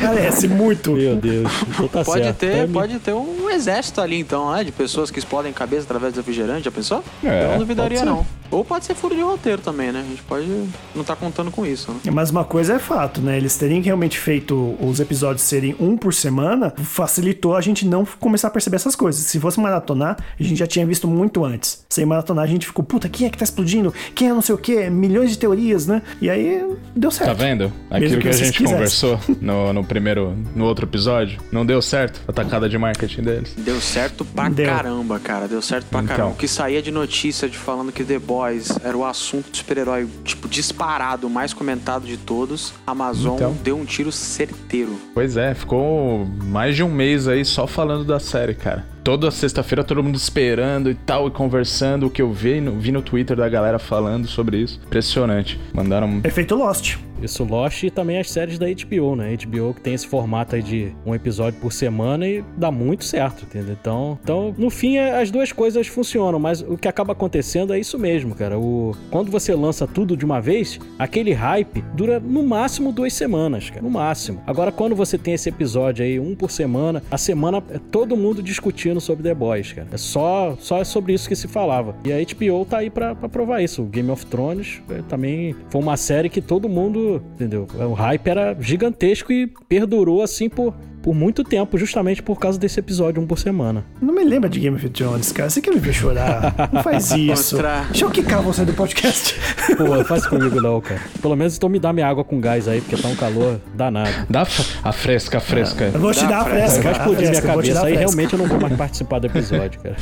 Parece 0.00 0.48
muito. 0.48 0.92
Meu 0.92 1.16
Deus. 1.16 1.50
Então 1.68 1.88
tá 1.88 2.04
Pode 2.04 2.24
certo. 2.24 2.36
ter, 2.38 2.66
mim- 2.66 2.72
pode 2.74 2.98
ter 2.98 3.12
um 3.14 3.48
exército 3.50 4.00
ali 4.00 4.18
então, 4.18 4.52
né? 4.52 4.64
De 4.64 4.70
pessoas 4.72 5.10
que 5.10 5.18
explodem 5.18 5.52
cabeça 5.52 5.84
através 5.84 6.12
do 6.12 6.18
refrigerante, 6.18 6.64
já 6.64 6.70
pensou? 6.70 7.02
É, 7.24 7.44
Eu 7.44 7.48
não 7.52 7.58
duvidaria, 7.60 8.04
não. 8.04 8.26
Ou 8.50 8.64
pode 8.64 8.84
ser 8.84 8.94
furo 8.94 9.14
de 9.14 9.20
roteiro 9.20 9.60
também, 9.60 9.92
né? 9.92 10.00
A 10.00 10.08
gente 10.08 10.22
pode 10.22 10.46
não 10.94 11.04
tá 11.04 11.14
contando 11.14 11.50
com 11.50 11.64
isso, 11.66 11.90
né? 11.92 11.98
Mas 12.12 12.30
uma 12.30 12.44
coisa 12.44 12.74
é 12.74 12.78
fato, 12.78 13.20
né? 13.20 13.36
Eles 13.36 13.56
terem 13.56 13.80
realmente 13.82 14.18
feito 14.18 14.76
os 14.80 15.00
episódios 15.00 15.42
serem 15.42 15.74
um 15.78 15.96
por 15.96 16.14
semana 16.14 16.72
facilitou 16.76 17.56
a 17.56 17.60
gente 17.60 17.86
não 17.86 18.04
começar 18.18 18.48
a 18.48 18.50
perceber 18.50 18.76
essas 18.76 18.96
coisas. 18.96 19.22
Se 19.22 19.38
fosse 19.38 19.60
maratonar, 19.60 20.16
a 20.38 20.42
gente 20.42 20.58
já 20.58 20.66
tinha 20.66 20.86
visto 20.86 21.06
muito 21.06 21.44
antes. 21.44 21.84
Sem 21.88 22.04
maratonar, 22.06 22.44
a 22.44 22.46
gente 22.46 22.66
ficou, 22.66 22.84
puta, 22.84 23.08
quem 23.08 23.26
é 23.26 23.30
que 23.30 23.36
tá 23.38 23.44
explodindo? 23.44 23.92
Quem 24.14 24.28
é 24.28 24.32
não 24.32 24.40
sei 24.42 24.54
o 24.54 24.58
quê? 24.58 24.88
Milhões 24.88 25.30
de 25.30 25.38
teorias, 25.38 25.86
né? 25.86 26.00
E 26.20 26.30
aí 26.30 26.64
deu 26.96 27.10
certo. 27.10 27.28
Tá 27.28 27.34
vendo? 27.34 27.72
Aquilo 27.90 28.16
que 28.16 28.22
que 28.22 28.28
a 28.28 28.32
gente 28.32 28.62
conversou 28.64 29.20
no, 29.40 29.72
no 29.72 29.84
primeiro, 29.84 30.36
no 30.54 30.64
outro 30.64 30.86
episódio, 30.86 31.38
não 31.52 31.64
deu 31.66 31.80
certo 31.82 32.20
a 32.26 32.32
tacada 32.32 32.68
de 32.68 32.78
marketing 32.78 33.22
deles. 33.22 33.54
Deu 33.58 33.80
certo 33.80 34.24
pra 34.24 34.48
Deu. 34.48 34.66
caramba, 34.66 35.18
cara. 35.18 35.46
Deu 35.46 35.60
certo 35.60 35.86
pra 35.86 36.00
Então. 36.00 36.16
caramba. 36.16 36.32
O 36.34 36.36
que 36.36 36.48
saía 36.48 36.80
de 36.80 36.90
notícia 36.90 37.48
de 37.48 37.56
falando 37.58 37.92
que 37.92 38.04
The 38.04 38.18
Boys 38.18 38.37
era 38.82 38.96
o 38.96 39.04
assunto 39.04 39.50
de 39.50 39.58
super-herói, 39.58 40.06
tipo, 40.24 40.48
disparado, 40.48 41.28
mais 41.28 41.52
comentado 41.52 42.06
de 42.06 42.16
todos. 42.16 42.72
A 42.86 42.92
Amazon 42.92 43.36
Então. 43.36 43.56
deu 43.62 43.76
um 43.76 43.84
tiro 43.84 44.10
certeiro. 44.12 44.98
Pois 45.14 45.36
é, 45.36 45.54
ficou 45.54 46.26
mais 46.44 46.76
de 46.76 46.82
um 46.82 46.90
mês 46.90 47.28
aí 47.28 47.44
só 47.44 47.66
falando 47.66 48.04
da 48.04 48.18
série, 48.20 48.54
cara. 48.54 48.86
Toda 49.08 49.30
sexta-feira 49.30 49.82
todo 49.82 50.04
mundo 50.04 50.16
esperando 50.16 50.90
e 50.90 50.94
tal, 50.94 51.28
e 51.28 51.30
conversando. 51.30 52.04
O 52.04 52.10
que 52.10 52.20
eu 52.20 52.30
vi 52.30 52.60
no, 52.60 52.78
vi 52.78 52.92
no 52.92 53.00
Twitter 53.00 53.34
da 53.34 53.48
galera 53.48 53.78
falando 53.78 54.26
sobre 54.26 54.58
isso. 54.58 54.78
Impressionante. 54.84 55.58
Mandaram. 55.72 56.20
Efeito 56.24 56.54
Lost. 56.54 56.98
Isso 57.22 57.42
Lost 57.42 57.82
e 57.82 57.90
também 57.90 58.18
as 58.18 58.30
séries 58.30 58.58
da 58.58 58.66
HBO, 58.66 59.16
né? 59.16 59.36
HBO 59.36 59.74
que 59.74 59.80
tem 59.80 59.94
esse 59.94 60.06
formato 60.06 60.54
aí 60.54 60.62
de 60.62 60.92
um 61.04 61.14
episódio 61.14 61.58
por 61.60 61.72
semana 61.72 62.26
e 62.28 62.44
dá 62.56 62.70
muito 62.70 63.04
certo, 63.04 63.42
entendeu? 63.44 63.76
Então, 63.80 64.18
então 64.22 64.54
no 64.56 64.70
fim, 64.70 64.96
é- 64.98 65.20
as 65.20 65.30
duas 65.30 65.52
coisas 65.52 65.86
funcionam, 65.86 66.38
mas 66.38 66.60
o 66.60 66.76
que 66.76 66.86
acaba 66.86 67.12
acontecendo 67.12 67.72
é 67.72 67.78
isso 67.78 67.98
mesmo, 67.98 68.34
cara. 68.34 68.58
O, 68.58 68.94
quando 69.10 69.30
você 69.30 69.54
lança 69.54 69.86
tudo 69.86 70.16
de 70.16 70.24
uma 70.24 70.40
vez, 70.40 70.78
aquele 70.98 71.32
hype 71.32 71.82
dura 71.94 72.20
no 72.20 72.42
máximo 72.42 72.92
duas 72.92 73.12
semanas, 73.12 73.68
cara. 73.68 73.82
No 73.82 73.90
máximo. 73.90 74.40
Agora, 74.46 74.70
quando 74.70 74.94
você 74.94 75.18
tem 75.18 75.34
esse 75.34 75.48
episódio 75.48 76.04
aí, 76.04 76.20
um 76.20 76.34
por 76.34 76.50
semana, 76.50 77.02
a 77.10 77.18
semana 77.18 77.62
é 77.70 77.80
todo 77.90 78.16
mundo 78.16 78.42
discutindo 78.42 78.97
sobre 79.00 79.22
The 79.22 79.34
Boys, 79.34 79.72
cara. 79.72 79.88
É 79.92 79.96
só, 79.96 80.56
só 80.58 80.82
sobre 80.84 81.12
isso 81.12 81.28
que 81.28 81.36
se 81.36 81.48
falava. 81.48 81.94
E 82.04 82.12
a 82.12 82.16
HBO 82.18 82.64
tá 82.64 82.78
aí 82.78 82.90
pra, 82.90 83.14
pra 83.14 83.28
provar 83.28 83.62
isso. 83.62 83.82
O 83.82 83.86
Game 83.86 84.10
of 84.10 84.24
Thrones 84.26 84.80
é, 84.90 85.02
também 85.08 85.54
foi 85.70 85.80
uma 85.80 85.96
série 85.96 86.28
que 86.28 86.40
todo 86.40 86.68
mundo, 86.68 87.22
entendeu? 87.34 87.66
O 87.74 87.92
hype 87.92 88.26
era 88.26 88.56
gigantesco 88.60 89.32
e 89.32 89.46
perdurou 89.68 90.22
assim 90.22 90.48
por, 90.48 90.74
por 91.02 91.14
muito 91.14 91.42
tempo, 91.44 91.78
justamente 91.78 92.22
por 92.22 92.38
causa 92.38 92.58
desse 92.58 92.78
episódio, 92.80 93.22
um 93.22 93.26
por 93.26 93.38
semana. 93.38 93.84
Não 94.00 94.12
me 94.14 94.24
lembra 94.24 94.48
de 94.50 94.58
Game 94.60 94.76
of 94.76 94.88
Thrones, 94.90 95.32
cara. 95.32 95.48
Você 95.48 95.60
quer 95.60 95.72
me 95.72 95.78
ver 95.80 95.92
chorar? 95.92 96.70
Não 96.72 96.82
faz 96.82 97.10
isso. 97.16 97.56
Outra- 97.56 97.84
Deixa 97.88 98.04
eu 98.04 98.10
quicar 98.10 98.42
você 98.42 98.64
do 98.64 98.72
podcast. 98.74 99.34
Pô, 99.76 100.04
faz 100.04 100.26
comigo 100.26 100.60
não, 100.60 100.80
cara. 100.80 101.00
Pelo 101.22 101.36
menos 101.36 101.56
então 101.56 101.68
me 101.68 101.78
dá 101.78 101.92
minha 101.92 102.06
água 102.06 102.24
com 102.24 102.40
gás 102.40 102.66
aí, 102.68 102.80
porque 102.80 103.00
tá 103.00 103.08
um 103.08 103.16
calor 103.16 103.60
danado. 103.74 104.10
Dá 104.28 104.46
a 104.82 104.92
fresca, 104.92 105.38
a 105.38 105.40
fresca. 105.40 105.90
Eu 105.94 106.00
vou 106.00 106.12
te 106.12 106.22
Dá 106.22 106.28
dar 106.28 106.40
a 106.40 106.44
fresca. 106.44 106.82
Vai 106.82 106.92
explodir 106.92 107.18
minha 107.30 107.32
fresca, 107.32 107.48
eu 107.48 107.52
vou 107.54 107.62
te 107.62 107.68
dar 107.72 107.74
cabeça, 107.80 107.86
aí 107.86 107.96
realmente 107.96 108.32
eu 108.32 108.38
não 108.38 108.46
vou 108.46 108.60
mais 108.60 108.76
participar 108.76 109.18
do 109.18 109.26
episódio, 109.26 109.80
cara. 109.80 109.96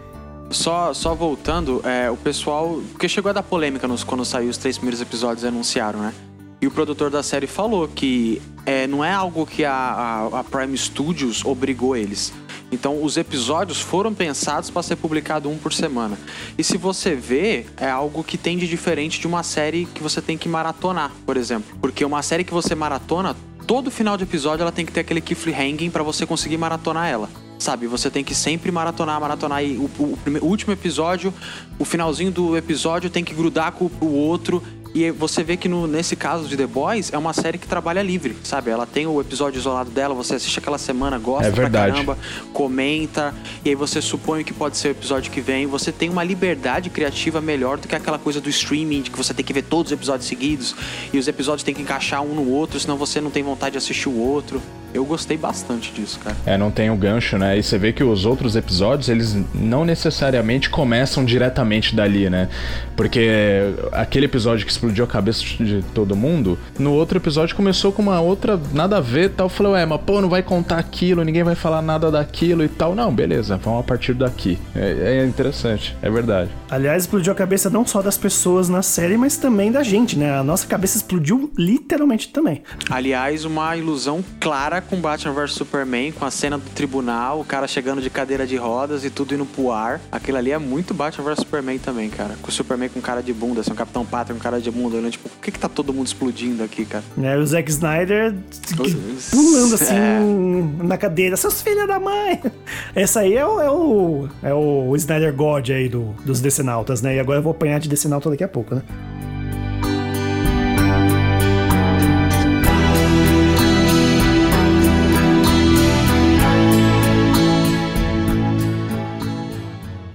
Só, 0.50 0.94
só 0.94 1.14
voltando, 1.14 1.82
é, 1.86 2.10
o 2.10 2.16
pessoal. 2.16 2.80
Porque 2.92 3.06
chegou 3.06 3.28
a 3.28 3.32
dar 3.34 3.42
polêmica 3.42 3.86
nos, 3.86 4.02
quando 4.02 4.24
saiu 4.24 4.48
os 4.48 4.56
três 4.56 4.78
primeiros 4.78 5.00
episódios 5.02 5.44
e 5.44 5.46
anunciaram, 5.48 6.00
né? 6.00 6.14
E 6.60 6.66
o 6.66 6.70
produtor 6.70 7.10
da 7.10 7.22
série 7.22 7.46
falou 7.46 7.86
que 7.86 8.42
é, 8.66 8.86
não 8.86 9.04
é 9.04 9.12
algo 9.12 9.46
que 9.46 9.64
a, 9.64 9.72
a, 9.72 10.40
a 10.40 10.44
Prime 10.44 10.76
Studios 10.76 11.44
obrigou 11.44 11.96
eles. 11.96 12.32
Então, 12.70 13.02
os 13.02 13.16
episódios 13.16 13.80
foram 13.80 14.12
pensados 14.12 14.68
para 14.68 14.82
ser 14.82 14.96
publicado 14.96 15.48
um 15.48 15.56
por 15.56 15.72
semana. 15.72 16.18
E 16.56 16.62
se 16.62 16.76
você 16.76 17.14
vê, 17.14 17.64
é 17.78 17.88
algo 17.88 18.22
que 18.22 18.36
tem 18.36 18.58
de 18.58 18.66
diferente 18.66 19.20
de 19.20 19.26
uma 19.26 19.42
série 19.42 19.86
que 19.86 20.02
você 20.02 20.20
tem 20.20 20.36
que 20.36 20.48
maratonar, 20.48 21.12
por 21.24 21.36
exemplo. 21.36 21.76
Porque 21.80 22.04
uma 22.04 22.22
série 22.22 22.44
que 22.44 22.52
você 22.52 22.74
maratona, 22.74 23.34
todo 23.66 23.90
final 23.90 24.16
de 24.16 24.24
episódio 24.24 24.62
ela 24.62 24.72
tem 24.72 24.84
que 24.84 24.92
ter 24.92 25.00
aquele 25.00 25.20
cliffhanger 25.20 25.90
para 25.90 26.02
você 26.02 26.26
conseguir 26.26 26.58
maratonar 26.58 27.08
ela. 27.08 27.30
Sabe, 27.58 27.88
você 27.88 28.08
tem 28.08 28.22
que 28.22 28.36
sempre 28.36 28.70
maratonar, 28.70 29.20
maratonar. 29.20 29.64
E 29.64 29.76
o, 29.76 29.90
o 29.98 30.18
o 30.40 30.46
último 30.46 30.72
episódio, 30.72 31.34
o 31.76 31.84
finalzinho 31.84 32.30
do 32.30 32.56
episódio 32.56 33.10
tem 33.10 33.24
que 33.24 33.34
grudar 33.34 33.72
com 33.72 33.90
o 34.00 34.12
outro. 34.12 34.62
E 34.94 35.10
você 35.10 35.44
vê 35.44 35.56
que 35.56 35.68
no- 35.68 35.86
nesse 35.86 36.16
caso 36.16 36.48
de 36.48 36.56
The 36.56 36.66
Boys 36.66 37.12
é 37.12 37.18
uma 37.18 37.32
série 37.32 37.58
que 37.58 37.66
trabalha 37.68 38.02
livre, 38.02 38.34
sabe? 38.42 38.70
Ela 38.70 38.86
tem 38.86 39.06
o 39.06 39.20
episódio 39.20 39.58
isolado 39.58 39.90
dela, 39.90 40.14
você 40.14 40.34
assiste 40.36 40.58
aquela 40.58 40.78
semana, 40.78 41.18
gosta 41.18 41.46
É 41.46 41.50
verdade. 41.50 41.86
pra 41.92 41.92
caramba, 42.04 42.18
comenta, 42.52 43.34
e 43.64 43.68
aí 43.68 43.74
você 43.74 44.00
supõe 44.00 44.42
que 44.42 44.52
pode 44.52 44.76
ser 44.76 44.88
o 44.88 44.90
episódio 44.92 45.30
que 45.30 45.40
vem. 45.40 45.66
Você 45.66 45.92
tem 45.92 46.08
uma 46.08 46.24
liberdade 46.24 46.90
criativa 46.90 47.40
melhor 47.40 47.76
do 47.78 47.86
que 47.86 47.94
aquela 47.94 48.18
coisa 48.18 48.40
do 48.40 48.48
streaming, 48.48 49.02
de 49.02 49.10
que 49.10 49.16
você 49.16 49.32
tem 49.34 49.44
que 49.44 49.52
ver 49.52 49.62
todos 49.62 49.92
os 49.92 49.96
episódios 49.96 50.26
seguidos, 50.26 50.74
e 51.12 51.18
os 51.18 51.28
episódios 51.28 51.62
tem 51.62 51.74
que 51.74 51.82
encaixar 51.82 52.22
um 52.22 52.34
no 52.34 52.50
outro, 52.50 52.80
senão 52.80 52.96
você 52.96 53.20
não 53.20 53.30
tem 53.30 53.42
vontade 53.42 53.72
de 53.72 53.78
assistir 53.78 54.08
o 54.08 54.18
outro. 54.18 54.60
Eu 54.92 55.04
gostei 55.04 55.36
bastante 55.36 55.92
disso, 55.92 56.18
cara. 56.20 56.36
É, 56.46 56.56
não 56.56 56.70
tem 56.70 56.90
o 56.90 56.96
gancho, 56.96 57.36
né? 57.36 57.58
E 57.58 57.62
você 57.62 57.78
vê 57.78 57.92
que 57.92 58.02
os 58.02 58.24
outros 58.24 58.56
episódios, 58.56 59.08
eles 59.08 59.36
não 59.54 59.84
necessariamente 59.84 60.70
começam 60.70 61.24
diretamente 61.24 61.94
dali, 61.94 62.30
né? 62.30 62.48
Porque 62.96 63.74
aquele 63.92 64.26
episódio 64.26 64.64
que 64.64 64.72
explodiu 64.72 65.04
a 65.04 65.08
cabeça 65.08 65.42
de 65.42 65.84
todo 65.94 66.16
mundo, 66.16 66.58
no 66.78 66.92
outro 66.92 67.18
episódio 67.18 67.54
começou 67.54 67.92
com 67.92 68.02
uma 68.02 68.20
outra, 68.20 68.60
nada 68.72 68.96
a 68.96 69.00
ver 69.00 69.30
tal. 69.30 69.46
Eu 69.46 69.50
falei, 69.50 69.72
ué, 69.72 69.86
mas 69.86 70.00
pô, 70.00 70.20
não 70.20 70.28
vai 70.28 70.42
contar 70.42 70.78
aquilo, 70.78 71.22
ninguém 71.22 71.42
vai 71.42 71.54
falar 71.54 71.82
nada 71.82 72.10
daquilo 72.10 72.64
e 72.64 72.68
tal. 72.68 72.94
Não, 72.94 73.14
beleza, 73.14 73.56
vamos 73.56 73.80
a 73.80 73.82
partir 73.82 74.14
daqui. 74.14 74.58
É, 74.74 75.18
é 75.20 75.26
interessante, 75.26 75.96
é 76.02 76.10
verdade. 76.10 76.50
Aliás, 76.70 77.04
explodiu 77.04 77.32
a 77.32 77.36
cabeça 77.36 77.70
não 77.70 77.86
só 77.86 78.02
das 78.02 78.16
pessoas 78.16 78.68
na 78.68 78.82
série, 78.82 79.16
mas 79.16 79.36
também 79.36 79.70
da 79.70 79.82
gente, 79.82 80.18
né? 80.18 80.38
A 80.38 80.42
nossa 80.42 80.66
cabeça 80.66 80.96
explodiu 80.96 81.50
literalmente 81.56 82.28
também. 82.28 82.62
Aliás, 82.90 83.44
uma 83.44 83.76
ilusão 83.76 84.24
clara 84.40 84.77
com 84.80 84.96
Batman 85.00 85.32
vs 85.32 85.52
Superman, 85.52 86.12
com 86.12 86.24
a 86.24 86.30
cena 86.30 86.58
do 86.58 86.68
tribunal, 86.70 87.40
o 87.40 87.44
cara 87.44 87.66
chegando 87.66 88.00
de 88.00 88.10
cadeira 88.10 88.46
de 88.46 88.56
rodas 88.56 89.04
e 89.04 89.10
tudo 89.10 89.34
indo 89.34 89.44
pro 89.46 89.70
ar. 89.72 90.00
Aquilo 90.10 90.38
ali 90.38 90.50
é 90.52 90.58
muito 90.58 90.92
Batman 90.94 91.24
vs 91.24 91.38
Superman 91.40 91.78
também, 91.78 92.08
cara. 92.10 92.34
Com 92.42 92.48
o 92.48 92.52
Superman 92.52 92.88
com 92.88 93.00
cara 93.00 93.22
de 93.22 93.32
bunda, 93.32 93.60
assim, 93.60 93.72
o 93.72 93.74
Capitão 93.74 94.04
Pátria 94.04 94.34
com 94.34 94.40
cara 94.42 94.60
de 94.60 94.70
bunda, 94.70 94.96
olhando, 94.96 95.10
tipo, 95.12 95.28
por 95.28 95.40
que, 95.40 95.50
que 95.50 95.58
tá 95.58 95.68
todo 95.68 95.92
mundo 95.92 96.06
explodindo 96.06 96.62
aqui, 96.62 96.84
cara? 96.84 97.04
Né? 97.16 97.36
O 97.36 97.46
Zack 97.46 97.70
Snyder 97.70 98.34
Os- 98.78 99.30
pulando 99.30 99.74
assim 99.76 99.94
É. 99.94 100.84
na 100.84 100.96
cadeira, 100.96 101.36
seus 101.36 101.60
filhos 101.62 101.86
da 101.86 101.98
mãe. 102.00 102.40
Essa 102.94 103.20
aí 103.20 103.34
é 103.34 103.46
o, 103.46 103.60
é 103.60 103.70
o, 103.70 104.28
é 104.42 104.54
o 104.54 104.94
Snyder 104.96 105.32
God 105.34 105.70
aí 105.70 105.88
do, 105.88 106.14
dos 106.24 106.40
Decenautas, 106.40 107.02
né? 107.02 107.16
E 107.16 107.20
agora 107.20 107.38
eu 107.38 107.42
vou 107.42 107.52
apanhar 107.52 107.78
de 107.80 107.88
Decenauta 107.88 108.28
daqui 108.30 108.44
a 108.44 108.48
pouco, 108.48 108.74
né? 108.74 108.82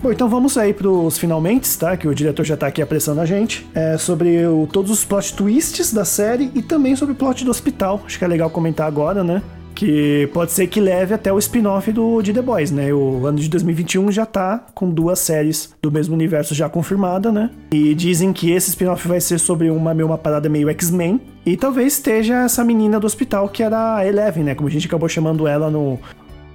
Bom, 0.04 0.12
então 0.12 0.28
vamos 0.28 0.58
aí 0.58 0.74
pros 0.74 1.18
finalmente, 1.18 1.78
tá? 1.78 1.96
Que 1.96 2.10
o 2.10 2.14
diretor 2.14 2.44
já 2.44 2.58
tá 2.58 2.68
aqui 2.68 2.82
apressando 2.82 3.22
a 3.22 3.26
gente. 3.26 3.66
É 3.74 3.98
sobre 3.98 4.46
o- 4.46 4.68
todos 4.70 4.92
os 4.92 5.06
plot 5.06 5.34
twists 5.34 5.94
da 5.94 6.04
série 6.04 6.52
e 6.54 6.62
também 6.62 6.94
sobre 6.94 7.14
o 7.14 7.16
plot 7.16 7.46
do 7.46 7.50
hospital. 7.52 8.02
Acho 8.06 8.20
que 8.20 8.26
é 8.26 8.28
legal 8.28 8.50
comentar 8.50 8.86
agora, 8.86 9.24
né? 9.24 9.42
Que 9.74 10.30
pode 10.34 10.52
ser 10.52 10.68
que 10.68 10.82
leve 10.82 11.14
até 11.14 11.32
o 11.32 11.40
spin-off 11.40 11.90
do 11.94 12.22
de 12.22 12.34
The 12.34 12.42
Boys, 12.42 12.70
né? 12.70 12.94
O 12.94 13.26
ano 13.26 13.40
de 13.40 13.48
2021 13.50 14.12
já 14.12 14.26
tá 14.26 14.66
com 14.76 14.90
duas 14.90 15.20
séries 15.20 15.74
do 15.82 15.90
mesmo 15.90 16.14
universo 16.14 16.54
já 16.54 16.68
confirmada, 16.68 17.32
né? 17.32 17.50
E 17.72 17.96
dizem 17.96 18.34
que 18.34 18.52
esse 18.52 18.70
spin-off 18.72 19.08
vai 19.08 19.22
ser 19.22 19.40
sobre 19.40 19.70
uma, 19.72 19.94
uma 19.94 20.18
parada 20.18 20.50
meio 20.50 20.70
X-Men. 20.70 21.20
E 21.46 21.56
talvez 21.56 21.94
esteja 21.94 22.44
essa 22.44 22.64
menina 22.64 23.00
do 23.00 23.08
hospital 23.08 23.48
que 23.48 23.64
era 23.64 23.96
a 23.96 24.06
Eleven, 24.06 24.44
né? 24.44 24.54
Como 24.54 24.68
a 24.68 24.72
gente 24.72 24.86
acabou 24.86 25.08
chamando 25.10 25.48
ela 25.48 25.72
no, 25.72 25.98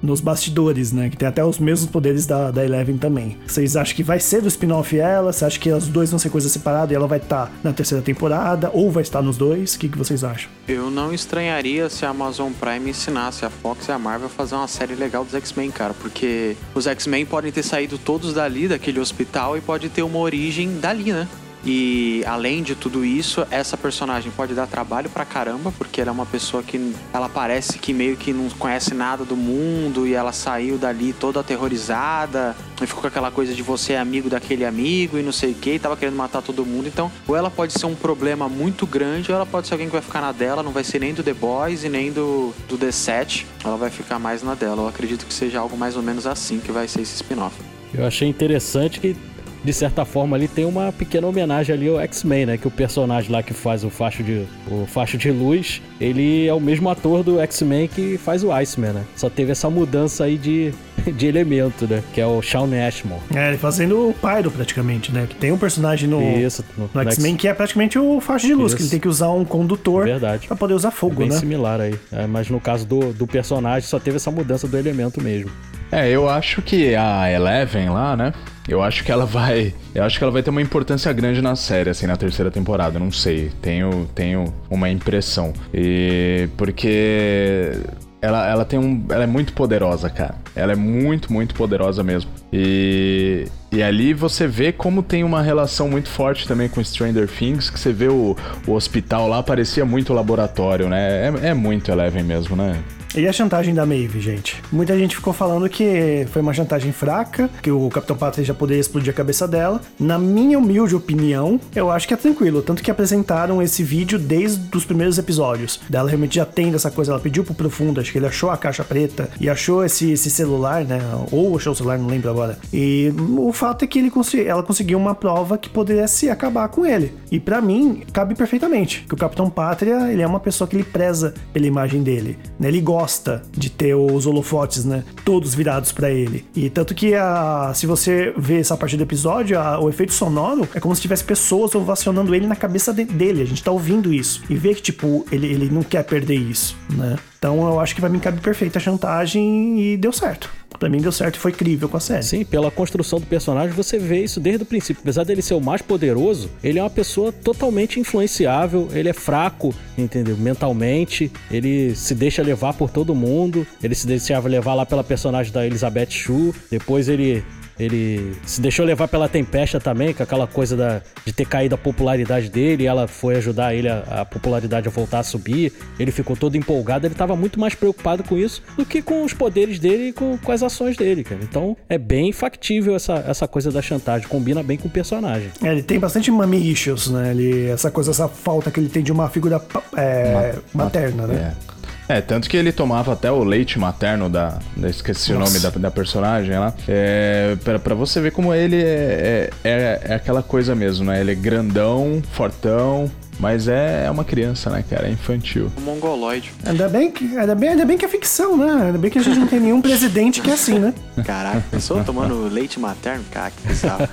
nos 0.02 0.20
bastidores, 0.20 0.92
né? 0.92 1.08
Que 1.08 1.16
tem 1.16 1.28
até 1.28 1.44
os 1.44 1.58
mesmos 1.58 1.90
poderes 1.90 2.26
da, 2.26 2.50
da 2.50 2.64
Eleven 2.64 2.98
também. 2.98 3.36
Vocês 3.46 3.76
acham 3.76 3.94
que 3.94 4.02
vai 4.02 4.20
ser 4.20 4.42
do 4.42 4.48
spin-off 4.48 4.98
ela? 4.98 5.32
Você 5.32 5.44
acha 5.44 5.58
que 5.58 5.70
os 5.70 5.88
dois 5.88 6.10
vão 6.10 6.18
ser 6.18 6.30
coisa 6.30 6.48
separada 6.48 6.92
e 6.92 6.96
ela 6.96 7.06
vai 7.06 7.18
estar 7.18 7.50
na 7.62 7.72
terceira 7.72 8.02
temporada? 8.02 8.70
Ou 8.72 8.90
vai 8.90 9.02
estar 9.02 9.22
nos 9.22 9.36
dois? 9.36 9.74
O 9.74 9.78
que, 9.78 9.88
que 9.88 9.98
vocês 9.98 10.24
acham? 10.24 10.50
Eu 10.66 10.90
não 10.90 11.12
estranharia 11.12 11.88
se 11.88 12.04
a 12.04 12.10
Amazon 12.10 12.52
Prime 12.52 12.90
ensinasse 12.90 13.44
a 13.44 13.50
Fox 13.50 13.88
e 13.88 13.92
a 13.92 13.98
Marvel 13.98 14.26
a 14.26 14.30
fazer 14.30 14.54
uma 14.54 14.68
série 14.68 14.94
legal 14.94 15.24
dos 15.24 15.34
X-Men, 15.34 15.70
cara. 15.70 15.94
Porque 15.94 16.56
os 16.74 16.86
X-Men 16.86 17.26
podem 17.26 17.50
ter 17.50 17.62
saído 17.62 17.98
todos 17.98 18.34
dali, 18.34 18.68
daquele 18.68 19.00
hospital, 19.00 19.56
e 19.56 19.60
pode 19.60 19.88
ter 19.88 20.02
uma 20.02 20.18
origem 20.18 20.78
dali, 20.78 21.12
né? 21.12 21.26
E 21.64 22.22
além 22.26 22.62
de 22.62 22.74
tudo 22.74 23.04
isso, 23.04 23.46
essa 23.50 23.76
personagem 23.76 24.30
pode 24.30 24.54
dar 24.54 24.66
trabalho 24.66 25.10
pra 25.10 25.24
caramba, 25.24 25.72
porque 25.76 26.00
ela 26.00 26.10
é 26.10 26.12
uma 26.12 26.26
pessoa 26.26 26.62
que 26.62 26.94
ela 27.12 27.28
parece 27.28 27.78
que 27.78 27.92
meio 27.92 28.16
que 28.16 28.32
não 28.32 28.48
conhece 28.50 28.94
nada 28.94 29.24
do 29.24 29.36
mundo 29.36 30.06
e 30.06 30.14
ela 30.14 30.32
saiu 30.32 30.78
dali 30.78 31.12
toda 31.12 31.40
aterrorizada 31.40 32.56
e 32.80 32.86
ficou 32.86 33.02
com 33.02 33.08
aquela 33.08 33.30
coisa 33.30 33.52
de 33.52 33.62
você 33.62 33.94
é 33.94 33.98
amigo 33.98 34.30
daquele 34.30 34.64
amigo 34.64 35.18
e 35.18 35.22
não 35.22 35.32
sei 35.32 35.52
o 35.52 35.54
que, 35.54 35.70
e 35.70 35.78
tava 35.78 35.96
querendo 35.96 36.16
matar 36.16 36.42
todo 36.42 36.64
mundo. 36.64 36.86
Então, 36.86 37.10
ou 37.26 37.36
ela 37.36 37.50
pode 37.50 37.72
ser 37.72 37.86
um 37.86 37.94
problema 37.94 38.48
muito 38.48 38.86
grande, 38.86 39.30
ou 39.30 39.36
ela 39.36 39.46
pode 39.46 39.66
ser 39.66 39.74
alguém 39.74 39.88
que 39.88 39.92
vai 39.92 40.02
ficar 40.02 40.20
na 40.20 40.32
dela, 40.32 40.62
não 40.62 40.72
vai 40.72 40.84
ser 40.84 41.00
nem 41.00 41.12
do 41.12 41.22
The 41.22 41.34
Boys 41.34 41.84
e 41.84 41.88
nem 41.88 42.12
do, 42.12 42.54
do 42.68 42.78
The 42.78 42.92
Set, 42.92 43.46
ela 43.64 43.76
vai 43.76 43.90
ficar 43.90 44.18
mais 44.18 44.42
na 44.42 44.54
dela. 44.54 44.82
Eu 44.82 44.88
acredito 44.88 45.26
que 45.26 45.34
seja 45.34 45.58
algo 45.58 45.76
mais 45.76 45.96
ou 45.96 46.02
menos 46.02 46.26
assim 46.26 46.60
que 46.60 46.70
vai 46.70 46.86
ser 46.86 47.02
esse 47.02 47.16
spin-off. 47.16 47.56
Eu 47.92 48.06
achei 48.06 48.28
interessante 48.28 49.00
que, 49.00 49.16
de 49.64 49.72
certa 49.72 50.04
forma, 50.04 50.36
ali 50.36 50.48
tem 50.48 50.64
uma 50.64 50.92
pequena 50.92 51.26
homenagem 51.26 51.74
ali 51.74 51.88
ao 51.88 52.00
X-Men, 52.00 52.46
né? 52.46 52.58
Que 52.58 52.68
o 52.68 52.70
personagem 52.70 53.30
lá 53.30 53.42
que 53.42 53.52
faz 53.52 53.84
o 53.84 53.90
facho 53.90 54.22
de, 54.22 54.44
o 54.70 54.86
facho 54.86 55.18
de 55.18 55.30
luz, 55.30 55.82
ele 56.00 56.46
é 56.46 56.54
o 56.54 56.60
mesmo 56.60 56.88
ator 56.88 57.22
do 57.22 57.40
X-Men 57.40 57.88
que 57.88 58.16
faz 58.18 58.44
o 58.44 58.52
Iceman, 58.52 58.92
né? 58.92 59.04
Só 59.16 59.28
teve 59.28 59.52
essa 59.52 59.68
mudança 59.68 60.24
aí 60.24 60.38
de, 60.38 60.72
de 61.16 61.26
elemento, 61.26 61.86
né? 61.86 62.02
Que 62.14 62.20
é 62.20 62.26
o 62.26 62.40
Shawn 62.40 62.68
Ashmore. 62.86 63.20
É, 63.34 63.48
ele 63.48 63.58
fazendo 63.58 64.10
o 64.10 64.14
Pyro 64.14 64.50
praticamente, 64.50 65.12
né? 65.12 65.26
Que 65.28 65.34
tem 65.34 65.52
um 65.52 65.58
personagem 65.58 66.08
no, 66.08 66.22
Isso, 66.38 66.64
no, 66.76 66.88
no 66.92 67.00
X-Men 67.10 67.36
que 67.36 67.48
é 67.48 67.54
praticamente 67.54 67.98
o 67.98 68.20
faixa 68.20 68.46
de 68.46 68.54
luz, 68.54 68.68
Isso. 68.72 68.76
que 68.76 68.82
ele 68.82 68.90
tem 68.90 69.00
que 69.00 69.08
usar 69.08 69.30
um 69.30 69.44
condutor 69.44 70.04
Verdade. 70.04 70.46
pra 70.46 70.56
poder 70.56 70.74
usar 70.74 70.88
É 70.88 70.92
fogo, 70.92 71.16
bem 71.16 71.28
né? 71.28 71.36
similar 71.36 71.80
aí. 71.80 71.94
É, 72.12 72.26
mas 72.26 72.48
no 72.48 72.60
caso 72.60 72.86
do, 72.86 73.12
do 73.12 73.26
personagem, 73.26 73.88
só 73.88 73.98
teve 73.98 74.16
essa 74.16 74.30
mudança 74.30 74.66
do 74.66 74.76
elemento 74.76 75.22
mesmo. 75.22 75.50
É, 75.90 76.08
eu 76.10 76.28
acho 76.28 76.60
que 76.62 76.94
a 76.94 77.30
Eleven 77.30 77.88
lá, 77.90 78.16
né? 78.16 78.32
Eu 78.68 78.82
acho 78.82 79.02
que 79.02 79.10
ela 79.10 79.24
vai. 79.24 79.72
Eu 79.94 80.04
acho 80.04 80.18
que 80.18 80.24
ela 80.24 80.30
vai 80.30 80.42
ter 80.42 80.50
uma 80.50 80.60
importância 80.60 81.10
grande 81.12 81.40
na 81.40 81.56
série, 81.56 81.88
assim, 81.88 82.06
na 82.06 82.16
terceira 82.16 82.50
temporada. 82.50 82.98
Não 82.98 83.10
sei. 83.10 83.50
Tenho, 83.62 84.06
tenho 84.14 84.52
uma 84.68 84.90
impressão. 84.90 85.54
E. 85.72 86.48
Porque. 86.56 87.72
Ela, 88.20 88.46
ela 88.46 88.64
tem 88.66 88.78
um. 88.78 89.06
Ela 89.08 89.24
é 89.24 89.26
muito 89.26 89.54
poderosa, 89.54 90.10
cara. 90.10 90.34
Ela 90.54 90.72
é 90.72 90.76
muito, 90.76 91.32
muito 91.32 91.54
poderosa 91.54 92.02
mesmo. 92.02 92.30
E. 92.52 93.46
E 93.70 93.82
ali 93.82 94.14
você 94.14 94.46
vê 94.46 94.72
como 94.72 95.02
tem 95.02 95.22
uma 95.22 95.42
relação 95.42 95.90
muito 95.90 96.08
forte 96.08 96.48
também 96.48 96.70
com 96.70 96.82
Stranger 96.82 97.28
Things, 97.28 97.68
que 97.68 97.78
você 97.78 97.92
vê 97.92 98.08
o, 98.08 98.34
o 98.66 98.72
hospital 98.72 99.28
lá, 99.28 99.42
parecia 99.42 99.84
muito 99.84 100.14
laboratório, 100.14 100.88
né? 100.88 101.28
É, 101.42 101.48
é 101.48 101.54
muito 101.54 101.90
Eleven 101.90 102.22
mesmo, 102.22 102.56
né? 102.56 102.82
E 103.14 103.26
a 103.26 103.32
chantagem 103.32 103.74
da 103.74 103.86
Maeve, 103.86 104.20
gente? 104.20 104.62
Muita 104.70 104.96
gente 104.98 105.16
ficou 105.16 105.32
falando 105.32 105.68
que 105.68 106.26
foi 106.30 106.42
uma 106.42 106.52
chantagem 106.52 106.92
fraca, 106.92 107.48
que 107.62 107.70
o 107.70 107.88
Capitão 107.88 108.16
Pátria 108.16 108.44
já 108.44 108.52
poderia 108.52 108.80
explodir 108.80 109.10
a 109.10 109.16
cabeça 109.16 109.48
dela. 109.48 109.80
Na 109.98 110.18
minha 110.18 110.58
humilde 110.58 110.94
opinião, 110.94 111.58
eu 111.74 111.90
acho 111.90 112.06
que 112.06 112.12
é 112.12 112.16
tranquilo. 112.16 112.60
Tanto 112.60 112.82
que 112.82 112.90
apresentaram 112.90 113.62
esse 113.62 113.82
vídeo 113.82 114.18
desde 114.18 114.76
os 114.76 114.84
primeiros 114.84 115.16
episódios. 115.16 115.80
Dela 115.88 116.08
realmente 116.08 116.36
já 116.36 116.44
tem 116.44 116.70
dessa 116.70 116.90
coisa, 116.90 117.12
ela 117.12 117.20
pediu 117.20 117.44
pro 117.44 117.54
Profundo, 117.54 118.00
acho 118.00 118.12
que 118.12 118.18
ele 118.18 118.26
achou 118.26 118.50
a 118.50 118.56
caixa 118.56 118.84
preta 118.84 119.28
e 119.40 119.48
achou 119.48 119.84
esse, 119.84 120.12
esse 120.12 120.30
celular, 120.30 120.84
né? 120.84 121.00
Ou 121.32 121.56
achou 121.56 121.72
o 121.72 121.76
celular, 121.76 121.98
não 121.98 122.06
lembro 122.06 122.30
agora. 122.30 122.37
E 122.72 123.12
o 123.38 123.52
fato 123.52 123.84
é 123.84 123.88
que 123.88 123.98
ele 123.98 124.10
consegui- 124.10 124.44
ela 124.46 124.62
conseguiu 124.62 124.98
uma 124.98 125.14
prova 125.14 125.56
que 125.58 125.68
pudesse 125.68 126.28
acabar 126.30 126.68
com 126.68 126.84
ele. 126.86 127.12
E 127.30 127.38
pra 127.40 127.60
mim, 127.60 128.02
cabe 128.12 128.34
perfeitamente. 128.34 129.04
Que 129.08 129.14
o 129.14 129.16
Capitão 129.16 129.48
Pátria, 129.50 130.10
ele 130.12 130.22
é 130.22 130.26
uma 130.26 130.40
pessoa 130.40 130.66
que 130.68 130.76
ele 130.76 130.84
preza 130.84 131.34
pela 131.52 131.66
imagem 131.66 132.02
dele. 132.02 132.38
Né? 132.58 132.68
Ele 132.68 132.80
gosta 132.80 133.42
de 133.52 133.70
ter 133.70 133.94
os 133.94 134.26
holofotes, 134.26 134.84
né? 134.84 135.04
Todos 135.24 135.54
virados 135.54 135.92
pra 135.92 136.10
ele. 136.10 136.44
E 136.54 136.68
tanto 136.70 136.94
que 136.94 137.14
a, 137.14 137.72
se 137.74 137.86
você 137.86 138.32
vê 138.36 138.60
essa 138.60 138.76
parte 138.76 138.96
do 138.96 139.02
episódio, 139.02 139.58
a- 139.58 139.78
o 139.80 139.88
efeito 139.88 140.12
sonoro 140.12 140.68
é 140.74 140.80
como 140.80 140.94
se 140.94 141.02
tivesse 141.02 141.24
pessoas 141.24 141.74
ovacionando 141.74 142.34
ele 142.34 142.46
na 142.46 142.56
cabeça 142.56 142.92
de- 142.92 143.04
dele. 143.04 143.42
A 143.42 143.46
gente 143.46 143.62
tá 143.62 143.70
ouvindo 143.70 144.12
isso. 144.12 144.42
E 144.48 144.54
vê 144.54 144.74
que, 144.74 144.82
tipo, 144.82 145.24
ele, 145.30 145.46
ele 145.46 145.70
não 145.70 145.82
quer 145.82 146.04
perder 146.04 146.36
isso, 146.36 146.76
né? 146.94 147.16
Então 147.38 147.68
eu 147.68 147.78
acho 147.80 147.94
que 147.94 148.00
pra 148.00 148.10
mim 148.10 148.18
cabe 148.18 148.40
perfeita 148.40 148.78
a 148.78 148.82
chantagem 148.82 149.80
e 149.80 149.96
deu 149.96 150.12
certo. 150.12 150.50
Pra 150.78 150.88
mim 150.88 151.00
deu 151.00 151.10
certo 151.10 151.36
e 151.36 151.38
foi 151.38 151.52
crível 151.52 151.88
com 151.88 151.96
a 151.96 152.00
série. 152.00 152.22
Sim, 152.22 152.44
pela 152.44 152.70
construção 152.70 153.18
do 153.18 153.26
personagem, 153.26 153.74
você 153.74 153.98
vê 153.98 154.22
isso 154.22 154.38
desde 154.38 154.62
o 154.62 154.66
princípio. 154.66 155.00
Apesar 155.02 155.24
dele 155.24 155.40
ser 155.40 155.54
o 155.54 155.60
mais 155.60 155.80
poderoso, 155.80 156.50
ele 156.62 156.78
é 156.78 156.82
uma 156.82 156.90
pessoa 156.90 157.32
totalmente 157.32 157.98
influenciável, 157.98 158.88
ele 158.92 159.08
é 159.08 159.12
fraco, 159.12 159.74
entendeu? 159.96 160.36
Mentalmente, 160.36 161.32
ele 161.50 161.94
se 161.94 162.14
deixa 162.14 162.42
levar 162.42 162.74
por 162.74 162.90
todo 162.90 163.14
mundo, 163.14 163.66
ele 163.82 163.94
se 163.94 164.06
deixava 164.06 164.48
levar 164.48 164.74
lá 164.74 164.84
pela 164.84 165.02
personagem 165.02 165.52
da 165.52 165.66
Elizabeth 165.66 166.10
Shue, 166.10 166.52
depois 166.70 167.08
ele. 167.08 167.42
Ele 167.78 168.34
se 168.44 168.60
deixou 168.60 168.84
levar 168.84 169.08
pela 169.08 169.28
Tempesta 169.28 169.78
também, 169.78 170.12
com 170.12 170.22
aquela 170.22 170.46
coisa 170.46 170.76
da, 170.76 171.00
de 171.24 171.32
ter 171.32 171.46
caído 171.46 171.74
a 171.74 171.78
popularidade 171.78 172.48
dele, 172.50 172.84
e 172.84 172.86
ela 172.86 173.06
foi 173.06 173.36
ajudar 173.36 173.74
ele 173.74 173.88
a, 173.88 173.98
a 174.08 174.24
popularidade 174.24 174.88
a 174.88 174.90
voltar 174.90 175.20
a 175.20 175.22
subir. 175.22 175.72
Ele 175.98 176.10
ficou 176.10 176.36
todo 176.36 176.56
empolgado, 176.56 177.06
ele 177.06 177.14
estava 177.14 177.36
muito 177.36 177.58
mais 177.60 177.74
preocupado 177.74 178.24
com 178.24 178.36
isso 178.36 178.62
do 178.76 178.84
que 178.84 179.00
com 179.02 179.24
os 179.24 179.32
poderes 179.32 179.78
dele 179.78 180.08
e 180.08 180.12
com, 180.12 180.36
com 180.38 180.52
as 180.52 180.62
ações 180.62 180.96
dele, 180.96 181.22
cara. 181.24 181.40
Então 181.42 181.76
é 181.88 181.96
bem 181.98 182.32
factível 182.32 182.94
essa, 182.96 183.24
essa 183.26 183.46
coisa 183.46 183.70
da 183.70 183.80
chantagem, 183.82 184.26
combina 184.28 184.62
bem 184.62 184.76
com 184.76 184.88
o 184.88 184.90
personagem. 184.90 185.50
É, 185.62 185.70
ele 185.72 185.82
tem 185.82 185.98
bastante 185.98 186.30
mommy 186.30 186.70
issues, 186.72 187.08
né? 187.08 187.30
Ele, 187.30 187.66
essa 187.68 187.90
coisa, 187.90 188.10
essa 188.10 188.28
falta 188.28 188.70
que 188.70 188.80
ele 188.80 188.88
tem 188.88 189.02
de 189.02 189.12
uma 189.12 189.28
figura 189.28 189.60
pa- 189.60 189.82
é, 189.96 190.54
materna, 190.74 191.26
né? 191.26 191.54
É. 191.74 191.77
É, 192.08 192.20
tanto 192.22 192.48
que 192.48 192.56
ele 192.56 192.72
tomava 192.72 193.12
até 193.12 193.30
o 193.30 193.44
leite 193.44 193.78
materno 193.78 194.30
da. 194.30 194.58
da- 194.76 194.88
esqueci 194.88 195.32
o 195.32 195.38
Nossa. 195.38 195.52
nome 195.52 195.62
da, 195.62 195.78
da 195.78 195.90
personagem 195.90 196.58
lá. 196.58 196.72
É, 196.88 197.54
pra, 197.62 197.78
pra 197.78 197.94
você 197.94 198.18
ver 198.20 198.32
como 198.32 198.54
ele 198.54 198.82
é, 198.82 199.50
é, 199.62 199.70
é, 199.70 200.00
é 200.06 200.14
aquela 200.14 200.42
coisa 200.42 200.74
mesmo, 200.74 201.04
né? 201.04 201.20
Ele 201.20 201.32
é 201.32 201.34
grandão, 201.34 202.22
fortão, 202.32 203.10
mas 203.38 203.68
é, 203.68 204.04
é 204.06 204.10
uma 204.10 204.24
criança, 204.24 204.70
né, 204.70 204.84
cara? 204.88 205.08
É 205.08 205.10
infantil. 205.10 205.70
O 205.76 205.80
mongoloide. 205.80 206.52
Ainda 206.64 206.88
bem, 206.88 207.10
que, 207.10 207.36
ainda, 207.36 207.54
bem, 207.54 207.70
ainda 207.70 207.84
bem 207.84 207.96
que 207.96 208.04
é 208.04 208.08
ficção, 208.08 208.56
né? 208.56 208.86
Ainda 208.86 208.98
bem 208.98 209.10
que 209.10 209.18
a 209.18 209.22
gente 209.22 209.38
não 209.38 209.46
tem 209.46 209.60
nenhum 209.60 209.80
presidente 209.80 210.40
que 210.40 210.50
é 210.50 210.54
assim, 210.54 210.78
né? 210.78 210.92
Caraca, 211.24 211.64
pensou 211.70 212.02
tomando 212.04 212.48
leite 212.48 212.78
materno? 212.78 213.24
Cara, 213.30 213.50
que 213.50 213.66
bizarro. 213.66 214.08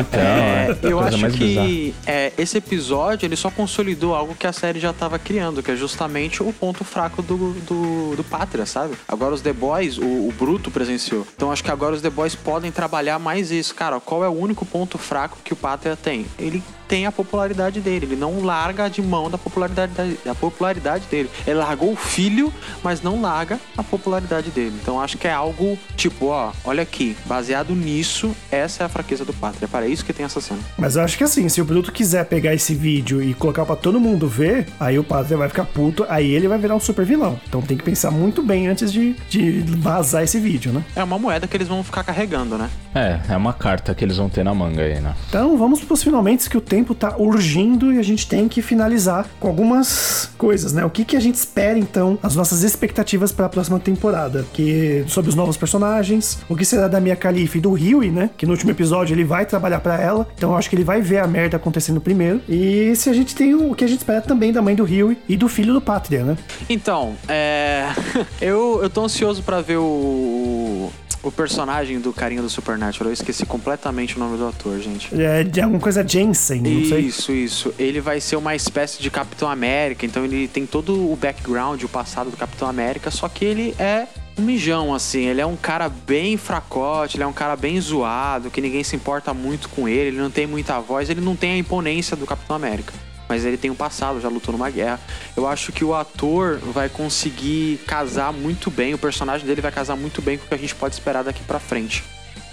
Então, 0.00 0.20
É, 0.20 0.70
é, 0.70 0.92
eu 0.92 1.00
acho 1.00 1.28
que 1.30 1.94
é, 2.06 2.32
esse 2.36 2.58
episódio 2.58 3.26
ele 3.26 3.36
só 3.36 3.50
consolidou 3.50 4.14
algo 4.14 4.34
que 4.34 4.46
a 4.46 4.52
série 4.52 4.78
já 4.78 4.90
estava 4.90 5.18
criando, 5.18 5.62
que 5.62 5.70
é 5.70 5.76
justamente 5.76 6.42
o 6.42 6.52
ponto 6.52 6.84
fraco 6.84 7.22
do, 7.22 7.52
do, 7.60 8.16
do 8.16 8.24
Pátria, 8.24 8.66
sabe? 8.66 8.94
Agora 9.06 9.34
os 9.34 9.40
The 9.40 9.52
Boys, 9.52 9.98
o, 9.98 10.04
o 10.04 10.34
Bruto 10.38 10.70
presenciou. 10.70 11.26
Então 11.34 11.50
acho 11.50 11.62
que 11.64 11.70
agora 11.70 11.94
os 11.94 12.02
The 12.02 12.10
Boys 12.10 12.34
podem 12.34 12.70
trabalhar 12.70 13.18
mais 13.18 13.50
isso. 13.50 13.74
Cara, 13.74 14.00
qual 14.00 14.24
é 14.24 14.28
o 14.28 14.32
único 14.32 14.64
ponto 14.64 14.98
fraco 14.98 15.38
que 15.42 15.52
o 15.52 15.56
Pátria 15.56 15.96
tem? 15.96 16.26
Ele 16.38 16.62
tem 16.90 17.06
a 17.06 17.12
popularidade 17.12 17.80
dele, 17.80 18.04
ele 18.04 18.16
não 18.16 18.42
larga 18.42 18.90
de 18.90 19.00
mão 19.00 19.30
da 19.30 19.38
popularidade, 19.38 19.92
da, 19.92 20.04
da 20.24 20.34
popularidade 20.34 21.06
dele. 21.08 21.30
Ele 21.46 21.56
largou 21.56 21.92
o 21.92 21.96
filho, 21.96 22.52
mas 22.82 23.00
não 23.00 23.22
larga 23.22 23.60
a 23.76 23.82
popularidade 23.84 24.50
dele. 24.50 24.74
Então 24.82 25.00
acho 25.00 25.16
que 25.16 25.28
é 25.28 25.32
algo 25.32 25.78
tipo, 25.94 26.26
ó, 26.26 26.50
olha 26.64 26.82
aqui, 26.82 27.16
baseado 27.26 27.76
nisso, 27.76 28.34
essa 28.50 28.82
é 28.82 28.86
a 28.86 28.88
fraqueza 28.88 29.24
do 29.24 29.32
Pátria. 29.32 29.66
É 29.66 29.68
para 29.68 29.86
isso 29.86 30.04
que 30.04 30.12
tem 30.12 30.26
essa 30.26 30.40
cena. 30.40 30.58
Mas 30.76 30.96
eu 30.96 31.02
acho 31.02 31.16
que 31.16 31.22
assim, 31.22 31.48
se 31.48 31.60
o 31.60 31.64
Bruto 31.64 31.92
quiser 31.92 32.24
pegar 32.24 32.54
esse 32.54 32.74
vídeo 32.74 33.22
e 33.22 33.34
colocar 33.34 33.64
pra 33.64 33.76
todo 33.76 34.00
mundo 34.00 34.26
ver, 34.26 34.66
aí 34.80 34.98
o 34.98 35.04
Pátria 35.04 35.36
vai 35.36 35.48
ficar 35.48 35.66
puto, 35.66 36.04
aí 36.08 36.28
ele 36.32 36.48
vai 36.48 36.58
virar 36.58 36.74
um 36.74 36.80
super 36.80 37.04
vilão. 37.04 37.40
Então 37.48 37.62
tem 37.62 37.76
que 37.76 37.84
pensar 37.84 38.10
muito 38.10 38.42
bem 38.42 38.66
antes 38.66 38.92
de, 38.92 39.14
de 39.28 39.60
vazar 39.78 40.24
esse 40.24 40.40
vídeo, 40.40 40.72
né? 40.72 40.84
É 40.96 41.04
uma 41.04 41.20
moeda 41.20 41.46
que 41.46 41.56
eles 41.56 41.68
vão 41.68 41.84
ficar 41.84 42.02
carregando, 42.02 42.58
né? 42.58 42.68
É, 42.92 43.20
é 43.28 43.36
uma 43.36 43.52
carta 43.52 43.94
que 43.94 44.04
eles 44.04 44.16
vão 44.16 44.28
ter 44.28 44.42
na 44.42 44.52
manga 44.52 44.82
aí, 44.82 45.00
né? 45.00 45.14
Então 45.28 45.56
vamos 45.56 45.84
pros 45.84 46.02
finalmente 46.02 46.50
que 46.50 46.56
o 46.56 46.60
tempo 46.60 46.79
tá 46.94 47.16
urgindo 47.18 47.92
e 47.92 47.98
a 47.98 48.02
gente 48.02 48.26
tem 48.26 48.48
que 48.48 48.62
finalizar 48.62 49.26
com 49.38 49.48
algumas 49.48 50.30
coisas, 50.36 50.72
né? 50.72 50.84
O 50.84 50.90
que, 50.90 51.04
que 51.04 51.16
a 51.16 51.20
gente 51.20 51.36
espera 51.36 51.78
então, 51.78 52.18
as 52.22 52.34
nossas 52.36 52.62
expectativas 52.62 53.32
para 53.32 53.46
a 53.46 53.48
próxima 53.48 53.78
temporada, 53.78 54.44
que 54.52 55.04
sobre 55.06 55.28
os 55.28 55.34
novos 55.34 55.56
personagens, 55.56 56.38
o 56.48 56.56
que 56.56 56.64
será 56.64 56.88
da 56.88 57.00
Mia 57.00 57.14
Khalifa 57.14 57.58
e 57.58 57.60
do 57.60 57.72
Huey, 57.72 58.10
né? 58.10 58.30
Que 58.36 58.46
no 58.46 58.52
último 58.52 58.70
episódio 58.70 59.14
ele 59.14 59.24
vai 59.24 59.46
trabalhar 59.46 59.80
para 59.80 60.00
ela, 60.00 60.26
então 60.36 60.50
eu 60.50 60.56
acho 60.56 60.68
que 60.68 60.76
ele 60.76 60.84
vai 60.84 61.00
ver 61.00 61.18
a 61.18 61.26
merda 61.26 61.56
acontecendo 61.56 62.00
primeiro. 62.00 62.40
E 62.48 62.94
se 62.96 63.08
a 63.08 63.12
gente 63.12 63.34
tem 63.34 63.54
o, 63.54 63.74
que 63.74 63.84
a 63.84 63.88
gente 63.88 63.98
espera 63.98 64.20
também 64.20 64.52
da 64.52 64.62
mãe 64.62 64.74
do 64.74 64.84
Huey 64.84 65.18
e 65.28 65.36
do 65.36 65.48
filho 65.48 65.72
do 65.72 65.80
Pátria, 65.80 66.24
né? 66.24 66.36
Então, 66.68 67.14
é. 67.28 67.86
eu, 68.40 68.80
eu 68.82 68.90
tô 68.90 69.04
ansioso 69.04 69.42
pra 69.42 69.60
ver 69.60 69.78
o. 69.78 70.90
O 71.22 71.30
personagem 71.30 72.00
do 72.00 72.12
carinha 72.12 72.40
do 72.40 72.48
Supernatural. 72.48 73.10
Eu 73.10 73.12
esqueci 73.12 73.44
completamente 73.44 74.16
o 74.16 74.18
nome 74.18 74.38
do 74.38 74.46
ator, 74.46 74.78
gente. 74.80 75.08
É 75.20 75.44
de 75.44 75.60
alguma 75.60 75.80
coisa 75.80 76.06
Jensen, 76.06 76.62
não 76.62 76.84
sei. 76.86 77.00
Isso, 77.00 77.32
isso. 77.32 77.74
Ele 77.78 78.00
vai 78.00 78.20
ser 78.20 78.36
uma 78.36 78.54
espécie 78.54 79.02
de 79.02 79.10
Capitão 79.10 79.48
América, 79.50 80.06
então 80.06 80.24
ele 80.24 80.48
tem 80.48 80.64
todo 80.64 80.94
o 80.94 81.16
background, 81.16 81.82
o 81.82 81.88
passado 81.88 82.30
do 82.30 82.36
Capitão 82.36 82.68
América, 82.68 83.10
só 83.10 83.28
que 83.28 83.44
ele 83.44 83.74
é 83.78 84.06
um 84.38 84.42
mijão, 84.42 84.94
assim. 84.94 85.26
Ele 85.26 85.40
é 85.40 85.46
um 85.46 85.56
cara 85.56 85.88
bem 85.88 86.36
fracote, 86.36 87.16
ele 87.16 87.24
é 87.24 87.26
um 87.26 87.32
cara 87.32 87.54
bem 87.54 87.78
zoado, 87.80 88.50
que 88.50 88.60
ninguém 88.60 88.82
se 88.82 88.96
importa 88.96 89.34
muito 89.34 89.68
com 89.68 89.86
ele, 89.86 90.08
ele 90.08 90.18
não 90.18 90.30
tem 90.30 90.46
muita 90.46 90.80
voz, 90.80 91.10
ele 91.10 91.20
não 91.20 91.36
tem 91.36 91.52
a 91.52 91.58
imponência 91.58 92.16
do 92.16 92.26
Capitão 92.26 92.56
América. 92.56 92.92
Mas 93.30 93.44
ele 93.44 93.56
tem 93.56 93.70
um 93.70 93.76
passado, 93.76 94.20
já 94.20 94.28
lutou 94.28 94.50
numa 94.50 94.68
guerra. 94.68 94.98
Eu 95.36 95.46
acho 95.46 95.70
que 95.70 95.84
o 95.84 95.94
ator 95.94 96.58
vai 96.58 96.88
conseguir 96.88 97.78
casar 97.86 98.32
muito 98.32 98.72
bem, 98.72 98.92
o 98.92 98.98
personagem 98.98 99.46
dele 99.46 99.60
vai 99.60 99.70
casar 99.70 99.94
muito 99.94 100.20
bem 100.20 100.36
com 100.36 100.46
o 100.46 100.48
que 100.48 100.54
a 100.54 100.58
gente 100.58 100.74
pode 100.74 100.94
esperar 100.94 101.22
daqui 101.22 101.44
pra 101.44 101.60
frente, 101.60 102.02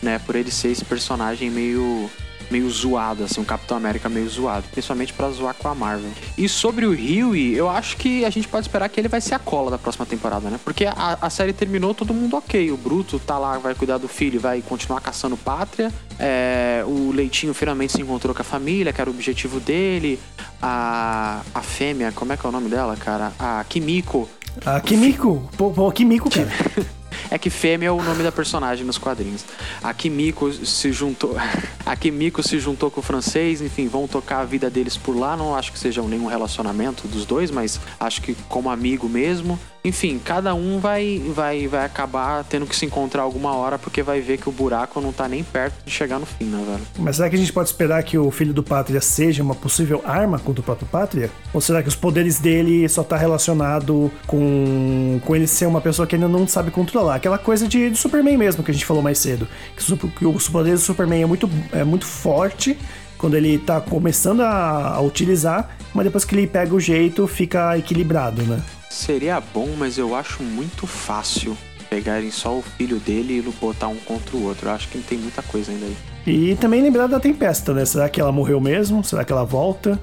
né? 0.04 0.20
Por 0.24 0.36
ele 0.36 0.52
ser 0.52 0.68
esse 0.68 0.86
personagem 0.86 1.50
meio 1.50 2.08
meio 2.50 2.70
zoado, 2.70 3.24
assim, 3.24 3.42
um 3.42 3.46
Capitão 3.46 3.78
América 3.78 4.10
meio 4.10 4.28
zoado, 4.30 4.66
principalmente 4.72 5.14
pra 5.14 5.30
zoar 5.30 5.54
com 5.54 5.68
a 5.68 5.76
Marvel. 5.76 6.10
E 6.38 6.48
sobre 6.48 6.86
o 6.86 6.92
Huey, 6.92 7.54
eu 7.56 7.70
acho 7.70 7.98
que 7.98 8.26
a 8.26 8.30
gente 8.30 8.48
pode 8.48 8.68
esperar 8.68 8.90
que 8.90 9.00
ele 9.00 9.08
vai 9.08 9.22
ser 9.22 9.36
a 9.36 9.40
cola 9.40 9.72
da 9.72 9.78
próxima 9.78 10.06
temporada, 10.06 10.50
né? 10.50 10.60
Porque 10.64 10.86
a, 10.86 11.18
a 11.22 11.30
série 11.30 11.54
terminou, 11.54 11.94
todo 11.94 12.14
mundo 12.14 12.36
ok. 12.38 12.72
O 12.72 12.78
Bruto 12.78 13.20
tá 13.20 13.38
lá, 13.38 13.58
vai 13.58 13.76
cuidar 13.76 13.98
do 13.98 14.08
filho, 14.08 14.40
vai 14.40 14.62
continuar 14.62 15.02
caçando 15.02 15.38
pátria. 15.38 15.92
É, 16.20 16.84
o 16.86 17.12
Leitinho 17.12 17.54
finalmente 17.54 17.94
se 17.94 18.02
encontrou 18.02 18.34
com 18.34 18.42
a 18.42 18.46
família, 18.46 18.92
que 18.92 19.02
era 19.02 19.10
o 19.10 19.14
objetivo 19.14 19.60
dele. 19.60 20.20
A, 20.62 21.42
a 21.54 21.62
fêmea, 21.62 22.12
como 22.12 22.34
é 22.34 22.38
que 22.38 22.46
é 22.46 22.50
o 22.50 22.52
nome 22.52 22.70
dela, 22.70 22.96
cara? 22.96 23.32
A 23.38 23.64
Kimiko. 23.68 24.28
A 24.66 24.80
Kimiko. 24.80 25.48
Pô, 25.56 25.72
pô, 25.72 25.92
Kimiko, 25.92 26.30
cara. 26.30 26.50
É 27.30 27.38
que 27.38 27.50
fêmea 27.50 27.88
é 27.88 27.92
o 27.92 28.02
nome 28.02 28.24
da 28.24 28.32
personagem 28.32 28.86
nos 28.86 28.98
quadrinhos. 28.98 29.44
A 29.84 29.94
Kimiko 29.94 30.52
se 30.52 30.92
juntou. 30.92 31.36
A 31.86 31.96
Kimiko 31.96 32.42
se 32.42 32.60
juntou 32.60 32.92
com 32.92 33.00
o 33.00 33.04
francês, 33.04 33.62
enfim, 33.62 33.88
vão 33.88 34.08
tocar 34.08 34.40
a 34.40 34.46
vida 34.46 34.70
deles 34.70 34.98
por 34.98 35.16
lá. 35.16 35.38
Não 35.38 35.56
acho 35.56 35.72
que 35.72 35.80
seja 35.80 36.02
nenhum 36.02 36.28
relacionamento 36.28 37.08
dos 37.08 37.26
dois, 37.26 37.50
mas 37.50 37.80
acho 38.00 38.22
que 38.22 38.36
como 38.50 38.70
amigo 38.70 39.08
mesmo. 39.08 39.60
Enfim, 39.84 40.20
cada 40.24 40.54
um 40.54 40.80
vai, 40.80 41.22
vai, 41.34 41.68
vai 41.68 41.86
acabar 41.86 42.44
tendo 42.44 42.66
que 42.66 42.76
se 42.76 42.86
encontrar 42.86 43.22
alguma 43.22 43.56
hora, 43.56 43.80
porque 43.80 44.04
vai 44.04 44.20
ver 44.20 44.38
que 44.38 44.50
o 44.50 44.52
buraco 44.52 45.00
não 45.00 45.14
tá 45.14 45.28
nem 45.28 45.44
perto 45.44 45.76
de 45.86 45.92
chegar 45.92 46.20
no 46.20 46.26
fim, 46.26 46.46
né, 46.46 46.64
velho? 46.68 46.86
Mas 47.00 47.16
será 47.16 47.30
que 47.30 47.36
a 47.36 47.40
gente 47.40 47.54
pode 47.54 47.70
esperar 47.70 48.04
que 48.04 48.18
o 48.18 48.30
filho 48.30 48.54
do 48.54 48.64
Pátria 48.64 49.00
seja 49.00 49.42
uma 49.42 49.56
possível 49.56 50.02
arma 50.06 50.40
contra 50.40 50.62
o 50.62 50.64
próprio 50.64 50.88
Pátria? 50.88 51.32
Ou 51.54 51.62
será 51.62 51.82
que 51.82 51.88
os 51.88 51.96
poderes 51.96 52.40
dele 52.40 52.88
só 52.90 53.04
tá 53.04 53.16
relacionado 53.16 54.12
com, 54.26 55.22
com 55.26 55.36
ele 55.36 55.48
ser 55.48 55.66
uma 55.66 55.82
pessoa 55.82 56.06
que 56.06 56.16
ainda 56.16 56.28
não 56.28 56.48
sabe 56.48 56.70
controlar? 56.70 57.16
Aquela 57.16 57.38
coisa 57.38 57.68
de, 57.68 57.90
do 57.90 57.98
Superman 57.98 58.38
mesmo 58.38 58.64
que 58.64 58.72
a 58.72 58.74
gente 58.74 58.86
falou 58.86 59.02
mais 59.02 59.20
cedo. 59.20 59.48
Que, 59.76 60.10
que 60.10 60.26
os 60.26 60.50
poderes 60.50 60.82
do 60.82 60.86
Superman 60.86 61.24
é 61.24 61.26
muito, 61.26 61.50
é 61.72 61.84
muito 61.84 62.06
forte 62.06 62.78
quando 63.18 63.36
ele 63.36 63.58
tá 63.58 63.82
começando 63.82 64.42
a, 64.42 64.96
a 64.96 65.02
utilizar, 65.02 65.76
mas 65.94 66.06
depois 66.06 66.24
que 66.24 66.36
ele 66.36 66.46
pega 66.46 66.74
o 66.74 66.80
jeito, 66.80 67.26
fica 67.28 67.78
equilibrado, 67.78 68.44
né? 68.44 68.62
Seria 68.90 69.40
bom, 69.40 69.70
mas 69.78 69.98
eu 69.98 70.16
acho 70.16 70.42
muito 70.44 70.88
fácil 70.88 71.58
pegarem 71.90 72.32
só 72.32 72.58
o 72.58 72.62
filho 72.62 72.98
dele 73.00 73.38
e 73.38 73.42
botar 73.62 73.88
um 73.88 73.96
contra 73.96 74.36
o 74.36 74.44
outro. 74.46 74.68
Eu 74.70 74.74
acho 74.74 74.88
que 74.90 74.98
tem 75.00 75.18
muita 75.18 75.42
coisa 75.42 75.72
ainda 75.72 75.86
aí. 75.86 75.96
E 76.26 76.56
também 76.56 76.82
lembrar 76.82 77.08
da 77.08 77.20
Tempesta, 77.20 77.74
né? 77.74 77.86
Será 77.86 78.10
que 78.10 78.20
ela 78.20 78.32
morreu 78.32 78.60
mesmo? 78.60 79.04
Será 79.04 79.24
que 79.24 79.32
ela 79.32 79.46
volta? 79.46 80.00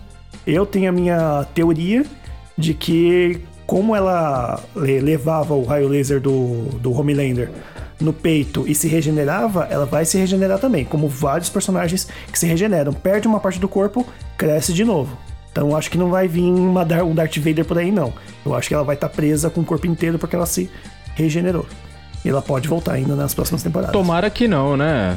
Eu 0.47 0.65
tenho 0.65 0.89
a 0.89 0.93
minha 0.93 1.47
teoria 1.55 2.05
de 2.57 2.73
que, 2.73 3.41
como 3.67 3.95
ela 3.95 4.63
le- 4.77 5.01
levava 5.01 5.55
o 5.55 5.65
raio 5.65 5.89
laser 5.89 6.21
do, 6.21 6.65
do 6.81 6.93
Homelander 6.93 7.51
no 8.01 8.13
peito 8.13 8.65
e 8.67 8.75
se 8.75 8.89
regenerava, 8.89 9.67
ela 9.71 9.87
vai 9.87 10.05
se 10.05 10.17
regenerar 10.19 10.59
também, 10.59 10.85
como 10.85 11.09
vários 11.09 11.49
personagens 11.51 12.07
que 12.33 12.39
se 12.39 12.47
regeneram. 12.47 12.93
Perde 12.93 13.29
uma 13.29 13.41
parte 13.41 13.59
do 13.61 13.69
corpo, 13.69 14.07
cresce 14.37 14.73
de 14.73 14.85
novo. 14.85 15.17
Então 15.55 15.77
acho 15.77 15.89
que 15.89 15.97
não 15.97 16.11
vai 16.11 16.27
vir 16.27 16.43
uma, 16.43 16.83
um 17.05 17.15
Darth 17.15 17.37
Vader 17.39 17.65
por 17.65 17.79
aí, 17.79 17.93
não. 17.93 18.13
Eu 18.45 18.57
acho 18.57 18.67
que 18.67 18.75
ela 18.75 18.83
vai 18.83 18.97
estar 18.97 19.09
presa 19.09 19.49
com 19.49 19.61
o 19.61 19.65
corpo 19.65 19.87
inteiro 19.87 20.19
porque 20.19 20.35
ela 20.35 20.47
se 20.47 20.69
regenerou. 21.15 21.65
E 22.25 22.29
ela 22.29 22.43
pode 22.43 22.67
voltar 22.67 22.95
ainda 22.95 23.15
nas 23.15 23.35
próximas 23.35 23.63
temporadas. 23.63 23.93
Tomara 23.93 24.29
que 24.29 24.49
não, 24.49 24.77
né? 24.77 25.17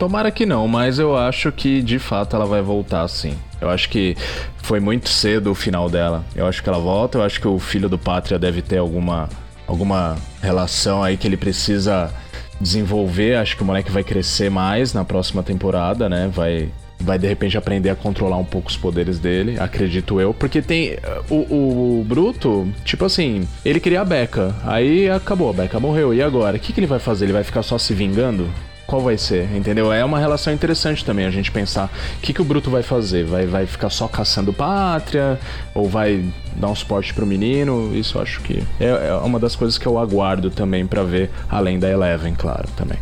Tomara 0.00 0.32
que 0.32 0.44
não, 0.44 0.66
mas 0.66 0.98
eu 0.98 1.16
acho 1.16 1.52
que 1.52 1.80
de 1.80 2.00
fato 2.00 2.34
ela 2.34 2.44
vai 2.44 2.60
voltar 2.60 3.06
sim. 3.06 3.38
Eu 3.60 3.70
acho 3.70 3.88
que 3.88 4.16
foi 4.58 4.80
muito 4.80 5.08
cedo 5.08 5.52
o 5.52 5.54
final 5.54 5.88
dela. 5.88 6.24
Eu 6.34 6.48
acho 6.48 6.60
que 6.60 6.68
ela 6.68 6.80
volta, 6.80 7.18
eu 7.18 7.22
acho 7.22 7.40
que 7.40 7.46
o 7.46 7.56
filho 7.60 7.88
do 7.88 7.96
Pátria 7.96 8.40
deve 8.40 8.62
ter 8.62 8.78
alguma, 8.78 9.28
alguma 9.64 10.16
relação 10.42 11.04
aí 11.04 11.16
que 11.16 11.24
ele 11.24 11.36
precisa 11.36 12.12
desenvolver. 12.60 13.36
Acho 13.36 13.56
que 13.56 13.62
o 13.62 13.64
moleque 13.64 13.92
vai 13.92 14.02
crescer 14.02 14.50
mais 14.50 14.92
na 14.92 15.04
próxima 15.04 15.40
temporada, 15.44 16.08
né? 16.08 16.28
Vai, 16.34 16.68
vai 16.98 17.18
de 17.18 17.26
repente 17.26 17.56
aprender 17.56 17.90
a 17.90 17.94
controlar 17.94 18.36
um 18.36 18.44
pouco 18.44 18.68
os 18.68 18.76
poderes 18.76 19.18
dele, 19.18 19.58
acredito 19.58 20.20
eu. 20.20 20.32
Porque 20.34 20.62
tem. 20.62 20.90
eh, 20.92 21.20
O, 21.30 22.00
o 22.00 22.04
Bruto, 22.06 22.68
tipo 22.84 23.04
assim, 23.04 23.46
ele 23.64 23.80
queria 23.80 24.00
a 24.00 24.04
Becca. 24.04 24.54
Aí 24.64 25.08
acabou, 25.10 25.50
a 25.50 25.52
Becca 25.52 25.78
morreu. 25.80 26.12
E 26.14 26.22
agora? 26.22 26.56
O 26.56 26.60
que, 26.60 26.72
que 26.72 26.80
ele 26.80 26.86
vai 26.86 26.98
fazer? 26.98 27.26
Ele 27.26 27.32
vai 27.32 27.44
ficar 27.44 27.62
só 27.62 27.78
se 27.78 27.92
vingando? 27.94 28.48
Qual 28.86 29.02
vai 29.02 29.18
ser? 29.18 29.48
Entendeu? 29.52 29.92
É 29.92 30.04
uma 30.04 30.16
relação 30.18 30.52
interessante 30.52 31.04
também 31.04 31.26
a 31.26 31.30
gente 31.30 31.50
pensar 31.50 31.90
o 32.18 32.20
que, 32.20 32.32
que 32.32 32.40
o 32.40 32.44
Bruto 32.44 32.70
vai 32.70 32.84
fazer. 32.84 33.24
Vai, 33.24 33.44
vai 33.44 33.66
ficar 33.66 33.90
só 33.90 34.06
caçando 34.06 34.52
pátria? 34.52 35.40
Ou 35.74 35.88
vai 35.88 36.24
dar 36.54 36.68
um 36.68 36.74
suporte 36.74 37.12
pro 37.12 37.26
menino? 37.26 37.90
Isso 37.96 38.16
eu 38.16 38.22
acho 38.22 38.40
que 38.42 38.62
é, 38.78 39.08
é 39.08 39.14
uma 39.24 39.40
das 39.40 39.56
coisas 39.56 39.76
que 39.76 39.86
eu 39.86 39.98
aguardo 39.98 40.50
também 40.50 40.86
pra 40.86 41.02
ver, 41.02 41.30
além 41.48 41.80
da 41.80 41.90
Eleven, 41.90 42.34
claro, 42.34 42.68
também. 42.76 42.98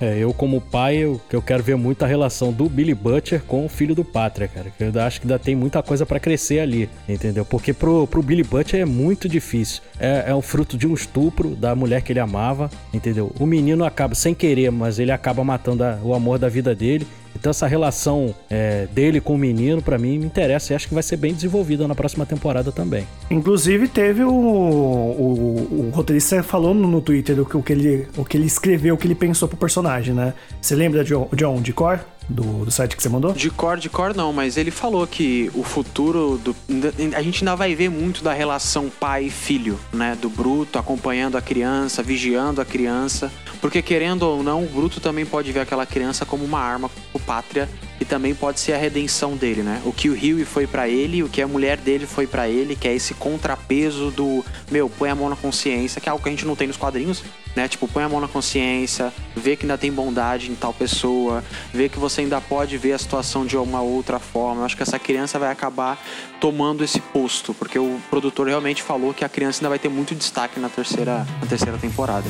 É, 0.00 0.16
eu 0.18 0.32
como 0.32 0.60
pai, 0.60 0.96
eu, 0.96 1.20
eu 1.30 1.42
quero 1.42 1.62
ver 1.62 1.76
muito 1.76 2.02
a 2.02 2.08
relação 2.08 2.52
do 2.52 2.68
Billy 2.68 2.94
Butcher 2.94 3.42
com 3.46 3.66
o 3.66 3.68
filho 3.68 3.94
do 3.94 4.02
Pátria, 4.02 4.48
cara. 4.48 4.72
Eu 4.80 5.00
acho 5.02 5.20
que 5.20 5.26
ainda 5.26 5.38
tem 5.38 5.54
muita 5.54 5.82
coisa 5.82 6.06
pra 6.06 6.18
crescer 6.18 6.60
ali, 6.60 6.88
entendeu? 7.08 7.44
Porque 7.44 7.72
pro, 7.74 8.06
pro 8.06 8.22
Billy 8.22 8.42
Butcher 8.42 8.80
é 8.80 8.84
muito 8.86 9.28
difícil. 9.28 9.82
É, 9.98 10.24
é 10.28 10.34
o 10.34 10.40
fruto 10.40 10.78
de 10.78 10.86
um 10.86 10.94
estupro 10.94 11.50
da 11.54 11.74
mulher 11.74 12.00
que 12.00 12.12
ele 12.12 12.20
amava, 12.20 12.70
entendeu? 12.94 13.30
O 13.38 13.44
menino 13.44 13.84
acaba 13.84 14.14
sem 14.14 14.34
querer, 14.34 14.70
mas 14.70 14.98
ele 14.98 15.12
acaba 15.12 15.44
matando 15.44 15.84
a- 15.84 15.98
o 16.02 16.14
amor 16.14 16.38
da 16.38 16.48
vida 16.48 16.74
dele. 16.74 17.06
Então 17.34 17.50
essa 17.50 17.66
relação 17.66 18.34
é, 18.48 18.86
dele 18.92 19.20
com 19.20 19.34
o 19.34 19.38
menino, 19.38 19.80
pra 19.80 19.98
mim, 19.98 20.18
me 20.18 20.26
interessa 20.26 20.72
e 20.72 20.76
acho 20.76 20.88
que 20.88 20.94
vai 20.94 21.02
ser 21.02 21.16
bem 21.16 21.32
desenvolvida 21.32 21.86
na 21.86 21.94
próxima 21.94 22.26
temporada 22.26 22.70
também. 22.72 23.06
Inclusive, 23.30 23.88
teve 23.88 24.22
o, 24.24 24.30
o, 24.30 25.88
o 25.88 25.90
roteirista 25.92 26.42
falou 26.42 26.74
no, 26.74 26.88
no 26.88 27.00
Twitter 27.00 27.40
o 27.40 27.46
que, 27.46 27.56
o, 27.56 27.62
que 27.62 27.72
ele, 27.72 28.08
o 28.16 28.24
que 28.24 28.36
ele 28.36 28.46
escreveu, 28.46 28.94
o 28.94 28.98
que 28.98 29.06
ele 29.06 29.14
pensou 29.14 29.48
pro 29.48 29.56
personagem, 29.56 30.14
né? 30.14 30.34
Você 30.60 30.74
lembra, 30.74 31.04
John, 31.04 31.28
John 31.34 31.60
de 31.60 31.72
cor? 31.72 32.00
Do, 32.28 32.64
do 32.64 32.70
site 32.70 32.96
que 32.96 33.02
você 33.02 33.08
mandou? 33.08 33.32
De 33.32 33.50
cor, 33.50 33.76
de 33.76 33.88
cor 33.88 34.14
não, 34.14 34.32
mas 34.32 34.56
ele 34.56 34.70
falou 34.70 35.06
que 35.06 35.50
o 35.54 35.64
futuro 35.64 36.38
do. 36.38 36.54
A 37.16 37.22
gente 37.22 37.42
ainda 37.42 37.56
vai 37.56 37.74
ver 37.74 37.90
muito 37.90 38.22
da 38.22 38.32
relação 38.32 38.88
pai 38.88 39.24
e 39.24 39.30
filho, 39.30 39.78
né? 39.92 40.16
Do 40.20 40.28
Bruto 40.28 40.78
acompanhando 40.78 41.36
a 41.36 41.42
criança, 41.42 42.02
vigiando 42.02 42.60
a 42.60 42.64
criança. 42.64 43.32
Porque 43.60 43.82
querendo 43.82 44.22
ou 44.22 44.42
não, 44.42 44.64
o 44.64 44.68
Bruto 44.68 45.00
também 45.00 45.26
pode 45.26 45.50
ver 45.52 45.60
aquela 45.60 45.84
criança 45.84 46.24
como 46.24 46.44
uma 46.44 46.60
arma 46.60 46.88
pro 47.12 47.20
pátria 47.20 47.68
e 48.00 48.04
também 48.04 48.34
pode 48.34 48.58
ser 48.58 48.72
a 48.72 48.78
redenção 48.78 49.36
dele, 49.36 49.62
né? 49.62 49.82
O 49.84 49.92
que 49.92 50.08
o 50.08 50.14
Huey 50.14 50.44
foi 50.46 50.66
pra 50.66 50.88
ele, 50.88 51.22
o 51.22 51.28
que 51.28 51.42
a 51.42 51.46
mulher 51.46 51.76
dele 51.76 52.06
foi 52.06 52.26
pra 52.26 52.48
ele, 52.48 52.74
que 52.74 52.88
é 52.88 52.94
esse 52.94 53.12
contrapeso 53.12 54.10
do, 54.10 54.42
meu, 54.70 54.88
põe 54.88 55.10
a 55.10 55.14
mão 55.14 55.28
na 55.28 55.36
consciência, 55.36 56.00
que 56.00 56.08
é 56.08 56.12
algo 56.12 56.22
que 56.22 56.28
a 56.30 56.32
gente 56.32 56.46
não 56.46 56.56
tem 56.56 56.66
nos 56.66 56.78
quadrinhos, 56.78 57.22
né? 57.54 57.68
Tipo, 57.68 57.86
põe 57.86 58.02
a 58.02 58.08
mão 58.08 58.18
na 58.18 58.26
consciência, 58.26 59.12
vê 59.36 59.54
que 59.54 59.64
ainda 59.64 59.76
tem 59.76 59.92
bondade 59.92 60.50
em 60.50 60.54
tal 60.54 60.72
pessoa, 60.72 61.44
vê 61.74 61.90
que 61.90 61.98
você 61.98 62.22
ainda 62.22 62.40
pode 62.40 62.78
ver 62.78 62.94
a 62.94 62.98
situação 62.98 63.44
de 63.44 63.56
uma 63.58 63.82
outra 63.82 64.18
forma. 64.18 64.62
Eu 64.62 64.64
acho 64.64 64.76
que 64.76 64.82
essa 64.82 64.98
criança 64.98 65.38
vai 65.38 65.52
acabar 65.52 66.02
tomando 66.40 66.82
esse 66.82 67.00
posto, 67.00 67.52
porque 67.52 67.78
o 67.78 68.00
produtor 68.08 68.48
realmente 68.48 68.82
falou 68.82 69.12
que 69.12 69.26
a 69.26 69.28
criança 69.28 69.60
ainda 69.60 69.68
vai 69.68 69.78
ter 69.78 69.90
muito 69.90 70.14
destaque 70.14 70.58
na 70.58 70.70
terceira, 70.70 71.26
na 71.38 71.46
terceira 71.46 71.76
temporada. 71.76 72.26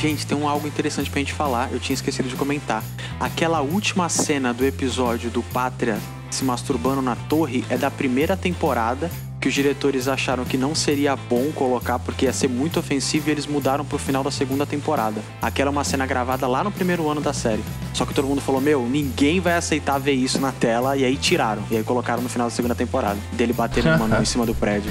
Gente, 0.00 0.26
tem 0.26 0.34
um 0.34 0.48
algo 0.48 0.66
interessante 0.66 1.10
pra 1.10 1.18
gente 1.18 1.34
falar, 1.34 1.70
eu 1.70 1.78
tinha 1.78 1.92
esquecido 1.92 2.26
de 2.26 2.34
comentar. 2.34 2.82
Aquela 3.20 3.60
última 3.60 4.08
cena 4.08 4.50
do 4.50 4.64
episódio 4.64 5.28
do 5.28 5.42
Pátria 5.42 5.98
se 6.30 6.42
masturbando 6.42 7.02
na 7.02 7.14
torre 7.14 7.66
é 7.68 7.76
da 7.76 7.90
primeira 7.90 8.34
temporada, 8.34 9.10
que 9.38 9.46
os 9.46 9.52
diretores 9.52 10.08
acharam 10.08 10.46
que 10.46 10.56
não 10.56 10.74
seria 10.74 11.14
bom 11.14 11.52
colocar 11.52 11.98
porque 11.98 12.24
ia 12.24 12.32
ser 12.32 12.48
muito 12.48 12.80
ofensivo 12.80 13.28
e 13.28 13.32
eles 13.32 13.46
mudaram 13.46 13.84
pro 13.84 13.98
final 13.98 14.24
da 14.24 14.30
segunda 14.30 14.64
temporada. 14.64 15.20
Aquela 15.42 15.68
é 15.68 15.72
uma 15.72 15.84
cena 15.84 16.06
gravada 16.06 16.46
lá 16.46 16.64
no 16.64 16.72
primeiro 16.72 17.06
ano 17.06 17.20
da 17.20 17.34
série. 17.34 17.62
Só 17.92 18.06
que 18.06 18.14
todo 18.14 18.26
mundo 18.26 18.40
falou: 18.40 18.60
Meu, 18.62 18.86
ninguém 18.86 19.38
vai 19.38 19.52
aceitar 19.52 19.98
ver 19.98 20.12
isso 20.12 20.40
na 20.40 20.50
tela, 20.50 20.96
e 20.96 21.04
aí 21.04 21.18
tiraram. 21.18 21.62
E 21.70 21.76
aí 21.76 21.84
colocaram 21.84 22.22
no 22.22 22.28
final 22.30 22.46
da 22.46 22.54
segunda 22.54 22.74
temporada. 22.74 23.18
Dele 23.32 23.52
batendo 23.52 23.88
uma 23.88 24.08
mão 24.08 24.22
em 24.22 24.24
cima 24.26 24.46
do 24.46 24.54
prédio. 24.54 24.90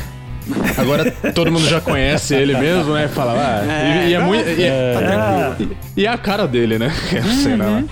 Agora 0.78 1.12
todo 1.34 1.52
mundo 1.52 1.68
já 1.68 1.82
conhece 1.82 2.34
ele 2.36 2.56
mesmo, 2.58 2.94
né? 2.94 3.08
Fala, 3.08 3.34
ah, 3.34 4.06
e, 4.06 4.10
e 4.10 4.14
é 4.14 4.20
muito. 4.20 4.48
E, 4.50 4.68
Ah, 4.68 5.56
e 5.96 6.06
é 6.06 6.10
a 6.10 6.18
cara 6.18 6.48
dele, 6.48 6.78
né? 6.78 6.92
Cena 7.44 7.66
lá. 7.66 7.84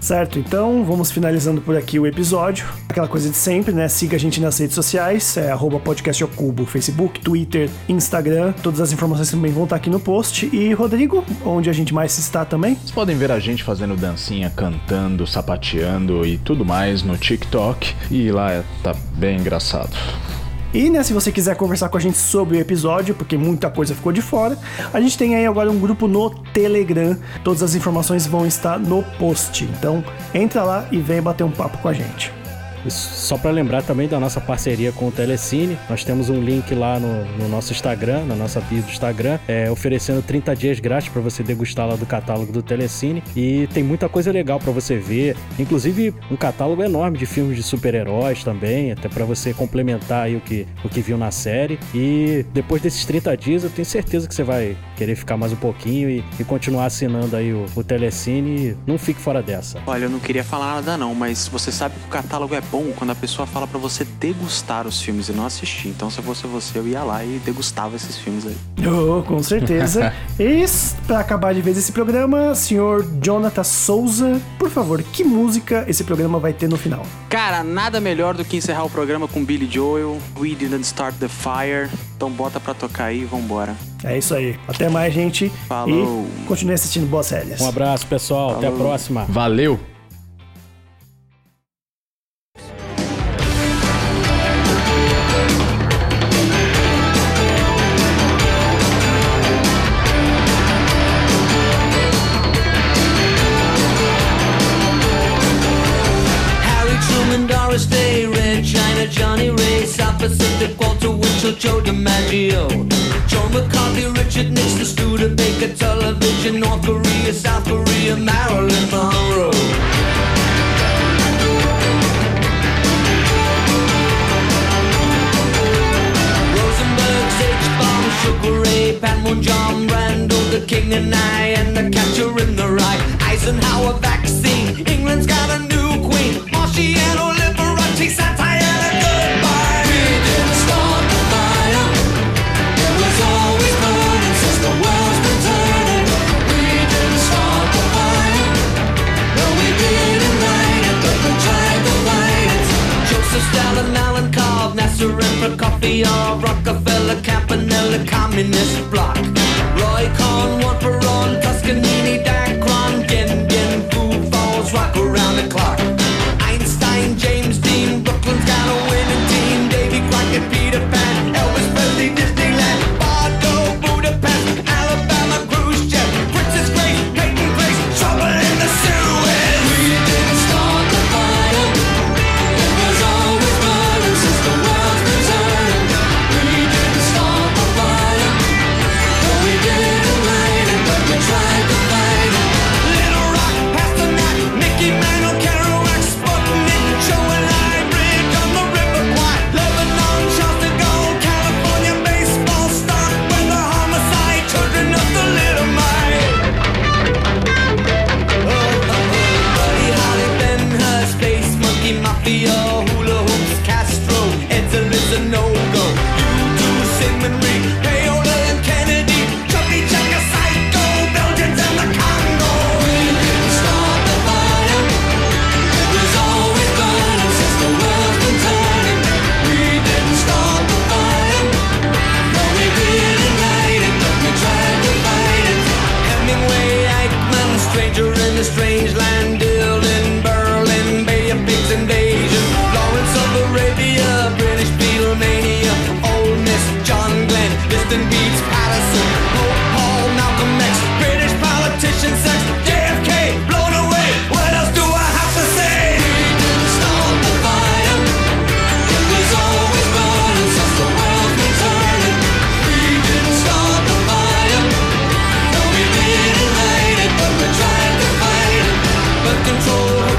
certo, 0.00 0.40
então 0.40 0.84
vamos 0.84 1.10
finalizando 1.10 1.60
por 1.60 1.76
aqui 1.76 1.98
o 2.00 2.06
episódio. 2.06 2.66
Aquela 2.88 3.06
coisa 3.06 3.30
de 3.30 3.36
sempre, 3.36 3.72
né? 3.72 3.86
Siga 3.88 4.16
a 4.16 4.18
gente 4.18 4.40
nas 4.40 4.58
redes 4.58 4.74
sociais, 4.74 5.36
é 5.36 5.50
arroba 5.52 5.78
podcast 5.78 6.20
ao 6.22 6.28
cubo, 6.28 6.66
Facebook, 6.66 7.20
Twitter, 7.20 7.70
Instagram. 7.88 8.52
Todas 8.62 8.80
as 8.80 8.92
informações 8.92 9.30
também 9.30 9.52
vão 9.52 9.64
estar 9.64 9.76
aqui 9.76 9.88
no 9.88 10.00
post. 10.00 10.48
E 10.52 10.72
Rodrigo, 10.72 11.24
onde 11.44 11.70
a 11.70 11.72
gente 11.72 11.94
mais 11.94 12.18
está 12.18 12.44
também? 12.44 12.74
Vocês 12.74 12.90
podem 12.90 13.16
ver 13.16 13.30
a 13.30 13.38
gente 13.38 13.62
fazendo 13.62 13.94
dancinha, 13.96 14.50
cantando, 14.50 15.26
sapateando 15.26 16.26
e 16.26 16.38
tudo 16.38 16.64
mais 16.64 17.02
no 17.02 17.16
TikTok. 17.16 17.94
E 18.10 18.30
lá 18.32 18.64
tá 18.82 18.94
bem 19.14 19.38
engraçado. 19.38 19.96
E 20.72 20.90
né, 20.90 21.02
se 21.02 21.14
você 21.14 21.32
quiser 21.32 21.56
conversar 21.56 21.88
com 21.88 21.96
a 21.96 22.00
gente 22.00 22.18
sobre 22.18 22.58
o 22.58 22.60
episódio, 22.60 23.14
porque 23.14 23.38
muita 23.38 23.70
coisa 23.70 23.94
ficou 23.94 24.12
de 24.12 24.20
fora, 24.20 24.58
a 24.92 25.00
gente 25.00 25.16
tem 25.16 25.34
aí 25.34 25.46
agora 25.46 25.70
um 25.70 25.78
grupo 25.78 26.06
no 26.06 26.28
Telegram. 26.30 27.16
Todas 27.42 27.62
as 27.62 27.74
informações 27.74 28.26
vão 28.26 28.46
estar 28.46 28.78
no 28.78 29.02
post. 29.18 29.64
Então 29.64 30.04
entra 30.34 30.62
lá 30.62 30.86
e 30.92 30.98
vem 30.98 31.22
bater 31.22 31.44
um 31.44 31.50
papo 31.50 31.78
com 31.78 31.88
a 31.88 31.92
gente. 31.92 32.37
Só 32.88 33.36
para 33.36 33.50
lembrar 33.50 33.82
também 33.82 34.08
da 34.08 34.18
nossa 34.20 34.40
parceria 34.40 34.92
com 34.92 35.08
o 35.08 35.12
Telecine, 35.12 35.78
nós 35.88 36.04
temos 36.04 36.30
um 36.30 36.40
link 36.40 36.74
lá 36.74 36.98
no, 36.98 37.24
no 37.36 37.48
nosso 37.48 37.72
Instagram, 37.72 38.24
na 38.24 38.34
nossa 38.34 38.60
bio 38.60 38.82
do 38.82 38.90
Instagram, 38.90 39.38
é, 39.48 39.70
oferecendo 39.70 40.22
30 40.22 40.54
dias 40.54 40.80
grátis 40.80 41.08
para 41.08 41.20
você 41.20 41.42
degustar 41.42 41.86
lá 41.86 41.96
do 41.96 42.06
catálogo 42.06 42.52
do 42.52 42.62
Telecine 42.62 43.22
e 43.36 43.68
tem 43.72 43.82
muita 43.82 44.08
coisa 44.08 44.30
legal 44.32 44.58
para 44.58 44.72
você 44.72 44.96
ver, 44.96 45.36
inclusive 45.58 46.14
um 46.30 46.36
catálogo 46.36 46.82
enorme 46.82 47.18
de 47.18 47.26
filmes 47.26 47.56
de 47.56 47.62
super-heróis 47.62 48.44
também, 48.44 48.92
até 48.92 49.08
para 49.08 49.24
você 49.24 49.52
complementar 49.52 50.30
o 50.30 50.40
que, 50.40 50.66
o 50.84 50.88
que 50.88 51.00
viu 51.00 51.18
na 51.18 51.30
série. 51.30 51.78
E 51.94 52.44
depois 52.52 52.80
desses 52.82 53.04
30 53.04 53.36
dias, 53.36 53.64
eu 53.64 53.70
tenho 53.70 53.86
certeza 53.86 54.28
que 54.28 54.34
você 54.34 54.42
vai 54.42 54.76
querer 54.98 55.14
ficar 55.14 55.36
mais 55.36 55.52
um 55.52 55.56
pouquinho 55.56 56.10
e, 56.10 56.24
e 56.40 56.44
continuar 56.44 56.86
assinando 56.86 57.36
aí 57.36 57.52
o, 57.52 57.66
o 57.76 57.84
Telecine. 57.84 58.76
Não 58.84 58.98
fique 58.98 59.20
fora 59.20 59.40
dessa. 59.40 59.80
Olha, 59.86 60.06
eu 60.06 60.10
não 60.10 60.18
queria 60.18 60.42
falar 60.42 60.74
nada 60.74 60.96
não, 60.96 61.14
mas 61.14 61.46
você 61.46 61.70
sabe 61.70 61.94
que 61.94 62.06
o 62.06 62.08
catálogo 62.08 62.52
é 62.52 62.60
bom 62.60 62.92
quando 62.96 63.10
a 63.10 63.14
pessoa 63.14 63.46
fala 63.46 63.64
para 63.64 63.78
você 63.78 64.04
degustar 64.04 64.88
os 64.88 65.00
filmes 65.00 65.28
e 65.28 65.32
não 65.32 65.46
assistir. 65.46 65.88
Então, 65.88 66.10
se 66.10 66.20
fosse 66.20 66.48
você, 66.48 66.80
eu 66.80 66.88
ia 66.88 67.04
lá 67.04 67.24
e 67.24 67.40
degustava 67.44 67.94
esses 67.94 68.18
filmes 68.18 68.44
aí. 68.44 68.56
Oh, 68.88 69.22
com 69.22 69.42
certeza. 69.42 70.12
e 70.40 70.64
para 71.06 71.20
acabar 71.20 71.54
de 71.54 71.60
vez 71.60 71.76
esse 71.76 71.92
programa, 71.92 72.54
senhor 72.54 73.06
Jonathan 73.22 73.62
Souza, 73.62 74.40
por 74.58 74.70
favor, 74.70 75.02
que 75.02 75.22
música 75.22 75.84
esse 75.86 76.02
programa 76.02 76.38
vai 76.38 76.52
ter 76.52 76.68
no 76.68 76.76
final? 76.76 77.04
Cara, 77.28 77.62
nada 77.62 78.00
melhor 78.00 78.34
do 78.34 78.44
que 78.44 78.56
encerrar 78.56 78.84
o 78.84 78.90
programa 78.90 79.28
com 79.28 79.44
Billy 79.44 79.68
Joel, 79.70 80.18
We 80.38 80.54
Didn't 80.54 80.82
Start 80.82 81.14
the 81.16 81.28
Fire. 81.28 81.88
Então 82.18 82.28
bota 82.32 82.58
pra 82.58 82.74
tocar 82.74 83.04
aí 83.04 83.20
e 83.20 83.24
vambora. 83.24 83.76
É 84.02 84.18
isso 84.18 84.34
aí. 84.34 84.58
Até 84.66 84.88
mais, 84.88 85.14
gente. 85.14 85.48
Falou. 85.68 86.26
E 86.42 86.46
continue 86.48 86.74
assistindo 86.74 87.06
boas 87.06 87.26
séries. 87.26 87.60
Um 87.60 87.68
abraço, 87.68 88.08
pessoal. 88.08 88.56
Até 88.56 88.66
a 88.66 88.70
Falou. 88.72 88.86
próxima. 88.88 89.24
Valeu! 89.28 89.78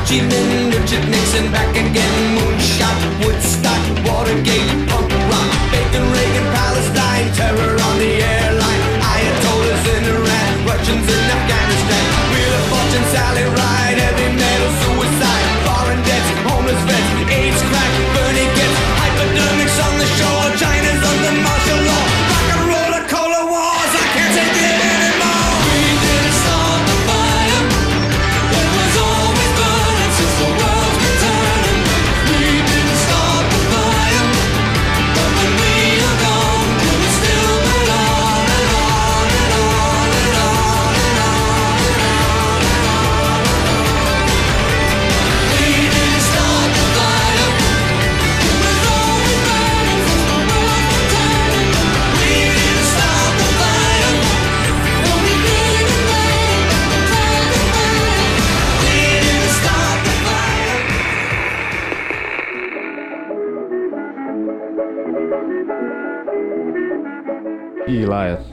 Chi 0.10 0.22
Minh, 0.22 0.72
Richard 0.72 1.08
Nixon, 1.08 1.52
back 1.52 1.70
again, 1.70 2.36
moonshot, 2.36 3.24
Woodstock, 3.24 4.08
Watergate, 4.08 4.90
punk 4.90 5.19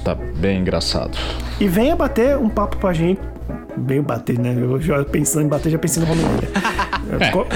tá 0.07 0.15
bem 0.15 0.61
engraçado. 0.61 1.19
E 1.59 1.67
venha 1.67 1.97
bater 1.97 2.37
um 2.37 2.49
papo 2.49 2.77
com 2.77 2.87
a 2.87 2.93
gente. 2.93 3.21
Bem 3.77 4.01
bater, 4.01 4.39
né? 4.39 4.55
Eu 4.57 4.81
já 4.81 5.05
pensando 5.05 5.45
em 5.45 5.49
bater, 5.49 5.69
já 5.71 5.79
pensei 5.79 6.03
no 6.03 6.11
Homem-Aranha. 6.11 7.31
Co- 7.33 7.47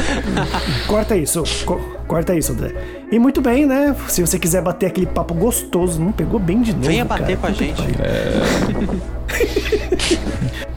corta 0.86 1.16
isso, 1.16 1.42
co- 1.64 1.80
corta 2.06 2.34
isso, 2.34 2.52
André. 2.52 2.72
E 3.10 3.18
muito 3.18 3.40
bem, 3.40 3.66
né? 3.66 3.94
Se 4.08 4.20
você 4.20 4.38
quiser 4.38 4.62
bater 4.62 4.86
aquele 4.86 5.06
papo 5.06 5.32
gostoso, 5.34 6.00
não 6.00 6.12
pegou 6.12 6.38
bem 6.38 6.60
de 6.62 6.72
novo. 6.72 6.86
Venha 6.86 7.04
bater 7.04 7.36
cara. 7.36 7.38
com 7.38 7.46
a 7.46 7.52
gente. 7.52 7.82
pariu. 7.82 9.00